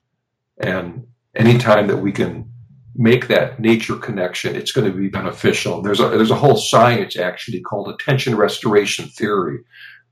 And 0.58 1.06
anytime 1.34 1.86
that 1.86 1.98
we 1.98 2.12
can 2.12 2.50
make 2.94 3.28
that 3.28 3.58
nature 3.58 3.96
connection, 3.96 4.54
it's 4.54 4.72
going 4.72 4.90
to 4.90 4.96
be 4.96 5.08
beneficial. 5.08 5.80
There's 5.80 6.00
a 6.00 6.08
there's 6.08 6.30
a 6.30 6.36
whole 6.36 6.56
science 6.56 7.16
actually 7.16 7.60
called 7.60 7.88
attention 7.88 8.36
restoration 8.36 9.06
theory 9.06 9.60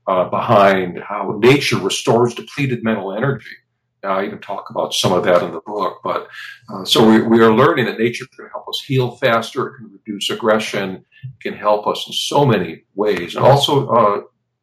uh, 0.07 0.29
behind 0.29 0.99
how 0.99 1.39
nature 1.41 1.77
restores 1.77 2.33
depleted 2.33 2.83
mental 2.83 3.13
energy. 3.15 3.55
I 4.03 4.25
even 4.25 4.39
talk 4.39 4.69
about 4.69 4.93
some 4.93 5.13
of 5.13 5.23
that 5.25 5.43
in 5.43 5.51
the 5.51 5.61
book. 5.61 5.99
But 6.03 6.27
uh, 6.69 6.85
so 6.85 7.07
we, 7.07 7.21
we, 7.21 7.41
are 7.41 7.53
learning 7.53 7.85
that 7.85 7.99
nature 7.99 8.25
can 8.35 8.47
help 8.51 8.67
us 8.67 8.83
heal 8.85 9.11
faster, 9.17 9.67
it 9.67 9.77
can 9.77 9.91
reduce 9.91 10.29
aggression, 10.29 11.05
can 11.41 11.53
help 11.53 11.87
us 11.87 12.05
in 12.07 12.13
so 12.13 12.45
many 12.45 12.83
ways, 12.95 13.35
and 13.35 13.45
also 13.45 13.87
uh, 13.89 14.21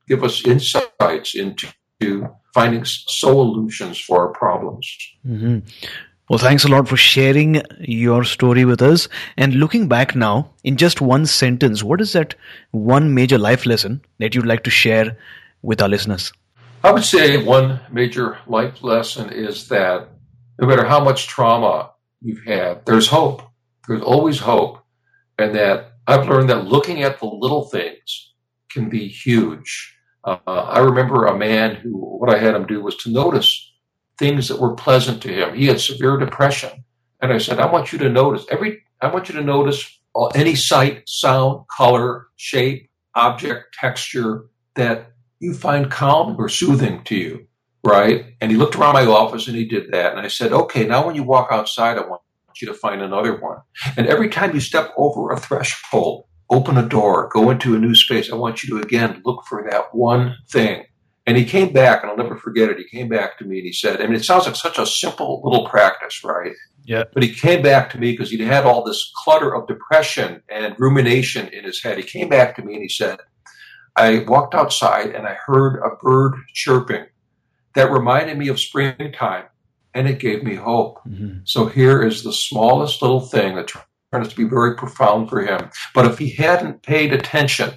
give 0.09 0.25
us 0.25 0.45
insights 0.45 1.35
into 1.35 1.69
finding 2.55 2.85
solutions 2.85 3.99
for 3.99 4.27
our 4.27 4.33
problems. 4.33 4.97
Mm-hmm. 5.27 5.59
Well, 6.29 6.39
thanks 6.39 6.65
a 6.65 6.69
lot 6.69 6.89
for 6.89 6.97
sharing 6.97 7.63
your 7.81 8.23
story 8.23 8.67
with 8.67 8.83
us. 8.83 9.09
And 9.39 9.55
looking 9.55 9.89
back 9.89 10.15
now, 10.15 10.51
in 10.63 10.77
just 10.77 11.01
one 11.01 11.25
sentence, 11.25 11.83
what 11.83 12.03
is 12.03 12.13
that 12.13 12.35
one 12.71 13.15
major 13.15 13.39
life 13.39 13.65
lesson 13.65 14.03
that 14.19 14.35
you'd 14.35 14.45
like 14.45 14.65
to 14.65 14.71
share 14.71 15.17
with 15.63 15.81
our 15.81 15.89
listeners? 15.89 16.33
I 16.85 16.93
would 16.93 17.05
say 17.05 17.43
one 17.43 17.81
major 17.91 18.39
life 18.47 18.83
lesson 18.85 19.31
is 19.31 19.69
that 19.69 20.09
no 20.61 20.67
matter 20.67 20.85
how 20.85 21.03
much 21.03 21.27
trauma 21.27 21.91
you've 22.21 22.45
had, 22.45 22.87
there's 22.87 23.09
hope. 23.09 23.43
There's 23.87 24.03
always 24.03 24.39
hope. 24.39 24.79
And 25.39 25.55
that 25.55 25.93
I've 26.07 26.29
learned 26.29 26.51
that 26.51 26.67
looking 26.67 27.03
at 27.03 27.19
the 27.19 27.27
little 27.27 27.65
things 27.65 28.33
can 28.71 28.89
be 28.89 29.09
huge. 29.09 29.97
Uh, 30.25 30.37
I 30.47 30.79
remember 30.81 31.27
a 31.27 31.37
man 31.37 31.75
who, 31.77 31.91
what 31.97 32.33
I 32.33 32.39
had 32.39 32.55
him 32.55 32.67
do 32.67 32.83
was 32.83 32.97
to 32.99 33.11
notice 33.11 33.73
things 34.19 34.49
that 34.49 34.61
were 34.61 34.75
pleasant 34.75 35.23
to 35.23 35.33
him. 35.33 35.55
He 35.55 35.67
had 35.67 35.81
severe 35.81 36.17
depression. 36.17 36.85
And 37.21 37.33
I 37.33 37.39
said, 37.39 37.59
I 37.59 37.71
want 37.71 37.93
you 37.93 37.99
to 37.99 38.09
notice 38.09 38.47
every, 38.51 38.83
I 39.01 39.09
want 39.09 39.29
you 39.29 39.35
to 39.37 39.45
notice 39.45 39.85
any 40.35 40.55
sight, 40.55 41.09
sound, 41.09 41.67
color, 41.77 42.29
shape, 42.37 42.89
object, 43.15 43.75
texture 43.75 44.47
that 44.75 45.13
you 45.41 45.55
find 45.55 45.91
calm 45.91 46.37
or 46.39 46.49
soothing 46.49 47.03
to 47.05 47.17
you, 47.17 47.47
right? 47.85 48.27
And 48.41 48.51
he 48.51 48.57
looked 48.57 48.77
around 48.77 48.95
my 48.95 49.07
office 49.07 49.47
and 49.47 49.57
he 49.57 49.65
did 49.65 49.93
that. 49.93 50.13
And 50.13 50.21
I 50.21 50.29
said, 50.29 50.53
okay, 50.53 50.87
now 50.87 51.07
when 51.07 51.15
you 51.15 51.23
walk 51.23 51.49
outside, 51.51 51.97
I 51.97 52.07
want 52.07 52.23
you 52.61 52.67
to 52.69 52.75
find 52.75 53.01
another 53.03 53.37
one. 53.39 53.59
And 53.97 54.07
every 54.09 54.29
time 54.29 54.53
you 54.53 54.61
step 54.61 54.93
over 54.97 55.31
a 55.31 55.39
threshold, 55.39 56.27
open 56.51 56.77
a 56.77 56.89
door, 56.89 57.29
go 57.33 57.51
into 57.51 57.77
a 57.77 57.79
new 57.79 57.95
space, 57.95 58.33
I 58.33 58.37
want 58.37 58.63
you 58.63 58.71
to 58.71 58.85
again 58.85 59.23
look 59.25 59.45
for 59.49 59.67
that 59.71 59.95
one 59.95 60.37
thing. 60.51 60.85
And 61.27 61.37
he 61.37 61.45
came 61.45 61.75
back, 61.75 62.03
and 62.03 62.11
I'll 62.11 62.17
never 62.17 62.39
forget 62.39 62.71
it. 62.71 62.79
He 62.79 62.89
came 62.89 63.09
back 63.09 63.37
to 63.39 63.45
me 63.45 63.59
and 63.59 63.67
he 63.67 63.73
said, 63.73 64.01
I 64.01 64.07
mean, 64.07 64.15
it 64.15 64.25
sounds 64.25 64.47
like 64.47 64.57
such 64.57 64.79
a 64.79 64.87
simple 64.87 65.43
little 65.45 65.69
practice, 65.69 66.25
right? 66.25 66.53
Yeah. 66.87 67.05
But 67.13 67.23
he 67.23 67.35
came 67.35 67.61
back 67.61 67.91
to 67.91 67.99
me 67.99 68.13
because 68.13 68.31
he'd 68.31 68.41
had 68.41 68.65
all 68.65 68.83
this 68.83 69.13
clutter 69.15 69.55
of 69.55 69.69
depression 69.69 70.43
and 70.49 70.75
rumination 70.79 71.49
in 71.49 71.65
his 71.65 71.83
head. 71.83 71.99
He 71.99 72.03
came 72.03 72.31
back 72.31 72.57
to 72.57 72.63
me 72.63 72.73
and 72.73 72.83
he 72.83 72.89
said, 72.89 73.19
I 73.99 74.21
walked 74.29 74.55
outside 74.55 75.11
and 75.11 75.27
I 75.27 75.35
heard 75.35 75.83
a 75.83 75.97
bird 75.97 76.35
chirping 76.55 77.07
that 77.75 77.91
reminded 77.91 78.39
me 78.39 78.47
of 78.47 78.61
springtime 78.61 79.47
and 79.93 80.09
it 80.09 80.21
gave 80.21 80.45
me 80.45 80.55
hope. 80.55 81.01
Mm-hmm. 81.09 81.41
So 81.45 81.67
here 81.67 82.01
is 82.03 82.23
the 82.23 82.33
smallest 82.33 83.03
little 83.03 83.21
thing 83.21 83.57
that 83.57 83.73
out 84.13 84.31
to 84.31 84.37
be 84.37 84.45
very 84.45 84.77
profound 84.77 85.29
for 85.29 85.45
him. 85.45 85.71
But 85.95 86.07
if 86.07 86.17
he 86.19 86.31
hadn't 86.31 86.83
paid 86.83 87.13
attention 87.13 87.73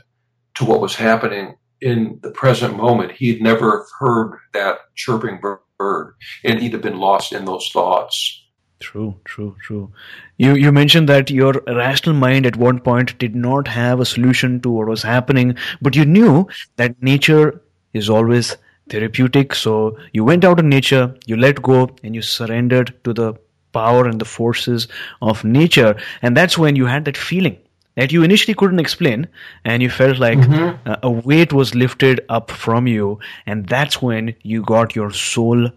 to 0.56 0.66
what 0.66 0.80
was 0.80 0.96
happening 0.96 1.56
in 1.82 2.20
the 2.22 2.32
present 2.32 2.78
moment, 2.78 3.14
he'd 3.14 3.42
never 3.42 3.86
heard 4.00 4.38
that 4.54 4.78
chirping 4.96 5.42
bird 5.42 6.14
and 6.44 6.62
he'd 6.62 6.74
have 6.74 6.84
been 6.84 7.00
lost 7.00 7.34
in 7.34 7.46
those 7.46 7.68
thoughts. 7.74 8.46
True, 8.82 9.16
true, 9.26 9.56
true. 9.62 9.92
You 10.38 10.56
you 10.56 10.72
mentioned 10.72 11.08
that 11.10 11.30
your 11.30 11.54
rational 11.68 12.16
mind 12.16 12.48
at 12.48 12.56
one 12.58 12.80
point 12.80 13.18
did 13.20 13.36
not 13.36 13.68
have 13.68 14.00
a 14.00 14.06
solution 14.06 14.60
to 14.62 14.72
what 14.72 14.88
was 14.88 15.04
happening, 15.04 15.56
but 15.82 15.96
you 15.96 16.04
knew 16.04 16.48
that 16.78 17.02
nature 17.02 17.62
is 17.94 18.10
always 18.10 18.58
therapeutic. 18.90 19.54
So 19.56 19.98
you 20.14 20.26
went 20.26 20.44
out 20.44 20.60
in 20.60 20.68
nature, 20.68 21.16
you 21.28 21.38
let 21.38 21.62
go, 21.62 21.90
and 22.04 22.16
you 22.16 22.24
surrendered 22.24 22.94
to 23.04 23.14
the 23.14 23.34
power 23.72 24.08
and 24.08 24.20
the 24.20 24.26
forces 24.26 24.88
of 25.22 25.44
nature. 25.44 25.96
And 26.24 26.36
that's 26.36 26.58
when 26.58 26.76
you 26.76 26.88
had 26.88 27.06
that 27.06 27.18
feeling 27.18 27.58
that 27.96 28.12
you 28.12 28.24
initially 28.24 28.54
couldn't 28.56 28.80
explain, 28.80 29.28
and 29.66 29.84
you 29.84 29.90
felt 29.90 30.18
like 30.18 30.40
Mm-hmm. 30.40 30.94
a 31.04 31.10
weight 31.12 31.54
was 31.54 31.76
lifted 31.76 32.22
up 32.30 32.50
from 32.50 32.88
you, 32.88 33.20
and 33.46 33.68
that's 33.68 34.02
when 34.02 34.34
you 34.44 34.64
got 34.64 34.96
your 34.96 35.12
soul 35.12 35.70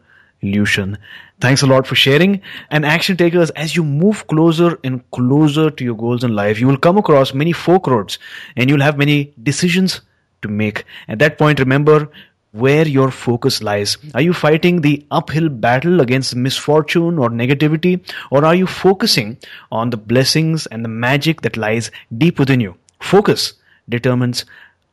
illusion. 0.45 0.99
Thanks 1.40 1.62
a 1.62 1.66
lot 1.66 1.86
for 1.86 1.95
sharing. 1.95 2.40
And 2.70 2.84
action 2.84 3.16
takers, 3.16 3.51
as 3.51 3.74
you 3.74 3.84
move 3.84 4.26
closer 4.26 4.78
and 4.84 5.09
closer 5.11 5.70
to 5.70 5.84
your 5.84 5.97
goals 5.97 6.24
in 6.24 6.34
life, 6.34 6.61
you 6.61 6.66
will 6.66 6.76
come 6.76 6.99
across 6.99 7.34
many 7.34 7.53
fork 7.53 7.86
roads 7.86 8.18
and 8.57 8.70
you'll 8.70 8.80
have 8.80 8.99
many 8.99 9.32
decisions 9.42 10.01
to 10.42 10.49
make. 10.49 10.84
At 11.09 11.18
that 11.18 11.38
point, 11.38 11.59
remember 11.59 12.09
where 12.53 12.86
your 12.86 13.11
focus 13.11 13.62
lies. 13.62 13.99
Are 14.14 14.22
you 14.22 14.32
fighting 14.32 14.80
the 14.80 15.05
uphill 15.11 15.49
battle 15.49 16.01
against 16.01 16.36
misfortune 16.36 17.18
or 17.18 17.28
negativity, 17.28 18.01
or 18.30 18.45
are 18.45 18.55
you 18.55 18.68
focusing 18.68 19.38
on 19.72 19.90
the 19.90 19.97
blessings 19.97 20.66
and 20.66 20.84
the 20.84 20.88
magic 20.88 21.40
that 21.40 21.57
lies 21.57 21.90
deep 22.16 22.38
within 22.38 22.61
you? 22.61 22.76
Focus 23.01 23.55
determines 23.88 24.45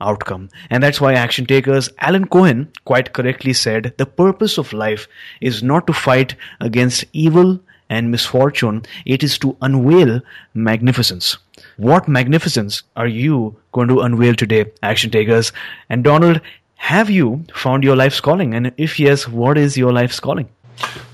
outcome. 0.01 0.49
And 0.69 0.83
that's 0.83 0.99
why 0.99 1.13
action 1.13 1.45
takers, 1.45 1.89
Alan 1.99 2.27
Cohen 2.27 2.71
quite 2.85 3.13
correctly 3.13 3.53
said, 3.53 3.93
the 3.97 4.05
purpose 4.05 4.57
of 4.57 4.73
life 4.73 5.07
is 5.39 5.63
not 5.63 5.87
to 5.87 5.93
fight 5.93 6.35
against 6.59 7.05
evil 7.13 7.59
and 7.89 8.09
misfortune, 8.09 8.83
it 9.05 9.21
is 9.21 9.37
to 9.39 9.55
unveil 9.61 10.21
magnificence. 10.53 11.37
What 11.77 12.07
magnificence 12.07 12.83
are 12.95 13.07
you 13.07 13.57
going 13.73 13.89
to 13.89 13.99
unveil 13.99 14.33
today, 14.33 14.65
action 14.81 15.11
takers? 15.11 15.51
And 15.89 16.03
Donald, 16.03 16.39
have 16.75 17.09
you 17.09 17.43
found 17.53 17.83
your 17.83 17.95
life's 17.95 18.21
calling? 18.21 18.53
And 18.53 18.71
if 18.77 18.99
yes, 18.99 19.27
what 19.27 19.57
is 19.57 19.77
your 19.77 19.91
life's 19.91 20.19
calling? 20.19 20.49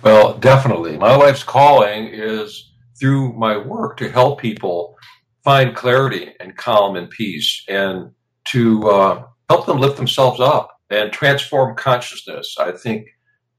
Well, 0.03 0.37
definitely. 0.37 0.97
My 0.97 1.15
life's 1.15 1.43
calling 1.43 2.07
is 2.07 2.71
through 2.99 3.33
my 3.33 3.57
work 3.57 3.97
to 3.97 4.09
help 4.09 4.39
people 4.39 4.97
find 5.43 5.75
clarity 5.75 6.33
and 6.39 6.55
calm 6.55 6.95
and 6.95 7.09
peace 7.09 7.63
and 7.67 8.11
to 8.51 8.89
uh, 8.89 9.23
help 9.49 9.65
them 9.65 9.79
lift 9.79 9.97
themselves 9.97 10.39
up 10.39 10.69
and 10.89 11.11
transform 11.11 11.75
consciousness. 11.75 12.55
I 12.59 12.71
think 12.71 13.07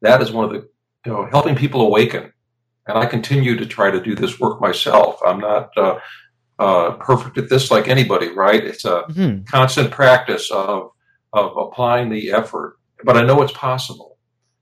that 0.03 0.23
is 0.23 0.33
one 0.33 0.45
of 0.45 0.53
the, 0.53 0.69
you 1.07 1.13
know, 1.13 1.27
helping 1.31 1.55
people 1.57 1.81
awaken. 1.83 2.33
And 2.87 2.97
I 2.99 3.07
continue 3.07 3.57
to 3.57 3.67
try 3.67 3.91
to 3.91 4.01
do 4.01 4.15
this 4.15 4.41
work 4.41 4.61
myself. 4.61 5.21
I'm 5.27 5.41
not 5.41 5.71
uh, 5.77 5.99
uh, 6.59 6.93
perfect 6.93 7.37
at 7.39 7.49
this 7.51 7.71
like 7.71 7.87
anybody, 7.89 8.29
right? 8.29 8.65
It's 8.65 8.85
a 8.85 9.03
Mhm. 9.11 9.47
constant 9.47 9.91
practice 9.91 10.51
of 10.51 10.91
of 11.35 11.55
applying 11.59 12.09
the 12.09 12.31
effort, 12.33 12.79
but 13.05 13.15
I 13.19 13.23
know 13.23 13.43
it's 13.43 13.53
possible. 13.53 14.17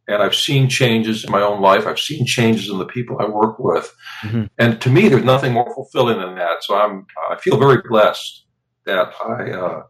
And 0.08 0.20
I've 0.20 0.34
seen 0.34 0.68
changes 0.68 1.22
in 1.24 1.30
my 1.30 1.40
own 1.40 1.60
life. 1.60 1.86
I've 1.86 2.00
seen 2.00 2.26
changes 2.26 2.68
in 2.68 2.78
the 2.78 2.84
people 2.86 3.16
I 3.20 3.26
work 3.26 3.60
with. 3.60 3.94
Mhm. 4.24 4.50
And 4.58 4.80
to 4.80 4.90
me, 4.90 5.08
there's 5.08 5.24
nothing 5.24 5.52
more 5.52 5.72
fulfilling 5.72 6.18
than 6.18 6.34
that. 6.34 6.64
So 6.64 6.76
I'm, 6.76 7.06
I 7.30 7.36
feel 7.36 7.56
very 7.56 7.80
blessed 7.88 8.46
that 8.84 9.12
I 9.24 9.50
uh, 9.52 9.82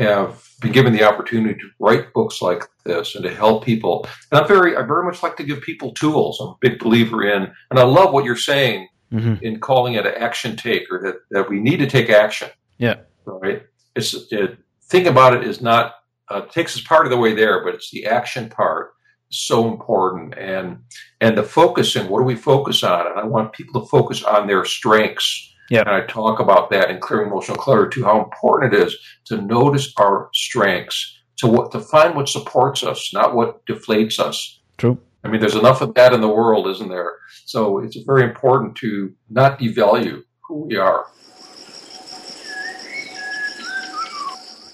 have 0.00 0.42
been 0.60 0.72
given 0.72 0.92
the 0.92 1.04
opportunity 1.04 1.54
to 1.54 1.68
write 1.78 2.12
books 2.12 2.40
like 2.42 2.64
this 2.84 3.14
and 3.14 3.24
to 3.24 3.34
help 3.34 3.64
people. 3.64 4.06
And 4.30 4.40
I'm 4.40 4.48
very, 4.48 4.76
I 4.76 4.82
very 4.82 5.04
much 5.04 5.22
like 5.22 5.36
to 5.36 5.44
give 5.44 5.60
people 5.62 5.92
tools. 5.92 6.38
I'm 6.40 6.48
a 6.48 6.56
big 6.60 6.78
believer 6.78 7.22
in, 7.24 7.50
and 7.70 7.78
I 7.78 7.82
love 7.82 8.12
what 8.12 8.24
you're 8.24 8.36
saying 8.36 8.88
Mhm. 9.12 9.42
in 9.42 9.58
calling 9.58 9.94
it 9.94 10.06
an 10.06 10.14
action 10.16 10.54
taker, 10.56 11.00
that, 11.02 11.16
that 11.32 11.50
we 11.50 11.58
need 11.58 11.78
to 11.78 11.86
take 11.88 12.10
action 12.10 12.48
Yeah. 12.78 12.94
right? 13.26 13.62
It's 13.96 14.14
it, 14.30 14.56
think 14.84 15.06
about 15.06 15.34
it 15.34 15.42
is 15.44 15.60
not 15.60 15.94
uh, 16.30 16.42
takes 16.42 16.76
us 16.76 16.82
part 16.82 17.06
of 17.06 17.10
the 17.10 17.16
way 17.18 17.34
there, 17.34 17.64
but 17.64 17.74
it's 17.74 17.90
the 17.90 18.06
action 18.06 18.48
part 18.48 18.92
so 19.30 19.66
important 19.68 20.38
and 20.38 20.78
and 21.20 21.36
the 21.36 21.42
focusing. 21.42 22.08
What 22.08 22.20
do 22.20 22.24
we 22.24 22.36
focus 22.36 22.84
on? 22.84 23.06
And 23.08 23.18
I 23.18 23.24
want 23.24 23.52
people 23.52 23.80
to 23.80 23.88
focus 23.88 24.22
on 24.22 24.46
their 24.46 24.64
strengths. 24.64 25.49
Yeah. 25.70 25.80
And 25.80 25.90
I 25.90 26.00
talk 26.02 26.40
about 26.40 26.68
that 26.70 26.90
in 26.90 27.00
clearing 27.00 27.28
emotional 27.28 27.56
clutter 27.56 27.88
too. 27.88 28.04
How 28.04 28.22
important 28.22 28.74
it 28.74 28.82
is 28.82 28.96
to 29.26 29.40
notice 29.40 29.92
our 29.96 30.28
strengths, 30.34 31.18
to 31.38 31.46
what 31.46 31.70
to 31.72 31.80
find 31.80 32.14
what 32.14 32.28
supports 32.28 32.82
us, 32.82 33.10
not 33.14 33.34
what 33.34 33.64
deflates 33.66 34.18
us. 34.18 34.60
True. 34.76 34.98
I 35.22 35.28
mean, 35.28 35.40
there's 35.40 35.54
enough 35.54 35.80
of 35.80 35.94
that 35.94 36.12
in 36.12 36.20
the 36.20 36.28
world, 36.28 36.66
isn't 36.66 36.88
there? 36.88 37.12
So 37.44 37.78
it's 37.78 37.96
very 38.06 38.24
important 38.24 38.76
to 38.76 39.14
not 39.28 39.58
devalue 39.58 40.22
who 40.46 40.66
we 40.66 40.76
are. 40.76 41.06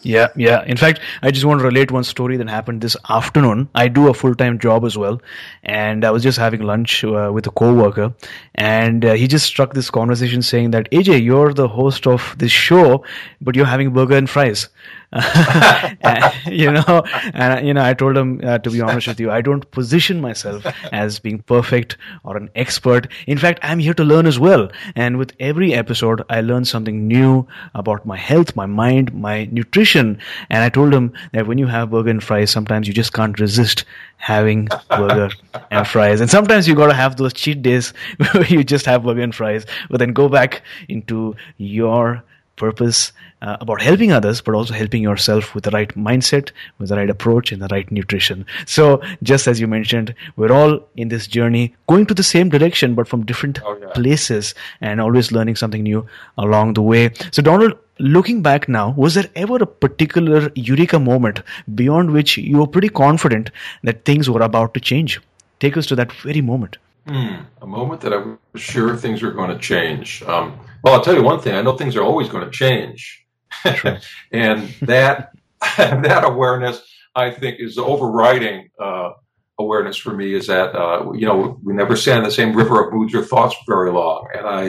Yeah, 0.07 0.28
yeah. 0.36 0.62
In 0.64 0.76
fact, 0.76 1.00
I 1.20 1.32
just 1.32 1.44
want 1.44 1.59
to 1.59 1.64
relate 1.64 1.90
one 1.90 2.04
story 2.04 2.36
that 2.36 2.48
happened 2.48 2.80
this 2.80 2.96
afternoon. 3.11 3.68
I 3.74 3.88
do 3.88 4.09
a 4.09 4.14
full-time 4.14 4.61
job 4.61 4.84
as 4.84 4.96
well, 4.96 5.20
and 5.64 6.04
I 6.04 6.12
was 6.12 6.22
just 6.22 6.38
having 6.38 6.62
lunch 6.62 7.02
uh, 7.02 7.32
with 7.34 7.48
a 7.48 7.50
coworker, 7.50 8.14
and 8.54 9.04
uh, 9.04 9.14
he 9.14 9.26
just 9.26 9.46
struck 9.46 9.74
this 9.74 9.90
conversation 9.90 10.42
saying 10.42 10.70
that 10.70 10.88
AJ, 10.92 11.24
you're 11.24 11.52
the 11.52 11.66
host 11.66 12.07
of 12.07 12.36
this 12.38 12.52
show, 12.52 13.02
but 13.40 13.57
you're 13.57 13.66
having 13.66 13.92
burger 13.92 14.16
and 14.16 14.30
fries. 14.30 14.68
You 16.46 16.70
know, 16.72 17.04
and 17.34 17.66
you 17.66 17.74
know, 17.74 17.84
I 17.84 17.94
told 17.94 18.16
him 18.16 18.40
uh, 18.42 18.59
to 18.59 18.70
be 18.70 18.80
honest 18.80 19.07
with 19.09 19.20
you, 19.20 19.30
I 19.30 19.40
don't 19.40 19.68
position 19.70 20.20
myself 20.20 20.64
as 20.92 21.18
being 21.18 21.40
perfect 21.40 21.96
or 22.24 22.36
an 22.36 22.50
expert. 22.54 23.09
In 23.26 23.38
fact, 23.38 23.61
I'm 23.62 23.78
here 23.78 23.94
to 23.94 24.04
learn 24.04 24.26
as 24.26 24.38
well. 24.38 24.70
And 24.94 25.18
with 25.18 25.32
every 25.40 25.74
episode, 25.74 26.22
I 26.30 26.40
learn 26.40 26.64
something 26.64 27.07
new 27.07 27.46
about 27.74 28.07
my 28.07 28.16
health, 28.16 28.54
my 28.57 28.66
mind, 28.66 29.12
my 29.14 29.48
nutrition. 29.50 30.18
And 30.50 30.62
I 30.62 30.68
told 30.68 30.94
him 30.94 31.12
that 31.32 31.46
when 31.46 31.59
you 31.59 31.66
have 31.66 31.90
burger 31.90 32.11
and 32.11 32.22
fries, 32.22 32.50
sometimes 32.50 32.86
you 32.86 32.94
just 32.94 33.12
can't 33.12 33.38
resist 33.38 33.84
having 34.18 34.68
burger 34.90 35.30
and 35.70 35.86
fries. 35.86 36.20
And 36.20 36.30
sometimes 36.30 36.66
you 36.68 36.74
got 36.74 36.88
to 36.88 36.94
have 36.94 37.16
those 37.16 37.32
cheat 37.32 37.62
days 37.62 37.92
where 38.32 38.46
you 38.46 38.64
just 38.64 38.86
have 38.86 39.04
burger 39.04 39.22
and 39.22 39.34
fries, 39.34 39.66
but 39.90 39.98
then 39.98 40.12
go 40.12 40.28
back 40.28 40.62
into 40.88 41.34
your 41.59 42.22
purpose 42.57 43.12
uh, 43.42 43.57
about 43.61 43.80
helping 43.82 44.12
others, 44.12 44.40
but 44.40 44.54
also 44.54 44.72
helping 44.74 45.02
yourself 45.02 45.54
with 45.54 45.64
the 45.64 45.70
right 45.70 45.90
mindset, 45.94 46.50
with 46.78 46.88
the 46.88 46.96
right 46.96 47.11
approach, 47.11 47.52
and 47.52 47.61
the 47.62 47.68
right 47.70 47.90
nutrition. 47.92 48.44
So, 48.66 49.02
just 49.22 49.46
as 49.46 49.61
you 49.61 49.66
mentioned, 49.66 50.14
we're 50.36 50.52
all 50.52 50.80
in 50.96 51.09
this 51.09 51.26
journey 51.26 51.74
going 51.86 52.07
to 52.07 52.14
the 52.14 52.22
same 52.22 52.48
direction, 52.48 52.94
but 52.94 53.07
from 53.09 53.24
different 53.26 53.61
Oh, 53.64 53.76
yeah. 53.80 53.88
places 53.92 54.54
and 54.80 55.00
always 55.00 55.32
learning 55.32 55.57
something 55.57 55.82
new 55.82 56.07
along 56.38 56.74
the 56.74 56.82
way. 56.82 57.11
So, 57.30 57.42
Donald, 57.42 57.74
looking 57.98 58.42
back 58.42 58.68
now, 58.68 58.94
was 58.96 59.14
there 59.14 59.28
ever 59.36 59.57
a 59.57 59.66
particular 59.66 60.50
eureka 60.54 60.98
moment 60.98 61.40
beyond 61.74 62.12
which 62.12 62.38
you 62.38 62.59
were 62.59 62.66
pretty 62.66 62.88
confident 62.88 63.50
that 63.82 64.04
things 64.04 64.30
were 64.30 64.42
about 64.42 64.74
to 64.74 64.80
change? 64.80 65.20
Take 65.61 65.76
us 65.76 65.86
to 65.86 65.96
that 65.96 66.12
very 66.12 66.40
moment. 66.40 66.78
Hmm, 67.07 67.42
a 67.62 67.66
moment 67.66 68.00
that 68.00 68.12
I 68.12 68.16
was 68.16 68.61
sure 68.61 68.96
things 68.96 69.22
were 69.22 69.30
going 69.30 69.50
to 69.50 69.59
change. 69.59 70.22
Um, 70.24 70.59
well, 70.82 70.94
I'll 70.94 71.02
tell 71.02 71.14
you 71.14 71.22
one 71.22 71.40
thing. 71.40 71.54
I 71.54 71.62
know 71.62 71.76
things 71.76 71.94
are 71.94 72.02
always 72.02 72.28
going 72.28 72.44
to 72.44 72.50
change, 72.50 73.24
and 74.32 74.74
that 74.82 75.30
that 75.78 76.24
awareness, 76.24 76.82
I 77.14 77.30
think, 77.30 77.61
is 77.61 77.76
the 77.76 77.84
overriding 77.84 78.70
uh, 78.80 79.11
awareness 79.59 79.96
for 79.96 80.14
me. 80.14 80.34
Is 80.34 80.48
that 80.48 80.74
uh, 80.74 81.12
you 81.12 81.26
know 81.26 81.61
we 81.62 81.74
never 81.74 81.94
stand 81.94 82.18
in 82.18 82.24
the 82.24 82.32
same 82.32 82.57
river 82.57 82.84
of 82.84 82.92
moods 82.92 83.14
or 83.14 83.24
thoughts 83.24 83.54
for 83.54 83.74
very 83.74 83.92
long, 83.92 84.26
and 84.36 84.46
I, 84.46 84.64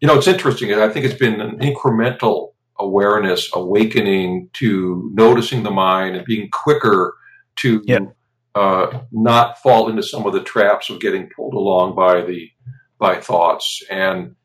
you 0.00 0.08
know, 0.08 0.18
it's 0.18 0.28
interesting. 0.28 0.72
I 0.74 0.90
think 0.90 1.06
it's 1.06 1.18
been 1.18 1.40
an 1.40 1.60
incremental 1.60 2.52
awareness, 2.78 3.48
awakening 3.54 4.50
to 4.54 5.10
noticing 5.14 5.62
the 5.62 5.70
mind 5.70 6.16
and 6.16 6.26
being 6.26 6.50
quicker 6.50 7.16
to 7.56 7.82
Yeah. 7.86 8.00
Uh, 8.54 9.00
not 9.12 9.58
fall 9.62 9.88
into 9.88 10.02
some 10.02 10.26
of 10.26 10.32
the 10.32 10.42
traps 10.42 10.90
of 10.90 11.00
getting 11.00 11.28
pulled 11.34 11.54
along 11.54 11.94
by 11.94 12.22
the 12.22 12.48
by 12.98 13.20
thoughts. 13.20 13.82
And 13.90 14.36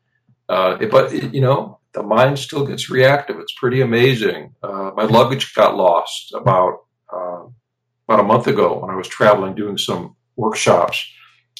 uh, 0.48 0.76
it- 0.80 0.90
but 0.90 1.12
it, 1.12 1.32
you 1.34 1.40
know, 1.40 1.78
the 1.92 2.02
mind 2.02 2.38
still 2.38 2.66
gets 2.66 2.90
reactive. 2.90 3.38
It's 3.38 3.54
pretty 3.54 3.80
amazing. 3.80 4.54
Uh, 4.62 4.90
my 4.96 5.04
luggage 5.04 5.54
got 5.54 5.76
lost 5.76 6.32
about 6.34 6.78
uh, 7.12 7.44
about 8.08 8.20
a 8.20 8.24
month 8.24 8.46
ago 8.46 8.78
when 8.80 8.90
I 8.90 8.96
was 8.96 9.08
traveling 9.08 9.54
doing 9.54 9.78
some 9.78 10.16
workshops. 10.36 11.04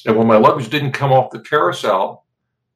And 0.05 0.17
when 0.17 0.27
my 0.27 0.37
luggage 0.37 0.69
didn't 0.69 0.93
come 0.93 1.11
off 1.11 1.31
the 1.31 1.39
carousel, 1.41 2.25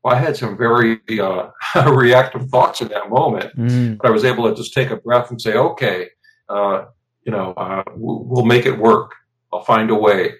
I 0.05 0.15
had 0.15 0.37
some 0.37 0.55
very 0.57 0.99
uh, 1.19 1.49
reactive 1.91 2.49
thoughts 2.49 2.81
in 2.81 2.89
that 2.89 3.09
moment. 3.09 3.55
Mm. 3.57 3.97
But 3.97 4.07
I 4.07 4.11
was 4.11 4.23
able 4.23 4.47
to 4.49 4.55
just 4.55 4.73
take 4.73 4.91
a 4.91 4.97
breath 4.97 5.31
and 5.31 5.41
say, 5.41 5.53
okay, 5.55 6.09
uh, 6.47 6.85
you 7.23 7.31
know, 7.31 7.53
uh, 7.57 7.83
we'll, 7.95 8.23
we'll 8.25 8.45
make 8.45 8.65
it 8.67 8.77
work. 8.77 9.13
I'll 9.53 9.63
find 9.63 9.89
a 9.89 9.95
way. 9.95 10.33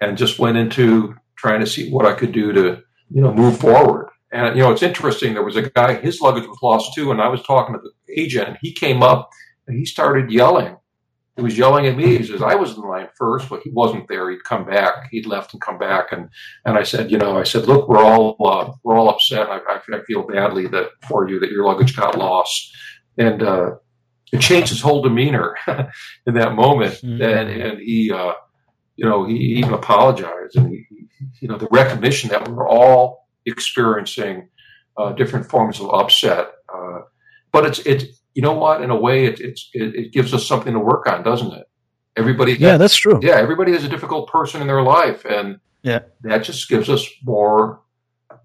And 0.00 0.18
just 0.18 0.38
went 0.38 0.58
into 0.58 1.14
trying 1.36 1.60
to 1.60 1.66
see 1.66 1.90
what 1.90 2.04
I 2.04 2.12
could 2.12 2.32
do 2.32 2.52
to, 2.52 2.82
you 3.10 3.22
know, 3.22 3.32
move 3.32 3.58
forward. 3.58 4.10
And, 4.30 4.56
you 4.56 4.62
know, 4.62 4.72
it's 4.72 4.82
interesting. 4.82 5.32
There 5.32 5.42
was 5.42 5.56
a 5.56 5.70
guy, 5.70 5.94
his 5.94 6.20
luggage 6.20 6.46
was 6.46 6.58
lost 6.62 6.94
too. 6.94 7.10
And 7.10 7.22
I 7.22 7.28
was 7.28 7.42
talking 7.42 7.74
to 7.74 7.80
the 7.80 8.20
agent 8.20 8.48
and 8.48 8.58
he 8.60 8.72
came 8.72 9.02
up 9.02 9.30
and 9.66 9.78
he 9.78 9.86
started 9.86 10.30
yelling 10.30 10.76
he 11.36 11.42
was 11.42 11.58
yelling 11.58 11.86
at 11.86 11.96
me. 11.96 12.16
He 12.16 12.24
says, 12.24 12.40
I 12.40 12.54
was 12.54 12.76
in 12.76 12.82
line 12.82 13.08
first, 13.14 13.50
but 13.50 13.60
he 13.62 13.70
wasn't 13.70 14.08
there. 14.08 14.30
He'd 14.30 14.44
come 14.44 14.64
back. 14.64 15.08
He'd 15.10 15.26
left 15.26 15.52
and 15.52 15.60
come 15.60 15.78
back. 15.78 16.10
And, 16.10 16.30
and 16.64 16.78
I 16.78 16.82
said, 16.82 17.10
you 17.10 17.18
know, 17.18 17.38
I 17.38 17.42
said, 17.42 17.66
look, 17.66 17.88
we're 17.88 18.02
all, 18.02 18.36
uh, 18.40 18.72
we're 18.82 18.96
all 18.96 19.10
upset. 19.10 19.48
I, 19.48 19.60
I, 19.68 20.00
feel 20.06 20.26
badly 20.26 20.66
that 20.68 20.88
for 21.06 21.28
you 21.28 21.38
that 21.40 21.50
your 21.50 21.66
luggage 21.66 21.94
got 21.94 22.16
lost. 22.16 22.74
And, 23.18 23.42
uh, 23.42 23.72
it 24.32 24.40
changed 24.40 24.70
his 24.70 24.80
whole 24.80 25.02
demeanor 25.02 25.56
in 26.26 26.34
that 26.34 26.54
moment. 26.54 26.94
Mm-hmm. 26.94 27.22
And, 27.22 27.50
and 27.50 27.78
he, 27.80 28.10
uh, 28.10 28.32
you 28.96 29.04
know, 29.08 29.26
he 29.26 29.36
even 29.36 29.72
apologized 29.72 30.56
and 30.56 30.70
he, 30.70 30.86
you 31.40 31.48
know, 31.48 31.58
the 31.58 31.68
recognition 31.70 32.30
that 32.30 32.48
we're 32.48 32.68
all 32.68 33.28
experiencing, 33.44 34.48
uh, 34.96 35.12
different 35.12 35.46
forms 35.46 35.80
of 35.80 35.92
upset. 35.92 36.48
Uh, 36.74 37.00
but 37.52 37.66
it's, 37.66 37.78
it's, 37.80 38.04
you 38.36 38.42
know 38.42 38.52
what? 38.52 38.82
In 38.82 38.90
a 38.90 38.96
way, 38.96 39.24
it, 39.24 39.40
it's 39.40 39.70
it, 39.72 39.94
it, 39.94 40.12
gives 40.12 40.34
us 40.34 40.46
something 40.46 40.74
to 40.74 40.78
work 40.78 41.06
on, 41.06 41.22
doesn't 41.22 41.52
it? 41.54 41.66
Everybody, 42.16 42.52
yeah, 42.52 42.76
that's 42.76 42.94
true. 42.94 43.18
Yeah, 43.22 43.36
everybody 43.36 43.72
has 43.72 43.82
a 43.82 43.88
difficult 43.88 44.28
person 44.28 44.60
in 44.60 44.66
their 44.66 44.82
life, 44.82 45.24
and 45.24 45.58
yeah, 45.82 46.00
that 46.20 46.44
just 46.44 46.68
gives 46.68 46.90
us 46.90 47.06
more 47.24 47.80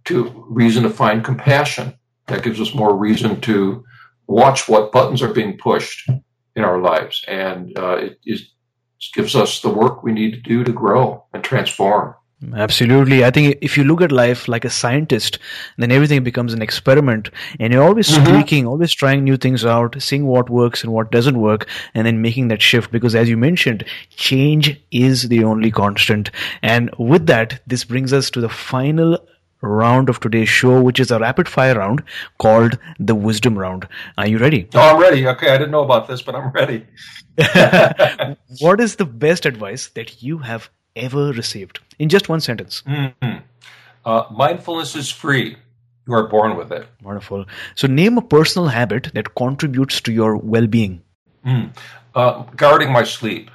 to 0.06 0.46
reason 0.50 0.84
to 0.84 0.90
find 0.90 1.26
compassion. 1.26 1.94
That 2.28 2.42
gives 2.42 2.62
us 2.62 2.74
more 2.74 2.96
reason 2.96 3.42
to 3.42 3.84
watch 4.28 4.70
what 4.70 4.94
buttons 4.94 5.22
are 5.22 5.34
being 5.34 5.58
pushed 5.58 6.10
in 6.56 6.64
our 6.64 6.80
lives, 6.80 7.24
and 7.28 7.78
uh, 7.78 7.98
it 7.98 8.20
is, 8.26 8.52
gives 9.10 9.36
us 9.36 9.62
the 9.62 9.70
work 9.70 10.04
we 10.04 10.12
need 10.12 10.32
to 10.32 10.40
do 10.40 10.64
to 10.64 10.72
grow 10.72 11.26
and 11.34 11.44
transform. 11.44 12.16
Absolutely. 12.56 13.24
I 13.24 13.30
think 13.30 13.60
if 13.62 13.78
you 13.78 13.84
look 13.84 14.02
at 14.02 14.12
life 14.12 14.48
like 14.48 14.66
a 14.66 14.70
scientist, 14.70 15.38
then 15.78 15.92
everything 15.92 16.24
becomes 16.24 16.54
an 16.54 16.62
experiment 16.62 17.30
and 17.60 17.72
you're 17.72 17.84
always 17.84 18.10
mm-hmm. 18.10 18.34
tweaking, 18.34 18.66
always 18.66 18.92
trying 18.92 19.24
new 19.24 19.38
things 19.38 19.64
out, 19.64 20.02
seeing 20.02 20.26
what 20.26 20.50
works 20.50 20.84
and 20.84 20.92
what 20.92 21.12
doesn't 21.12 21.40
work, 21.40 21.68
and 21.94 22.08
then 22.08 22.22
making 22.22 22.48
that 22.48 22.62
shift. 22.62 22.92
Because 22.92 23.14
as 23.14 23.30
you 23.30 23.38
mentioned, 23.38 23.86
change 24.10 24.80
is 24.92 25.30
the 25.30 25.44
only 25.44 25.70
constant. 25.70 26.32
And 26.64 26.90
with 26.98 27.28
that, 27.28 27.62
this 27.68 27.84
brings 27.84 28.12
us 28.12 28.32
to 28.32 28.42
the 28.42 28.50
final 28.50 29.20
round 29.62 30.10
of 30.10 30.20
today's 30.20 30.50
show, 30.50 30.82
which 30.82 31.00
is 31.00 31.12
a 31.12 31.20
rapid 31.20 31.48
fire 31.48 31.76
round 31.76 32.04
called 32.40 32.78
the 33.00 33.16
wisdom 33.16 33.58
round. 33.58 33.88
Are 34.18 34.28
you 34.28 34.38
ready? 34.38 34.68
Oh, 34.74 34.80
I'm 34.80 35.02
ready. 35.02 35.28
Okay. 35.28 35.50
I 35.50 35.58
didn't 35.58 35.72
know 35.72 35.84
about 35.84 36.08
this, 36.08 36.22
but 36.22 36.36
I'm 36.36 36.52
ready. 36.52 36.86
what 38.60 38.80
is 38.80 38.96
the 38.96 39.06
best 39.06 39.46
advice 39.46 39.88
that 39.90 40.22
you 40.22 40.40
have 40.40 40.70
ever 40.96 41.32
received? 41.32 41.80
In 42.00 42.10
just 42.10 42.30
one 42.30 42.42
sentence. 42.42 42.84
Mm-hmm. 42.88 43.38
Uh, 44.04 44.24
mindfulness 44.32 44.96
is 44.96 45.10
free. 45.10 45.58
You 46.08 46.14
are 46.16 46.28
born 46.28 46.58
with 46.58 46.72
it. 46.72 46.88
Wonderful. 47.04 47.46
So, 47.76 47.88
name 47.88 48.18
a 48.18 48.22
personal 48.22 48.68
habit 48.68 49.12
that 49.14 49.36
contributes 49.36 50.02
to 50.02 50.12
your 50.12 50.36
well 50.36 50.68
being. 50.68 51.04
Mm. 51.46 51.76
Uh, 52.16 52.44
guarding 52.56 52.92
my 52.92 53.04
sleep, 53.04 53.52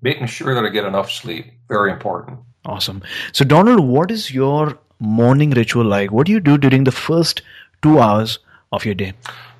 making 0.00 0.26
sure 0.26 0.54
that 0.54 0.64
I 0.64 0.70
get 0.70 0.84
enough 0.84 1.10
sleep. 1.10 1.52
Very 1.68 1.92
important. 1.92 2.40
Awesome. 2.64 3.02
So, 3.32 3.44
Donald, 3.44 3.80
what 3.80 4.10
is 4.10 4.32
your 4.32 4.78
morning 5.02 5.50
ritual 5.50 5.84
like? 5.84 6.12
What 6.12 6.26
do 6.26 6.32
you 6.32 6.40
do 6.40 6.56
during 6.56 6.84
the 6.84 6.92
first 6.92 7.42
two 7.82 7.98
hours 7.98 8.38
of 8.70 8.84
your 8.84 8.94
day? 8.94 9.12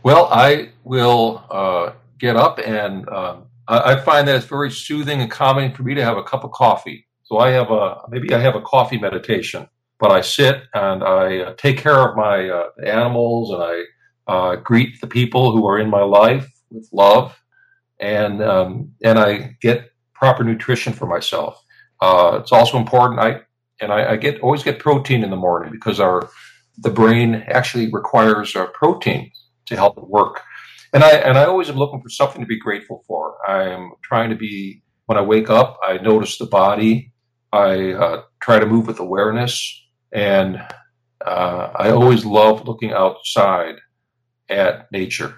Well, 0.03 0.28
I 0.30 0.70
will 0.84 1.45
uh, 1.51 1.93
get 2.18 2.36
up 2.36 2.59
and 2.64 3.09
um, 3.09 3.45
I 3.68 3.97
find 4.01 4.26
that 4.28 4.36
it's 4.36 4.47
very 4.47 4.70
soothing 4.70 5.20
and 5.20 5.30
calming 5.30 5.72
for 5.72 5.82
me 5.82 5.95
to 5.95 6.05
have 6.05 6.16
a 6.16 6.22
cup 6.22 6.45
of 6.45 6.51
coffee. 6.51 7.07
So 7.22 7.38
I 7.38 7.51
have 7.51 7.70
a 7.70 8.03
maybe 8.09 8.34
I 8.34 8.38
have 8.38 8.57
a 8.57 8.61
coffee 8.61 8.99
meditation, 8.99 9.68
but 9.99 10.11
I 10.11 10.20
sit 10.20 10.62
and 10.74 11.03
I 11.03 11.38
uh, 11.38 11.55
take 11.55 11.78
care 11.78 12.09
of 12.09 12.16
my 12.16 12.49
uh, 12.49 12.68
animals 12.84 13.51
and 13.51 13.62
I 13.62 13.84
uh, 14.26 14.57
greet 14.57 15.01
the 15.01 15.07
people 15.07 15.53
who 15.53 15.66
are 15.66 15.78
in 15.78 15.88
my 15.88 16.03
life 16.03 16.51
with 16.70 16.88
love, 16.93 17.34
and 18.01 18.43
um, 18.43 18.93
and 19.03 19.18
I 19.18 19.57
get 19.61 19.93
proper 20.12 20.45
nutrition 20.45 20.93
for 20.93 21.07
myself. 21.07 21.62
Uh, 22.01 22.38
it's 22.43 22.53
also 22.53 22.76
important. 22.76 23.20
I 23.20 23.43
and 23.83 23.93
I, 23.93 24.12
I, 24.12 24.16
get 24.16 24.41
always 24.41 24.62
get 24.62 24.78
protein 24.78 25.24
in 25.24 25.30
the 25.30 25.37
morning 25.37 25.70
because 25.70 26.01
our 26.01 26.30
the 26.78 26.91
brain 26.91 27.45
actually 27.49 27.91
requires 27.93 28.57
uh, 28.57 28.66
protein 28.68 29.30
to 29.66 29.76
help 29.76 29.99
it 29.99 30.09
work 30.09 30.41
and 30.93 31.03
I 31.03 31.11
and 31.11 31.39
I 31.39 31.45
always 31.45 31.70
am 31.70 31.76
looking 31.76 32.01
for 32.01 32.11
something 32.11 32.41
to 32.41 32.47
be 32.47 32.59
grateful 32.59 33.03
for. 33.07 33.37
I 33.49 33.64
am 33.70 33.93
trying 34.03 34.30
to 34.30 34.37
be 34.37 34.83
when 35.07 35.18
I 35.18 35.22
wake 35.22 35.51
up. 35.51 35.78
I 35.83 35.99
notice 35.99 36.39
the 36.39 36.47
body. 36.47 37.12
I 37.53 37.93
uh, 37.93 38.22
try 38.41 38.59
to 38.59 38.66
move 38.66 38.87
with 38.87 38.99
awareness, 39.01 39.55
and 40.12 40.57
uh, 41.24 41.70
I 41.74 41.91
always 41.91 42.24
love 42.24 42.66
looking 42.66 42.93
outside 42.93 43.76
at 44.49 44.91
nature 44.93 45.35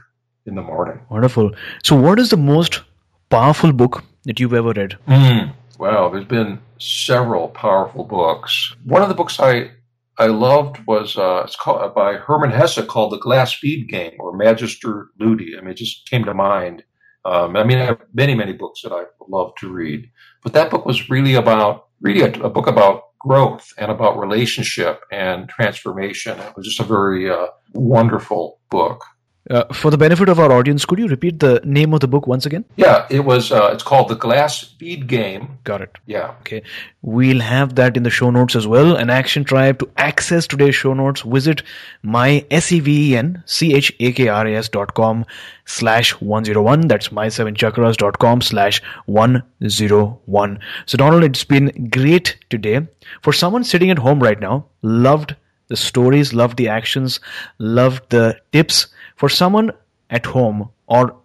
in 0.46 0.54
the 0.54 0.62
morning. 0.62 1.00
Wonderful. 1.10 1.52
So, 1.82 1.96
what 1.96 2.18
is 2.18 2.30
the 2.30 2.36
most 2.36 2.82
powerful 3.30 3.72
book 3.72 4.04
that 4.24 4.38
you've 4.40 4.54
ever 4.54 4.72
read? 4.72 4.96
Mm, 5.08 5.52
well, 5.78 6.10
there's 6.10 6.24
been 6.24 6.60
several 6.78 7.48
powerful 7.48 8.04
books. 8.04 8.74
One 8.84 9.02
of 9.02 9.08
the 9.08 9.14
books 9.14 9.40
I 9.40 9.70
I 10.16 10.26
loved 10.26 10.78
was 10.86 11.16
uh, 11.16 11.42
it's 11.44 11.56
called 11.56 11.82
uh, 11.82 11.88
by 11.88 12.14
Hermann 12.14 12.52
Hesse 12.52 12.86
called 12.86 13.12
The 13.12 13.18
Glass 13.18 13.58
Bead 13.60 13.88
Game 13.88 14.14
or 14.20 14.36
Magister 14.36 15.08
Ludi. 15.18 15.56
I 15.56 15.60
mean, 15.60 15.70
it 15.70 15.76
just 15.76 16.08
came 16.08 16.24
to 16.24 16.34
mind. 16.34 16.84
Um, 17.24 17.56
I 17.56 17.64
mean, 17.64 17.78
I 17.78 17.84
have 17.84 18.00
many, 18.12 18.34
many 18.34 18.52
books 18.52 18.82
that 18.82 18.92
I 18.92 19.04
love 19.28 19.54
to 19.56 19.72
read, 19.72 20.08
but 20.42 20.52
that 20.52 20.70
book 20.70 20.86
was 20.86 21.08
really 21.10 21.34
about 21.34 21.86
really 22.00 22.20
a, 22.20 22.32
a 22.44 22.50
book 22.50 22.66
about 22.66 23.04
growth 23.18 23.72
and 23.78 23.90
about 23.90 24.18
relationship 24.18 25.00
and 25.10 25.48
transformation. 25.48 26.38
It 26.38 26.56
was 26.56 26.66
just 26.66 26.80
a 26.80 26.84
very 26.84 27.30
uh, 27.30 27.46
wonderful 27.72 28.60
book. 28.70 29.02
Uh, 29.50 29.64
for 29.74 29.90
the 29.90 29.98
benefit 29.98 30.30
of 30.30 30.40
our 30.40 30.50
audience, 30.52 30.86
could 30.86 30.98
you 30.98 31.06
repeat 31.06 31.38
the 31.38 31.60
name 31.64 31.92
of 31.92 32.00
the 32.00 32.08
book 32.08 32.26
once 32.26 32.46
again? 32.46 32.64
Yeah, 32.76 33.06
it 33.10 33.20
was. 33.20 33.52
Uh, 33.52 33.70
it's 33.74 33.82
called 33.82 34.08
The 34.08 34.14
Glass 34.14 34.64
Bead 34.64 35.06
Game. 35.06 35.58
Got 35.64 35.82
it. 35.82 35.98
Yeah. 36.06 36.30
Okay. 36.40 36.62
We'll 37.02 37.40
have 37.40 37.74
that 37.74 37.96
in 37.98 38.04
the 38.04 38.10
show 38.10 38.30
notes 38.30 38.56
as 38.56 38.66
well. 38.66 38.96
An 38.96 39.10
action 39.10 39.44
tribe 39.44 39.80
to 39.80 39.90
access 39.98 40.46
today's 40.46 40.74
show 40.74 40.94
notes. 40.94 41.20
Visit 41.20 41.62
my 42.02 42.46
S-E-V-E-N 42.50 43.42
C-H-A-K-R-A-S 43.44 44.68
dot 44.70 44.94
com 44.94 45.26
slash 45.66 46.12
101. 46.22 46.88
That's 46.88 47.08
my7chakras 47.10 47.98
dot 47.98 48.18
com 48.18 48.40
slash 48.40 48.80
101. 49.04 50.58
So 50.86 50.96
Donald, 50.96 51.22
it's 51.22 51.44
been 51.44 51.90
great 51.90 52.38
today. 52.48 52.86
For 53.20 53.34
someone 53.34 53.64
sitting 53.64 53.90
at 53.90 53.98
home 53.98 54.22
right 54.22 54.40
now, 54.40 54.66
loved 54.80 55.36
the 55.68 55.76
stories, 55.76 56.32
loved 56.32 56.56
the 56.56 56.68
actions, 56.68 57.20
loved 57.58 58.08
the 58.08 58.38
tips 58.52 58.86
for 59.16 59.28
someone 59.28 59.72
at 60.10 60.26
home 60.26 60.68
or 60.86 61.16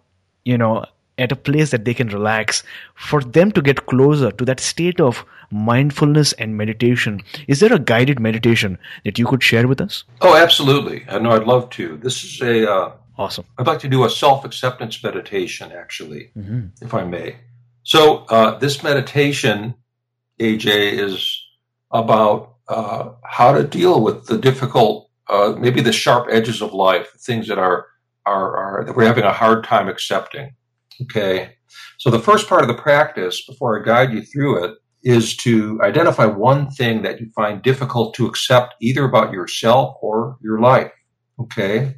you 0.44 0.56
know 0.56 0.84
at 1.18 1.32
a 1.32 1.36
place 1.36 1.70
that 1.70 1.84
they 1.84 1.92
can 1.92 2.08
relax 2.08 2.62
for 2.94 3.20
them 3.20 3.52
to 3.52 3.60
get 3.60 3.86
closer 3.86 4.30
to 4.32 4.44
that 4.44 4.58
state 4.58 5.00
of 5.00 5.24
mindfulness 5.50 6.32
and 6.34 6.56
meditation 6.56 7.20
is 7.46 7.60
there 7.60 7.72
a 7.72 7.78
guided 7.78 8.18
meditation 8.18 8.78
that 9.04 9.18
you 9.18 9.26
could 9.26 9.42
share 9.42 9.68
with 9.68 9.80
us? 9.80 10.04
Oh 10.20 10.36
absolutely. 10.36 11.04
I 11.08 11.18
know 11.18 11.32
i'd 11.32 11.44
love 11.44 11.70
to. 11.70 11.96
This 11.98 12.24
is 12.24 12.40
a 12.40 12.72
uh, 12.72 12.92
awesome. 13.18 13.44
I'd 13.58 13.66
like 13.66 13.80
to 13.80 13.88
do 13.88 14.04
a 14.04 14.10
self-acceptance 14.10 15.02
meditation 15.02 15.72
actually 15.72 16.30
mm-hmm. 16.36 16.66
if 16.80 16.94
i 16.94 17.04
may. 17.04 17.36
So 17.82 18.24
uh, 18.28 18.58
this 18.58 18.82
meditation 18.82 19.74
aj 20.40 20.66
is 20.66 21.42
about 21.90 22.54
uh, 22.68 23.10
how 23.24 23.52
to 23.52 23.64
deal 23.64 24.00
with 24.00 24.26
the 24.26 24.38
difficult 24.38 25.09
uh, 25.30 25.54
maybe 25.58 25.80
the 25.80 25.92
sharp 25.92 26.28
edges 26.30 26.60
of 26.60 26.72
life, 26.72 27.08
things 27.20 27.48
that 27.48 27.58
are, 27.58 27.86
are, 28.26 28.56
are 28.56 28.84
that 28.84 28.96
we're 28.96 29.06
having 29.06 29.24
a 29.24 29.32
hard 29.32 29.64
time 29.64 29.88
accepting. 29.88 30.50
Okay. 31.02 31.54
So 31.98 32.10
the 32.10 32.18
first 32.18 32.48
part 32.48 32.62
of 32.62 32.68
the 32.68 32.82
practice, 32.82 33.44
before 33.46 33.80
I 33.80 33.84
guide 33.84 34.12
you 34.12 34.22
through 34.22 34.64
it, 34.64 34.74
is 35.02 35.36
to 35.38 35.80
identify 35.82 36.26
one 36.26 36.70
thing 36.70 37.02
that 37.02 37.20
you 37.20 37.30
find 37.34 37.62
difficult 37.62 38.14
to 38.14 38.26
accept 38.26 38.74
either 38.82 39.04
about 39.04 39.32
yourself 39.32 39.96
or 40.02 40.36
your 40.42 40.60
life. 40.60 40.92
Okay. 41.40 41.94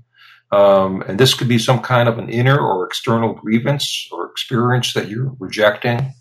Um, 0.52 1.02
and 1.08 1.18
this 1.18 1.34
could 1.34 1.48
be 1.48 1.58
some 1.58 1.80
kind 1.80 2.08
of 2.08 2.18
an 2.18 2.28
inner 2.28 2.58
or 2.58 2.86
external 2.86 3.32
grievance 3.32 4.08
or 4.12 4.30
experience 4.30 4.92
that 4.92 5.08
you're 5.08 5.34
rejecting. 5.40 6.12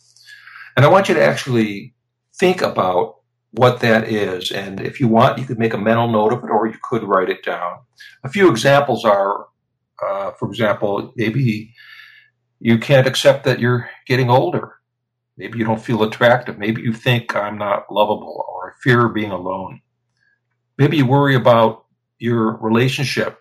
And 0.76 0.86
I 0.86 0.88
want 0.88 1.09
you 1.09 1.16
to 1.16 1.24
actually 1.24 1.93
think 2.39 2.62
about 2.62 3.16
what 3.52 3.82
that 3.82 4.08
is. 4.08 4.52
And 4.52 4.80
if 4.80 4.99
you 4.99 5.08
want, 5.08 5.38
you 5.38 5.45
could 5.45 5.60
make 5.60 5.74
a 5.74 5.78
mental 5.78 6.08
note 6.08 6.34
of 6.34 6.43
it 6.43 6.49
or 6.49 6.68
you 6.68 6.78
could 6.82 7.04
write 7.04 7.30
it 7.30 7.43
down. 7.43 7.80
A 8.24 8.30
few 8.30 8.49
examples 8.49 9.04
are, 9.06 9.47
uh, 10.06 10.32
for 10.32 10.49
example, 10.49 11.14
maybe 11.16 11.74
you 12.60 12.78
can't 12.78 13.08
accept 13.08 13.43
that 13.43 13.60
you're 13.60 13.89
getting 14.08 14.30
older. 14.30 14.76
Maybe 15.38 15.60
you 15.60 15.66
don't 15.66 15.82
feel 15.82 16.04
attractive. 16.04 16.58
Maybe 16.58 16.82
you 16.82 16.93
think 16.93 17.36
I'm 17.36 17.58
not 17.58 17.91
lovable 17.91 18.45
or 18.47 18.76
fear 18.82 19.10
being 19.10 19.32
alone. 19.32 19.82
Maybe 20.78 20.97
you 20.97 21.06
worry 21.06 21.36
about 21.36 21.86
your 22.20 22.58
relationship 22.58 23.39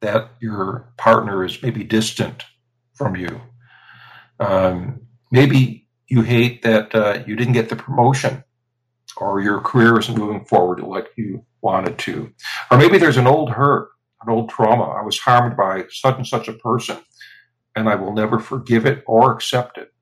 that 0.00 0.30
your 0.40 0.92
partner 0.98 1.44
is 1.44 1.62
maybe 1.62 1.84
distant 1.84 2.44
from 2.94 3.16
you. 3.16 3.40
Um, 4.40 5.06
maybe 5.30 5.88
you 6.08 6.22
hate 6.22 6.62
that 6.62 6.94
uh, 6.94 7.22
you 7.26 7.36
didn't 7.36 7.54
get 7.54 7.68
the 7.68 7.76
promotion 7.76 8.44
or 9.16 9.40
your 9.40 9.60
career 9.60 9.98
isn't 9.98 10.18
moving 10.18 10.44
forward 10.44 10.80
like 10.80 11.08
you 11.16 11.44
wanted 11.62 11.98
to. 11.98 12.32
Or 12.70 12.78
maybe 12.78 12.98
there's 12.98 13.16
an 13.16 13.26
old 13.26 13.50
hurt, 13.50 13.90
an 14.22 14.32
old 14.32 14.50
trauma. 14.50 14.84
I 14.84 15.02
was 15.02 15.18
harmed 15.18 15.56
by 15.56 15.84
such 15.90 16.16
and 16.16 16.26
such 16.26 16.48
a 16.48 16.54
person, 16.54 16.98
and 17.74 17.88
I 17.88 17.94
will 17.94 18.12
never 18.12 18.38
forgive 18.38 18.86
it 18.86 19.02
or 19.06 19.32
accept 19.32 19.78
it. 19.78 19.92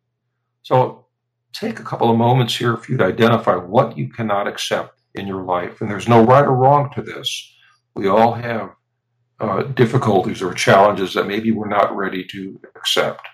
So 0.62 1.06
take 1.52 1.78
a 1.78 1.84
couple 1.84 2.10
of 2.10 2.18
moments 2.18 2.56
here 2.56 2.76
for 2.76 2.90
you 2.90 2.98
to 2.98 3.04
identify 3.04 3.54
what 3.54 3.96
you 3.96 4.08
cannot 4.08 4.48
accept 4.48 5.00
in 5.14 5.26
your 5.26 5.44
life. 5.44 5.80
And 5.80 5.90
there's 5.90 6.08
no 6.08 6.24
right 6.24 6.44
or 6.44 6.54
wrong 6.54 6.90
to 6.94 7.02
this. 7.02 7.52
We 7.94 8.08
all 8.08 8.34
have 8.34 8.70
uh, 9.40 9.62
difficulties 9.62 10.42
or 10.42 10.52
challenges 10.54 11.14
that 11.14 11.26
maybe 11.26 11.52
we're 11.52 11.68
not 11.68 11.96
ready 11.96 12.24
to 12.24 12.60
accept. 12.76 13.26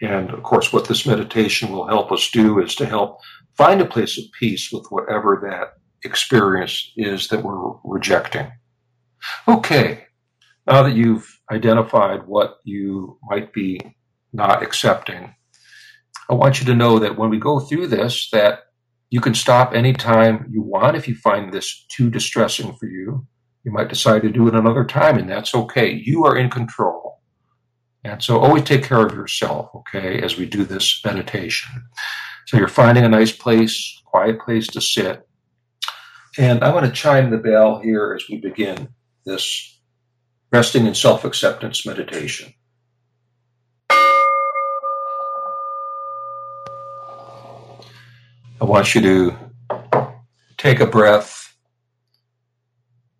And 0.00 0.30
of 0.30 0.42
course, 0.42 0.72
what 0.72 0.88
this 0.88 1.06
meditation 1.06 1.70
will 1.70 1.86
help 1.86 2.10
us 2.12 2.30
do 2.30 2.60
is 2.60 2.74
to 2.76 2.86
help 2.86 3.20
find 3.56 3.80
a 3.80 3.86
place 3.86 4.18
of 4.18 4.24
peace 4.38 4.70
with 4.72 4.86
whatever 4.90 5.40
that 5.48 5.74
experience 6.04 6.92
is 6.96 7.28
that 7.28 7.44
we're 7.44 7.72
rejecting. 7.84 8.50
Okay, 9.46 10.04
now 10.66 10.82
that 10.82 10.96
you've 10.96 11.40
identified 11.50 12.26
what 12.26 12.56
you 12.64 13.18
might 13.22 13.52
be 13.52 13.80
not 14.32 14.62
accepting, 14.62 15.34
I 16.28 16.34
want 16.34 16.60
you 16.60 16.66
to 16.66 16.74
know 16.74 16.98
that 16.98 17.18
when 17.18 17.30
we 17.30 17.38
go 17.38 17.60
through 17.60 17.88
this, 17.88 18.30
that 18.30 18.60
you 19.10 19.20
can 19.20 19.34
stop 19.34 19.74
anytime 19.74 20.48
you 20.50 20.62
want 20.62 20.96
if 20.96 21.06
you 21.06 21.14
find 21.14 21.52
this 21.52 21.84
too 21.90 22.08
distressing 22.08 22.74
for 22.76 22.86
you. 22.86 23.26
You 23.64 23.70
might 23.70 23.88
decide 23.88 24.22
to 24.22 24.30
do 24.30 24.48
it 24.48 24.54
another 24.54 24.84
time, 24.84 25.18
and 25.18 25.28
that's 25.28 25.54
okay. 25.54 25.92
You 25.92 26.24
are 26.24 26.36
in 26.36 26.50
control. 26.50 27.20
And 28.02 28.22
so 28.22 28.40
always 28.40 28.64
take 28.64 28.82
care 28.82 29.06
of 29.06 29.14
yourself, 29.14 29.70
okay, 29.74 30.20
as 30.20 30.36
we 30.36 30.46
do 30.46 30.64
this 30.64 31.00
meditation. 31.04 31.84
So 32.52 32.58
you're 32.58 32.68
finding 32.68 33.02
a 33.02 33.08
nice 33.08 33.32
place, 33.32 33.98
quiet 34.04 34.38
place 34.38 34.66
to 34.66 34.82
sit. 34.82 35.26
And 36.36 36.62
I'm 36.62 36.72
going 36.72 36.84
to 36.84 36.90
chime 36.90 37.30
the 37.30 37.38
bell 37.38 37.78
here 37.78 38.12
as 38.14 38.28
we 38.28 38.36
begin 38.42 38.90
this 39.24 39.80
resting 40.52 40.84
in 40.84 40.94
self 40.94 41.24
acceptance 41.24 41.86
meditation. 41.86 42.52
I 43.88 44.04
want 48.60 48.94
you 48.94 49.00
to 49.00 49.34
take 50.58 50.80
a 50.80 50.86
breath. 50.86 51.56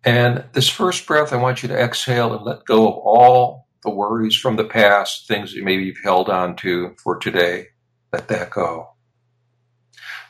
And 0.03 0.43
this 0.53 0.69
first 0.69 1.07
breath, 1.07 1.33
I 1.33 1.37
want 1.37 1.63
you 1.63 1.69
to 1.69 1.75
exhale 1.75 2.35
and 2.35 2.45
let 2.45 2.65
go 2.65 2.87
of 2.87 2.97
all 2.97 3.67
the 3.81 3.89
worries 3.89 4.35
from 4.35 4.57
the 4.57 4.65
past, 4.65 5.27
things 5.27 5.55
that 5.55 5.63
maybe 5.63 5.85
you've 5.85 6.03
held 6.03 6.29
on 6.29 6.55
to 6.57 6.95
for 7.03 7.17
today. 7.17 7.69
Let 8.11 8.27
that 8.27 8.51
go. 8.51 8.93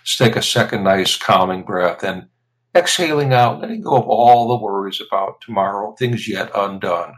Just 0.03 0.17
take 0.17 0.35
a 0.35 0.41
second 0.41 0.83
nice 0.83 1.15
calming 1.15 1.63
breath 1.63 2.03
and 2.03 2.27
exhaling 2.75 3.33
out, 3.33 3.61
letting 3.61 3.81
go 3.81 3.95
of 3.95 4.07
all 4.07 4.47
the 4.47 4.63
worries 4.63 5.01
about 5.05 5.41
tomorrow, 5.41 5.93
things 5.93 6.27
yet 6.27 6.51
undone, 6.55 7.13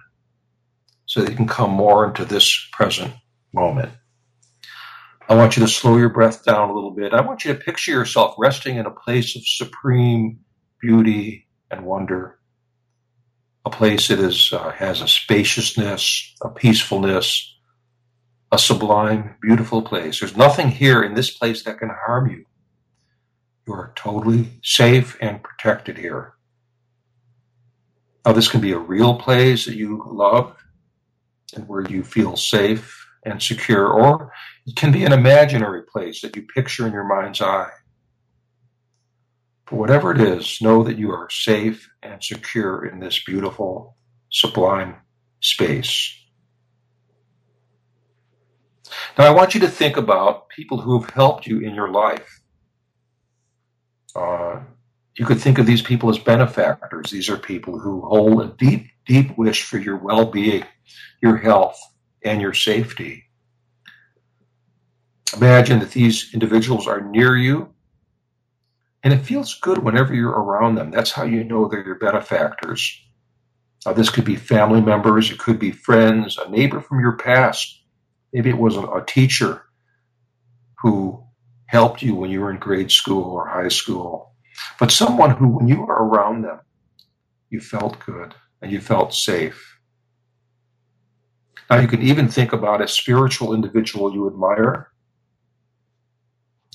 so 1.06 1.22
that 1.22 1.32
you 1.32 1.36
can 1.36 1.48
come 1.48 1.72
more 1.72 2.06
into 2.06 2.26
this 2.26 2.68
present 2.72 3.14
moment. 3.54 3.92
I 5.28 5.36
want 5.36 5.58
you 5.58 5.64
to 5.64 5.72
slow 5.72 5.98
your 5.98 6.10
breath 6.10 6.46
down 6.46 6.70
a 6.70 6.74
little 6.74 6.92
bit. 6.92 7.14
I 7.14 7.22
want 7.22 7.46
you 7.46 7.54
to 7.54 7.60
picture 7.60 7.92
yourself 7.92 8.36
resting 8.38 8.78
in 8.78 8.86
a 8.86 8.92
place 8.92 9.36
of 9.36 9.48
supreme 9.48 10.40
beauty 10.80 11.48
and 11.72 11.84
wonder, 11.84 12.38
a 13.66 13.72
place 13.72 14.10
that 14.10 14.20
is 14.20 14.54
uh, 14.54 14.70
has 14.72 15.02
a 15.02 15.08
spaciousness, 15.08 16.36
a 16.44 16.50
peacefulness, 16.50 17.58
a 18.52 18.60
sublime, 18.60 19.36
beautiful 19.42 19.82
place. 19.82 20.20
There's 20.20 20.38
nothing 20.38 20.70
here 20.70 21.02
in 21.02 21.16
this 21.16 21.32
place 21.32 21.64
that 21.64 21.80
can 21.80 21.90
harm 21.90 22.30
you. 22.30 22.46
You 23.68 23.74
are 23.74 23.94
totally 23.96 24.60
safe 24.64 25.18
and 25.22 25.44
protected 25.44 25.98
here. 25.98 26.34
Now, 28.26 28.34
this 28.34 28.48
can 28.48 28.62
be 28.62 28.72
a 28.72 28.78
real 28.78 29.16
place 29.16 29.66
that 29.66 29.76
you 29.76 30.04
love 30.08 30.56
and 31.56 31.68
where 31.68 31.88
you 31.88 32.04
feel 32.04 32.36
safe 32.36 33.08
and 33.24 33.42
secure, 33.42 33.88
or 33.88 34.32
it 34.66 34.76
can 34.76 34.92
be 34.92 35.04
an 35.04 35.14
imaginary 35.14 35.84
place 35.84 36.22
that 36.22 36.36
you 36.36 36.44
picture 36.44 36.86
in 36.86 36.94
your 36.94 37.04
mind's 37.04 37.42
eye. 37.42 37.72
But 39.66 39.78
whatever 39.78 40.12
it 40.12 40.22
is, 40.22 40.60
know 40.62 40.84
that 40.84 40.98
you 40.98 41.12
are 41.12 41.28
safe 41.30 41.90
and 42.04 42.24
secure 42.24 42.86
in 42.86 43.00
this 43.00 43.24
beautiful, 43.24 43.98
sublime 44.30 44.98
space. 45.40 46.16
Now, 49.18 49.26
I 49.26 49.32
want 49.32 49.56
you 49.56 49.62
to 49.62 49.68
think 49.68 49.98
about 49.98 50.50
people 50.50 50.82
who 50.82 51.00
have 51.00 51.10
helped 51.12 51.48
you 51.48 51.60
in 51.60 51.74
your 51.74 51.90
life. 51.90 52.42
You 54.16 55.26
could 55.26 55.42
think 55.42 55.60
of 55.60 55.66
these 55.66 55.82
people 55.82 56.10
as 56.10 56.20
benefactors. 56.20 57.12
These 57.12 57.30
are 57.30 57.38
people 57.38 57.80
who 57.80 58.02
hold 58.02 58.42
a 58.44 58.48
deep, 58.58 58.88
deep 59.06 59.38
wish 59.38 59.64
for 59.64 59.78
your 59.80 59.98
well 59.98 60.26
being, 60.26 60.66
your 61.22 61.38
health, 61.38 61.80
and 62.24 62.42
your 62.42 62.54
safety. 62.54 63.26
Imagine 65.36 65.80
that 65.80 65.92
these 65.92 66.32
individuals 66.34 66.88
are 66.88 67.02
near 67.02 67.38
you, 67.38 67.74
and 69.04 69.14
it 69.14 69.26
feels 69.26 69.60
good 69.62 69.80
whenever 69.80 70.14
you're 70.14 70.32
around 70.32 70.76
them. 70.76 70.92
That's 70.92 71.12
how 71.12 71.24
you 71.24 71.44
know 71.44 71.68
they're 71.68 71.86
your 71.86 72.00
benefactors. 72.00 73.02
This 73.96 74.10
could 74.12 74.26
be 74.26 74.38
family 74.38 74.82
members, 74.82 75.32
it 75.32 75.40
could 75.40 75.60
be 75.60 75.72
friends, 75.72 76.38
a 76.40 76.50
neighbor 76.50 76.82
from 76.82 77.02
your 77.02 77.18
past. 77.18 77.82
Maybe 78.34 78.50
it 78.50 78.58
was 78.58 78.78
a 78.78 79.04
teacher 79.08 79.64
who 80.82 81.25
helped 81.66 82.02
you 82.02 82.16
when 82.16 82.30
you 82.30 82.42
were 82.42 82.52
in 82.52 82.60
grade 82.60 82.92
school 82.92 83.32
or 83.32 83.48
high 83.48 83.70
school, 83.70 84.34
but 84.80 84.92
someone 84.92 85.32
who, 85.32 85.48
when 85.48 85.68
you 85.68 85.82
were 85.82 85.94
around 85.94 86.44
them, 86.44 86.60
you 87.50 87.60
felt 87.60 88.00
good 88.06 88.34
and 88.62 88.72
you 88.72 88.80
felt 88.80 89.14
safe. 89.14 89.80
Now, 91.70 91.80
you 91.80 91.88
can 91.88 92.02
even 92.02 92.28
think 92.28 92.54
about 92.54 92.82
a 92.82 92.88
spiritual 92.88 93.54
individual 93.54 94.14
you 94.14 94.28
admire 94.28 94.92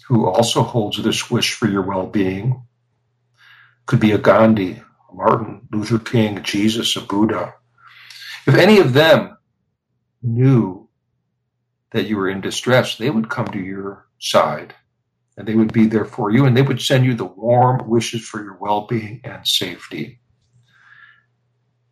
who 0.09 0.27
also 0.27 0.63
holds 0.63 1.01
this 1.03 1.31
wish 1.31 1.53
for 1.53 1.69
your 1.69 1.83
well 1.83 2.07
being. 2.07 2.65
Could 3.87 4.01
be 4.01 4.11
a 4.11 4.19
Gandhi, 4.19 4.83
a 5.11 5.15
Martin 5.15 5.69
Luther 5.71 6.01
King, 6.01 6.43
Jesus, 6.43 6.97
a 6.97 7.01
Buddha. 7.01 7.55
If 8.47 8.57
any 8.57 8.79
of 8.79 8.93
them 8.93 9.37
knew 10.23 10.89
that 11.93 12.07
you 12.07 12.17
were 12.17 12.29
in 12.29 12.41
distress, 12.41 12.97
they 12.97 13.11
would 13.11 13.31
come 13.31 13.47
to 13.49 13.59
your 13.59 14.07
side 14.19 14.75
and 15.37 15.47
they 15.47 15.55
would 15.55 15.73
be 15.73 15.87
there 15.87 16.05
for 16.05 16.31
you 16.31 16.45
and 16.45 16.57
they 16.57 16.63
would 16.63 16.81
send 16.81 17.05
you 17.05 17.15
the 17.15 17.25
warm 17.25 17.89
wishes 17.89 18.23
for 18.23 18.43
your 18.43 18.57
well 18.61 18.87
being 18.87 19.21
and 19.25 19.47
safety. 19.47 20.21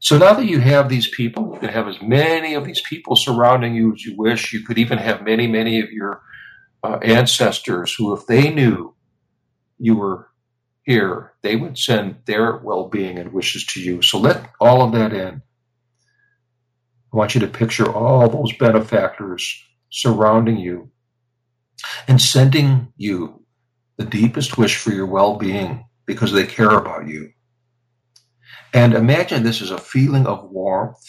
So 0.00 0.16
now 0.16 0.34
that 0.34 0.46
you 0.46 0.60
have 0.60 0.88
these 0.88 1.08
people, 1.08 1.52
you 1.52 1.60
can 1.60 1.70
have 1.70 1.88
as 1.88 2.00
many 2.00 2.54
of 2.54 2.64
these 2.64 2.82
people 2.88 3.16
surrounding 3.16 3.74
you 3.74 3.92
as 3.92 4.04
you 4.04 4.16
wish. 4.16 4.52
You 4.52 4.64
could 4.64 4.78
even 4.78 4.98
have 4.98 5.24
many, 5.24 5.48
many 5.48 5.80
of 5.80 5.90
your 5.90 6.22
uh, 6.84 6.98
ancestors 7.02 7.94
who, 7.94 8.14
if 8.14 8.26
they 8.26 8.54
knew 8.54 8.94
you 9.78 9.96
were 9.96 10.28
here, 10.82 11.32
they 11.42 11.56
would 11.56 11.76
send 11.76 12.16
their 12.26 12.58
well 12.58 12.88
being 12.88 13.18
and 13.18 13.32
wishes 13.32 13.64
to 13.66 13.80
you. 13.80 14.00
So 14.02 14.18
let 14.18 14.50
all 14.60 14.82
of 14.82 14.92
that 14.92 15.12
in. 15.12 15.42
I 17.12 17.16
want 17.16 17.34
you 17.34 17.40
to 17.40 17.48
picture 17.48 17.90
all 17.90 18.28
those 18.28 18.52
benefactors 18.56 19.62
surrounding 19.90 20.58
you 20.58 20.90
and 22.06 22.20
sending 22.20 22.92
you 22.96 23.44
the 23.96 24.04
deepest 24.04 24.58
wish 24.58 24.76
for 24.76 24.90
your 24.90 25.06
well 25.06 25.36
being 25.36 25.84
because 26.06 26.32
they 26.32 26.46
care 26.46 26.70
about 26.70 27.06
you. 27.06 27.30
And 28.74 28.94
imagine 28.94 29.42
this 29.42 29.60
is 29.60 29.70
a 29.70 29.78
feeling 29.78 30.26
of 30.26 30.50
warmth. 30.50 31.02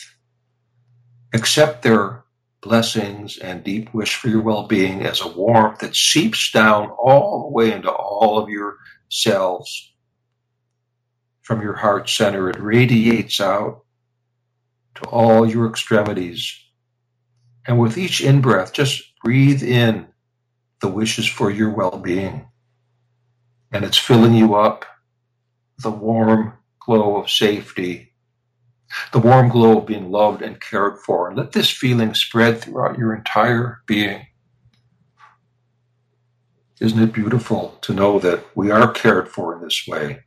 Accept 1.34 1.84
their 1.84 2.24
blessings 2.62 3.38
and 3.38 3.64
deep 3.64 3.94
wish 3.94 4.16
for 4.16 4.28
your 4.28 4.42
well 4.42 4.68
being 4.68 5.06
as 5.06 5.22
a 5.22 5.28
warmth 5.28 5.80
that 5.80 5.96
seeps 5.96 6.52
down 6.52 6.90
all 6.90 7.44
the 7.44 7.54
way 7.54 7.72
into 7.72 7.92
all 7.92 8.38
of 8.38 8.50
your 8.50 8.78
cells. 9.10 9.94
From 11.42 11.62
your 11.62 11.76
heart 11.76 12.10
center, 12.10 12.50
it 12.50 12.60
radiates 12.60 13.40
out 13.40 13.84
to 14.96 15.02
all 15.10 15.50
your 15.50 15.68
extremities. 15.68 16.54
And 17.70 17.78
with 17.78 18.00
each 18.00 18.20
in 18.20 18.42
breath, 18.42 18.74
just 18.74 19.04
breathe 19.24 19.62
in 19.62 20.08
the 20.82 20.88
wishes 20.88 21.28
for 21.28 21.52
your 21.52 21.70
well 21.70 22.00
being. 22.00 22.48
And 23.72 23.86
it's 23.86 23.96
filling 23.96 24.34
you 24.34 24.56
up 24.56 24.86
the 25.78 25.92
warm 25.92 26.54
glow 26.80 27.18
of 27.18 27.30
safety, 27.30 28.12
the 29.12 29.20
warm 29.20 29.50
glow 29.50 29.78
of 29.78 29.86
being 29.86 30.10
loved 30.10 30.42
and 30.42 30.60
cared 30.60 30.98
for. 31.06 31.28
And 31.28 31.38
let 31.38 31.52
this 31.52 31.70
feeling 31.70 32.16
spread 32.16 32.60
throughout 32.60 32.98
your 32.98 33.14
entire 33.14 33.84
being. 33.86 34.26
Isn't 36.82 37.04
it 37.04 37.14
beautiful 37.14 37.78
to 37.82 37.94
know 37.94 38.18
that 38.18 38.44
we 38.56 38.72
are 38.72 38.92
cared 38.92 39.30
for 39.30 39.56
in 39.56 39.62
this 39.62 39.86
way? 39.88 40.22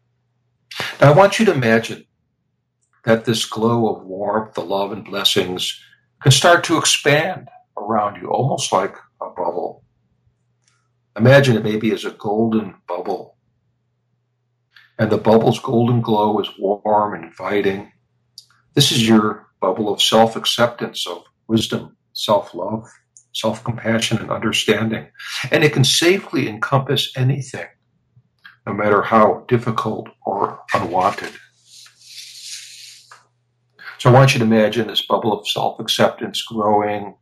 Now, 1.01 1.13
I 1.13 1.17
want 1.17 1.41
you 1.41 1.47
to 1.47 1.53
imagine 1.53 2.05
that 3.05 3.25
this 3.25 3.45
glow 3.45 3.97
of 3.97 4.05
warmth, 4.05 4.55
the 4.55 4.61
love, 4.61 4.93
and 4.93 5.05
blessings 5.05 5.77
can 6.23 6.33
start 6.33 6.65
to 6.65 6.79
expand 6.79 7.49
around 7.77 8.21
you, 8.21 8.31
almost 8.31 8.73
like 8.73 8.95
a 9.21 9.29
bubble. 9.31 9.85
Imagine 11.17 11.57
it 11.57 11.65
maybe 11.65 11.93
as 11.93 12.05
a 12.05 12.11
golden 12.11 12.77
bubble. 12.89 13.37
And 14.99 15.11
the 15.11 15.19
bubble's 15.19 15.59
golden 15.59 16.01
glow 16.01 16.39
is 16.41 16.49
warm 16.59 17.15
and 17.15 17.25
inviting. 17.25 17.93
This 18.75 18.93
is 18.93 19.07
your 19.07 19.47
bubble 19.61 19.93
of 19.93 20.01
self 20.01 20.37
acceptance, 20.37 21.07
of 21.07 21.25
wisdom, 21.49 21.97
self 22.13 22.55
love, 22.55 22.87
self 23.33 23.65
compassion, 23.65 24.19
and 24.19 24.31
understanding. 24.31 25.09
And 25.51 25.65
it 25.65 25.73
can 25.73 25.85
safely 25.85 26.49
encompass 26.49 27.13
anything, 27.17 27.67
no 28.67 28.75
matter 28.75 29.03
how 29.03 29.45
difficult 29.49 30.09
or 30.25 30.61
unwanted. 30.73 31.33
So 34.03 34.11
I 34.11 34.15
want 34.15 34.35
you 34.35 34.41
to 34.41 34.45
imagine 34.45 34.89
this 34.89 35.07
bubble 35.07 35.33
of 35.33 35.47
self 35.47 35.79
acceptance 35.79 36.43
growing 36.43 37.15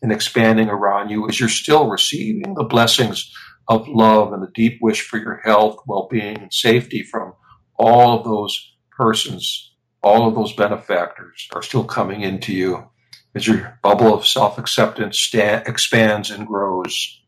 and 0.00 0.10
expanding 0.10 0.70
around 0.70 1.10
you 1.10 1.28
as 1.28 1.38
you're 1.38 1.50
still 1.50 1.90
receiving 1.90 2.54
the 2.54 2.64
blessings 2.64 3.30
of 3.68 3.86
love 3.88 4.32
and 4.32 4.42
the 4.42 4.50
deep 4.54 4.78
wish 4.80 5.06
for 5.06 5.18
your 5.18 5.42
health, 5.44 5.80
well 5.86 6.08
being, 6.10 6.38
and 6.38 6.50
safety 6.50 7.02
from 7.02 7.34
all 7.78 8.18
of 8.18 8.24
those 8.24 8.72
persons, 8.96 9.74
all 10.02 10.26
of 10.26 10.34
those 10.34 10.54
benefactors 10.54 11.46
are 11.54 11.60
still 11.60 11.84
coming 11.84 12.22
into 12.22 12.54
you 12.54 12.88
as 13.34 13.46
your 13.46 13.78
bubble 13.82 14.14
of 14.14 14.26
self 14.26 14.56
acceptance 14.56 15.18
sta- 15.18 15.62
expands 15.66 16.30
and 16.30 16.46
grows. 16.46 17.20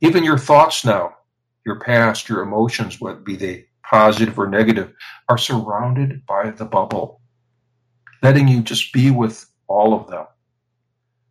Even 0.00 0.24
your 0.24 0.38
thoughts 0.38 0.86
now, 0.86 1.16
your 1.66 1.80
past, 1.80 2.30
your 2.30 2.40
emotions, 2.40 2.98
whether 2.98 3.20
be 3.20 3.36
they 3.36 3.66
positive 3.90 4.38
or 4.38 4.48
negative, 4.48 4.92
are 5.28 5.38
surrounded 5.38 6.24
by 6.26 6.50
the 6.50 6.64
bubble, 6.64 7.20
letting 8.22 8.48
you 8.48 8.62
just 8.62 8.92
be 8.92 9.10
with 9.10 9.46
all 9.66 9.92
of 9.92 10.08
them. 10.08 10.26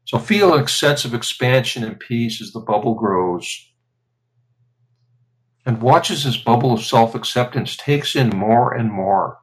So 0.05 0.17
feel 0.17 0.53
a 0.53 0.67
sense 0.67 1.05
of 1.05 1.13
expansion 1.13 1.83
and 1.83 1.99
peace 1.99 2.41
as 2.41 2.51
the 2.51 2.59
bubble 2.59 2.95
grows. 2.95 3.47
And 5.65 5.81
watch 5.81 6.09
as 6.09 6.23
this 6.23 6.37
bubble 6.37 6.73
of 6.73 6.83
self 6.83 7.15
acceptance 7.15 7.77
takes 7.77 8.15
in 8.15 8.29
more 8.29 8.73
and 8.73 8.91
more 8.91 9.39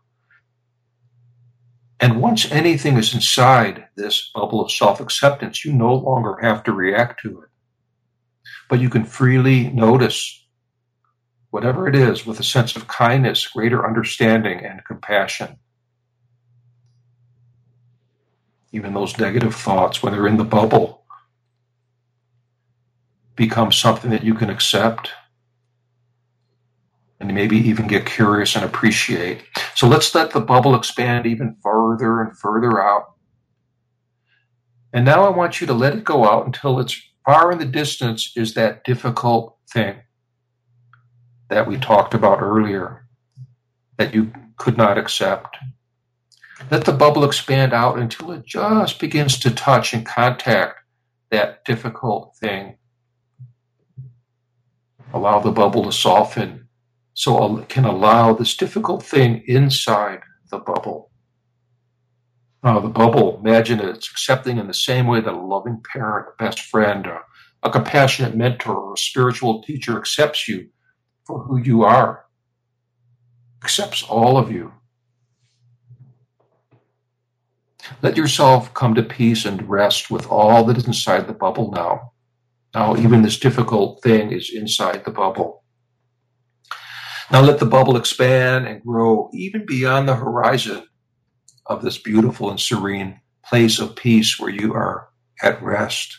and 1.98 2.20
once 2.20 2.50
anything 2.50 2.98
is 2.98 3.14
inside 3.14 3.86
this 3.96 4.30
bubble 4.34 4.60
of 4.60 4.70
self 4.70 5.00
acceptance, 5.00 5.64
you 5.64 5.72
no 5.72 5.94
longer 5.94 6.36
have 6.42 6.62
to 6.64 6.72
react 6.72 7.20
to 7.22 7.40
it. 7.42 7.48
But 8.68 8.80
you 8.80 8.90
can 8.90 9.04
freely 9.04 9.70
notice 9.70 10.45
whatever 11.50 11.88
it 11.88 11.94
is 11.94 12.26
with 12.26 12.40
a 12.40 12.44
sense 12.44 12.76
of 12.76 12.88
kindness, 12.88 13.46
greater 13.46 13.86
understanding, 13.86 14.64
and 14.64 14.84
compassion. 14.84 15.58
Even 18.72 18.94
those 18.94 19.18
negative 19.18 19.54
thoughts, 19.54 20.02
when 20.02 20.12
they're 20.12 20.26
in 20.26 20.36
the 20.36 20.44
bubble, 20.44 21.04
become 23.36 23.70
something 23.70 24.10
that 24.10 24.24
you 24.24 24.34
can 24.34 24.50
accept 24.50 25.10
and 27.20 27.34
maybe 27.34 27.56
even 27.56 27.86
get 27.86 28.06
curious 28.06 28.56
and 28.56 28.64
appreciate. 28.64 29.42
So 29.74 29.86
let's 29.86 30.14
let 30.14 30.32
the 30.32 30.40
bubble 30.40 30.74
expand 30.74 31.26
even 31.26 31.56
further 31.62 32.20
and 32.20 32.36
further 32.36 32.80
out. 32.80 33.14
And 34.92 35.04
now 35.04 35.24
I 35.24 35.30
want 35.30 35.60
you 35.60 35.66
to 35.66 35.74
let 35.74 35.94
it 35.94 36.04
go 36.04 36.24
out 36.24 36.46
until 36.46 36.78
it's 36.78 37.00
far 37.24 37.50
in 37.52 37.58
the 37.58 37.66
distance 37.66 38.32
is 38.36 38.54
that 38.54 38.84
difficult 38.84 39.56
thing 39.72 39.96
that 41.48 41.66
we 41.66 41.76
talked 41.76 42.14
about 42.14 42.42
earlier 42.42 43.06
that 43.96 44.14
you 44.14 44.32
could 44.56 44.76
not 44.76 44.98
accept. 44.98 45.56
Let 46.70 46.84
the 46.84 46.92
bubble 46.92 47.24
expand 47.24 47.72
out 47.72 47.98
until 47.98 48.32
it 48.32 48.44
just 48.44 48.98
begins 48.98 49.38
to 49.40 49.50
touch 49.50 49.92
and 49.92 50.04
contact 50.04 50.80
that 51.30 51.64
difficult 51.64 52.36
thing. 52.40 52.78
Allow 55.12 55.40
the 55.40 55.52
bubble 55.52 55.84
to 55.84 55.92
soften 55.92 56.68
so 57.14 57.58
it 57.58 57.68
can 57.68 57.84
allow 57.84 58.32
this 58.32 58.56
difficult 58.56 59.02
thing 59.02 59.42
inside 59.46 60.20
the 60.50 60.58
bubble. 60.58 61.10
Now, 62.62 62.80
the 62.80 62.88
bubble, 62.88 63.40
imagine 63.44 63.80
it's 63.80 64.10
accepting 64.10 64.58
in 64.58 64.66
the 64.66 64.74
same 64.74 65.06
way 65.06 65.20
that 65.20 65.32
a 65.32 65.40
loving 65.40 65.82
parent, 65.92 66.28
a 66.28 66.44
best 66.44 66.60
friend, 66.60 67.06
a, 67.06 67.20
a 67.62 67.70
compassionate 67.70 68.34
mentor, 68.34 68.76
or 68.76 68.94
a 68.94 68.98
spiritual 68.98 69.62
teacher 69.62 69.96
accepts 69.96 70.48
you 70.48 70.68
for 71.26 71.40
who 71.40 71.58
you 71.58 71.82
are, 71.82 72.24
accepts 73.62 74.02
all 74.04 74.38
of 74.38 74.50
you. 74.50 74.72
Let 78.02 78.16
yourself 78.16 78.72
come 78.74 78.94
to 78.94 79.02
peace 79.02 79.44
and 79.44 79.68
rest 79.68 80.10
with 80.10 80.26
all 80.28 80.64
that 80.64 80.76
is 80.76 80.86
inside 80.86 81.26
the 81.26 81.32
bubble 81.32 81.72
now. 81.72 82.12
Now, 82.74 82.96
even 82.96 83.22
this 83.22 83.38
difficult 83.38 84.02
thing 84.02 84.32
is 84.32 84.50
inside 84.52 85.04
the 85.04 85.10
bubble. 85.10 85.64
Now 87.30 87.40
let 87.40 87.58
the 87.58 87.66
bubble 87.66 87.96
expand 87.96 88.66
and 88.68 88.82
grow 88.82 89.30
even 89.34 89.66
beyond 89.66 90.08
the 90.08 90.14
horizon 90.14 90.86
of 91.66 91.82
this 91.82 91.98
beautiful 91.98 92.50
and 92.50 92.60
serene 92.60 93.20
place 93.44 93.80
of 93.80 93.96
peace 93.96 94.38
where 94.38 94.50
you 94.50 94.74
are 94.74 95.08
at 95.42 95.60
rest. 95.62 96.18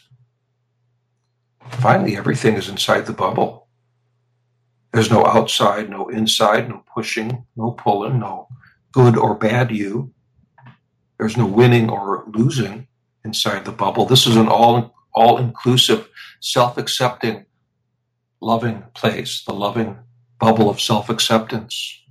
Finally, 1.70 2.18
everything 2.18 2.56
is 2.56 2.68
inside 2.68 3.06
the 3.06 3.14
bubble. 3.14 3.67
There's 4.98 5.12
no 5.12 5.28
outside, 5.28 5.92
no 5.92 6.10
inside, 6.10 6.68
no 6.70 6.84
pushing, 6.92 7.46
no 7.56 7.70
pulling, 7.70 8.18
no 8.20 8.48
good 8.92 9.16
or 9.16 9.36
bad 9.36 9.70
you. 9.70 10.12
There's 11.20 11.38
no 11.38 11.46
winning 11.46 11.88
or 11.88 12.26
losing 12.34 12.88
inside 13.24 13.66
the 13.66 13.72
bubble. 13.72 14.08
This 14.08 14.26
is 14.26 14.36
an 14.36 14.48
all 14.48 14.96
all 15.14 15.38
inclusive, 15.38 16.10
self 16.42 16.80
accepting, 16.80 17.46
loving 18.42 18.86
place, 18.96 19.44
the 19.44 19.54
loving 19.54 20.00
bubble 20.40 20.68
of 20.68 20.82
self 20.82 21.12
acceptance. 21.12 22.04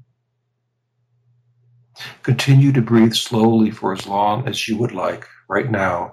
Continue 2.23 2.71
to 2.71 2.83
breathe 2.83 3.15
slowly 3.15 3.73
for 3.73 3.93
as 3.95 4.07
long 4.07 4.47
as 4.47 4.69
you 4.69 4.79
would 4.79 4.93
like 4.93 5.27
right 5.49 5.69
now. 5.69 6.13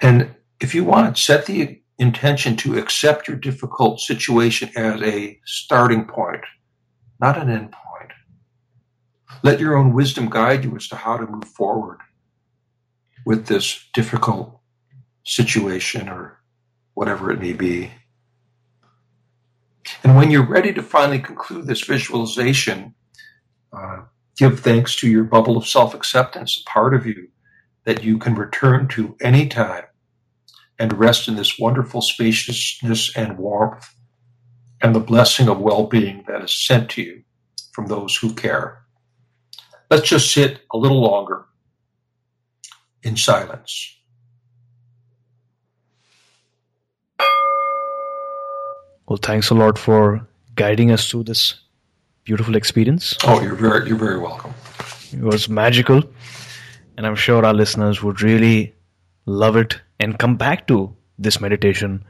And 0.00 0.34
if 0.60 0.74
you 0.74 0.82
want, 0.82 1.18
set 1.18 1.44
the 1.44 1.81
intention 1.98 2.56
to 2.56 2.78
accept 2.78 3.28
your 3.28 3.36
difficult 3.36 4.00
situation 4.00 4.70
as 4.76 5.00
a 5.02 5.38
starting 5.44 6.06
point, 6.06 6.42
not 7.20 7.38
an 7.38 7.50
end 7.50 7.72
point. 7.72 8.10
Let 9.42 9.60
your 9.60 9.76
own 9.76 9.92
wisdom 9.92 10.30
guide 10.30 10.64
you 10.64 10.74
as 10.76 10.88
to 10.88 10.96
how 10.96 11.16
to 11.16 11.26
move 11.26 11.44
forward 11.44 11.98
with 13.24 13.46
this 13.46 13.88
difficult 13.92 14.58
situation 15.24 16.08
or 16.08 16.40
whatever 16.94 17.30
it 17.30 17.40
may 17.40 17.52
be. 17.52 17.90
And 20.04 20.16
when 20.16 20.30
you're 20.30 20.46
ready 20.46 20.72
to 20.72 20.82
finally 20.82 21.20
conclude 21.20 21.66
this 21.66 21.84
visualization, 21.84 22.94
uh, 23.72 24.02
give 24.36 24.60
thanks 24.60 24.96
to 24.96 25.08
your 25.08 25.24
bubble 25.24 25.56
of 25.56 25.66
self 25.66 25.94
acceptance, 25.94 26.60
a 26.60 26.70
part 26.70 26.94
of 26.94 27.06
you 27.06 27.28
that 27.84 28.02
you 28.02 28.18
can 28.18 28.34
return 28.34 28.88
to 28.88 29.16
anytime 29.20 29.84
and 30.78 30.98
rest 30.98 31.28
in 31.28 31.36
this 31.36 31.58
wonderful 31.58 32.00
spaciousness 32.00 33.16
and 33.16 33.38
warmth 33.38 33.94
and 34.80 34.94
the 34.94 35.00
blessing 35.00 35.48
of 35.48 35.60
well 35.60 35.86
being 35.86 36.24
that 36.26 36.42
is 36.42 36.54
sent 36.54 36.90
to 36.90 37.02
you 37.02 37.22
from 37.72 37.86
those 37.86 38.16
who 38.16 38.34
care. 38.34 38.82
Let's 39.90 40.08
just 40.08 40.32
sit 40.32 40.60
a 40.72 40.78
little 40.78 41.00
longer 41.00 41.44
in 43.02 43.16
silence. 43.16 43.96
Well, 49.08 49.18
thanks 49.20 49.50
a 49.50 49.54
lot 49.54 49.78
for 49.78 50.26
guiding 50.54 50.90
us 50.90 51.10
through 51.10 51.24
this 51.24 51.60
beautiful 52.24 52.56
experience. 52.56 53.16
Oh, 53.24 53.42
you're 53.42 53.54
very 53.54 53.88
you're 53.88 53.98
very 53.98 54.18
welcome. 54.18 54.54
It 55.12 55.20
was 55.20 55.48
magical, 55.48 56.02
and 56.96 57.06
I'm 57.06 57.16
sure 57.16 57.44
our 57.44 57.52
listeners 57.52 58.02
would 58.02 58.22
really 58.22 58.74
love 59.26 59.56
it 59.56 59.80
and 60.02 60.18
come 60.18 60.36
back 60.36 60.66
to 60.66 60.78
this 61.18 61.40
meditation 61.40 62.04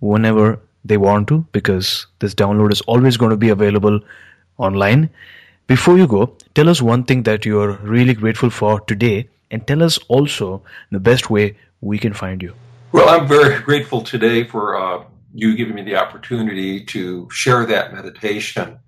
whenever 0.00 0.58
they 0.84 0.96
want 0.96 1.28
to 1.28 1.44
because 1.52 2.06
this 2.20 2.34
download 2.34 2.72
is 2.72 2.80
always 2.82 3.16
going 3.16 3.30
to 3.30 3.36
be 3.36 3.50
available 3.50 4.00
online. 4.58 5.10
Before 5.66 5.98
you 5.98 6.06
go, 6.06 6.36
tell 6.54 6.68
us 6.68 6.80
one 6.80 7.04
thing 7.04 7.24
that 7.24 7.44
you're 7.44 7.72
really 7.96 8.14
grateful 8.14 8.50
for 8.50 8.80
today 8.80 9.28
and 9.50 9.66
tell 9.66 9.82
us 9.82 9.98
also 10.08 10.62
the 10.90 11.00
best 11.00 11.28
way 11.28 11.56
we 11.80 11.98
can 11.98 12.12
find 12.12 12.42
you. 12.42 12.54
Well, 12.92 13.08
I'm 13.08 13.28
very 13.28 13.60
grateful 13.60 14.02
today 14.02 14.44
for 14.44 14.76
uh, 14.76 15.04
you 15.34 15.56
giving 15.56 15.74
me 15.74 15.82
the 15.82 15.96
opportunity 15.96 16.84
to 16.86 17.28
share 17.30 17.66
that 17.66 17.92
meditation. 17.92 18.78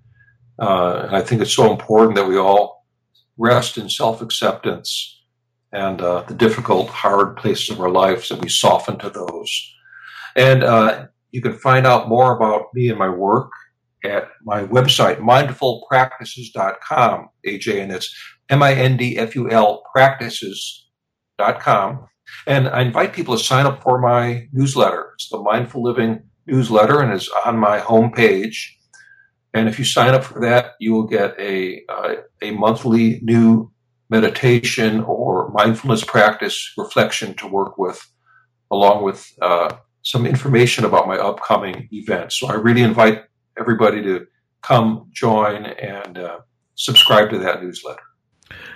Uh, 0.57 1.03
and 1.05 1.15
I 1.15 1.21
think 1.21 1.41
it's 1.41 1.53
so 1.53 1.71
important 1.71 2.15
that 2.15 2.27
we 2.27 2.37
all 2.37 2.85
rest 3.37 3.77
in 3.77 3.89
self 3.89 4.21
acceptance 4.21 5.18
and 5.71 6.01
uh, 6.01 6.23
the 6.27 6.33
difficult, 6.33 6.89
hard 6.89 7.37
places 7.37 7.69
of 7.69 7.79
our 7.79 7.89
lives 7.89 8.27
that 8.29 8.41
we 8.41 8.49
soften 8.49 8.97
to 8.99 9.09
those. 9.09 9.73
And 10.35 10.63
uh, 10.63 11.05
you 11.31 11.41
can 11.41 11.53
find 11.53 11.85
out 11.85 12.09
more 12.09 12.35
about 12.35 12.73
me 12.73 12.89
and 12.89 12.97
my 12.97 13.09
work 13.09 13.51
at 14.03 14.29
my 14.43 14.63
website, 14.63 15.19
mindfulpractices.com, 15.19 17.29
AJ, 17.45 17.83
and 17.83 17.91
it's 17.91 18.11
M-I-N-D-F-U-L 18.49 19.83
practices.com. 19.93 22.07
And 22.47 22.69
I 22.69 22.81
invite 22.81 23.13
people 23.13 23.37
to 23.37 23.43
sign 23.43 23.65
up 23.65 23.83
for 23.83 23.99
my 23.99 24.47
newsletter. 24.51 25.11
It's 25.15 25.29
the 25.29 25.39
Mindful 25.39 25.83
Living 25.83 26.23
newsletter 26.45 27.01
and 27.01 27.11
is 27.13 27.29
on 27.45 27.57
my 27.57 27.79
homepage. 27.79 28.55
And 29.53 29.67
if 29.67 29.79
you 29.79 29.85
sign 29.85 30.13
up 30.13 30.23
for 30.23 30.39
that, 30.41 30.73
you 30.79 30.93
will 30.93 31.07
get 31.07 31.35
a, 31.39 31.81
uh, 31.89 32.15
a 32.41 32.51
monthly 32.51 33.19
new 33.23 33.71
meditation 34.09 35.01
or 35.01 35.49
mindfulness 35.49 36.03
practice 36.03 36.73
reflection 36.77 37.33
to 37.35 37.47
work 37.47 37.77
with, 37.77 38.05
along 38.71 39.03
with 39.03 39.31
uh, 39.41 39.75
some 40.01 40.25
information 40.25 40.85
about 40.85 41.07
my 41.07 41.17
upcoming 41.17 41.87
events. 41.91 42.39
So 42.39 42.47
I 42.47 42.55
really 42.55 42.81
invite 42.81 43.23
everybody 43.57 44.01
to 44.03 44.27
come 44.61 45.09
join 45.11 45.65
and 45.65 46.17
uh, 46.17 46.39
subscribe 46.75 47.29
to 47.29 47.39
that 47.39 47.61
newsletter. 47.61 48.01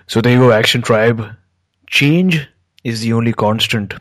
So 0.07 0.21
there 0.21 0.33
you 0.33 0.39
go, 0.39 0.51
Action 0.51 0.81
Tribe. 0.81 1.25
Change 1.87 2.47
is 2.83 3.01
the 3.01 3.13
only 3.13 3.33
constant. 3.33 3.93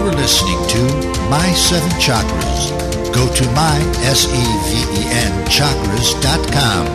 are 0.00 0.12
listening 0.14 0.60
to 0.68 0.82
My 1.28 1.52
Seven 1.54 1.90
Chakras. 2.00 2.70
Go 3.12 3.26
to 3.34 3.44
my, 3.52 3.78
S-E-V-E-N, 4.06 5.46
chakras.com. 5.46 6.86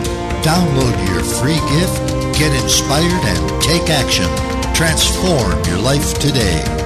Download 0.42 1.08
your 1.08 1.22
free 1.22 1.60
gift, 1.76 2.38
get 2.38 2.52
inspired, 2.62 3.24
and 3.24 3.62
take 3.62 3.90
action. 3.90 4.28
Transform 4.74 5.62
your 5.64 5.78
life 5.78 6.18
today. 6.18 6.83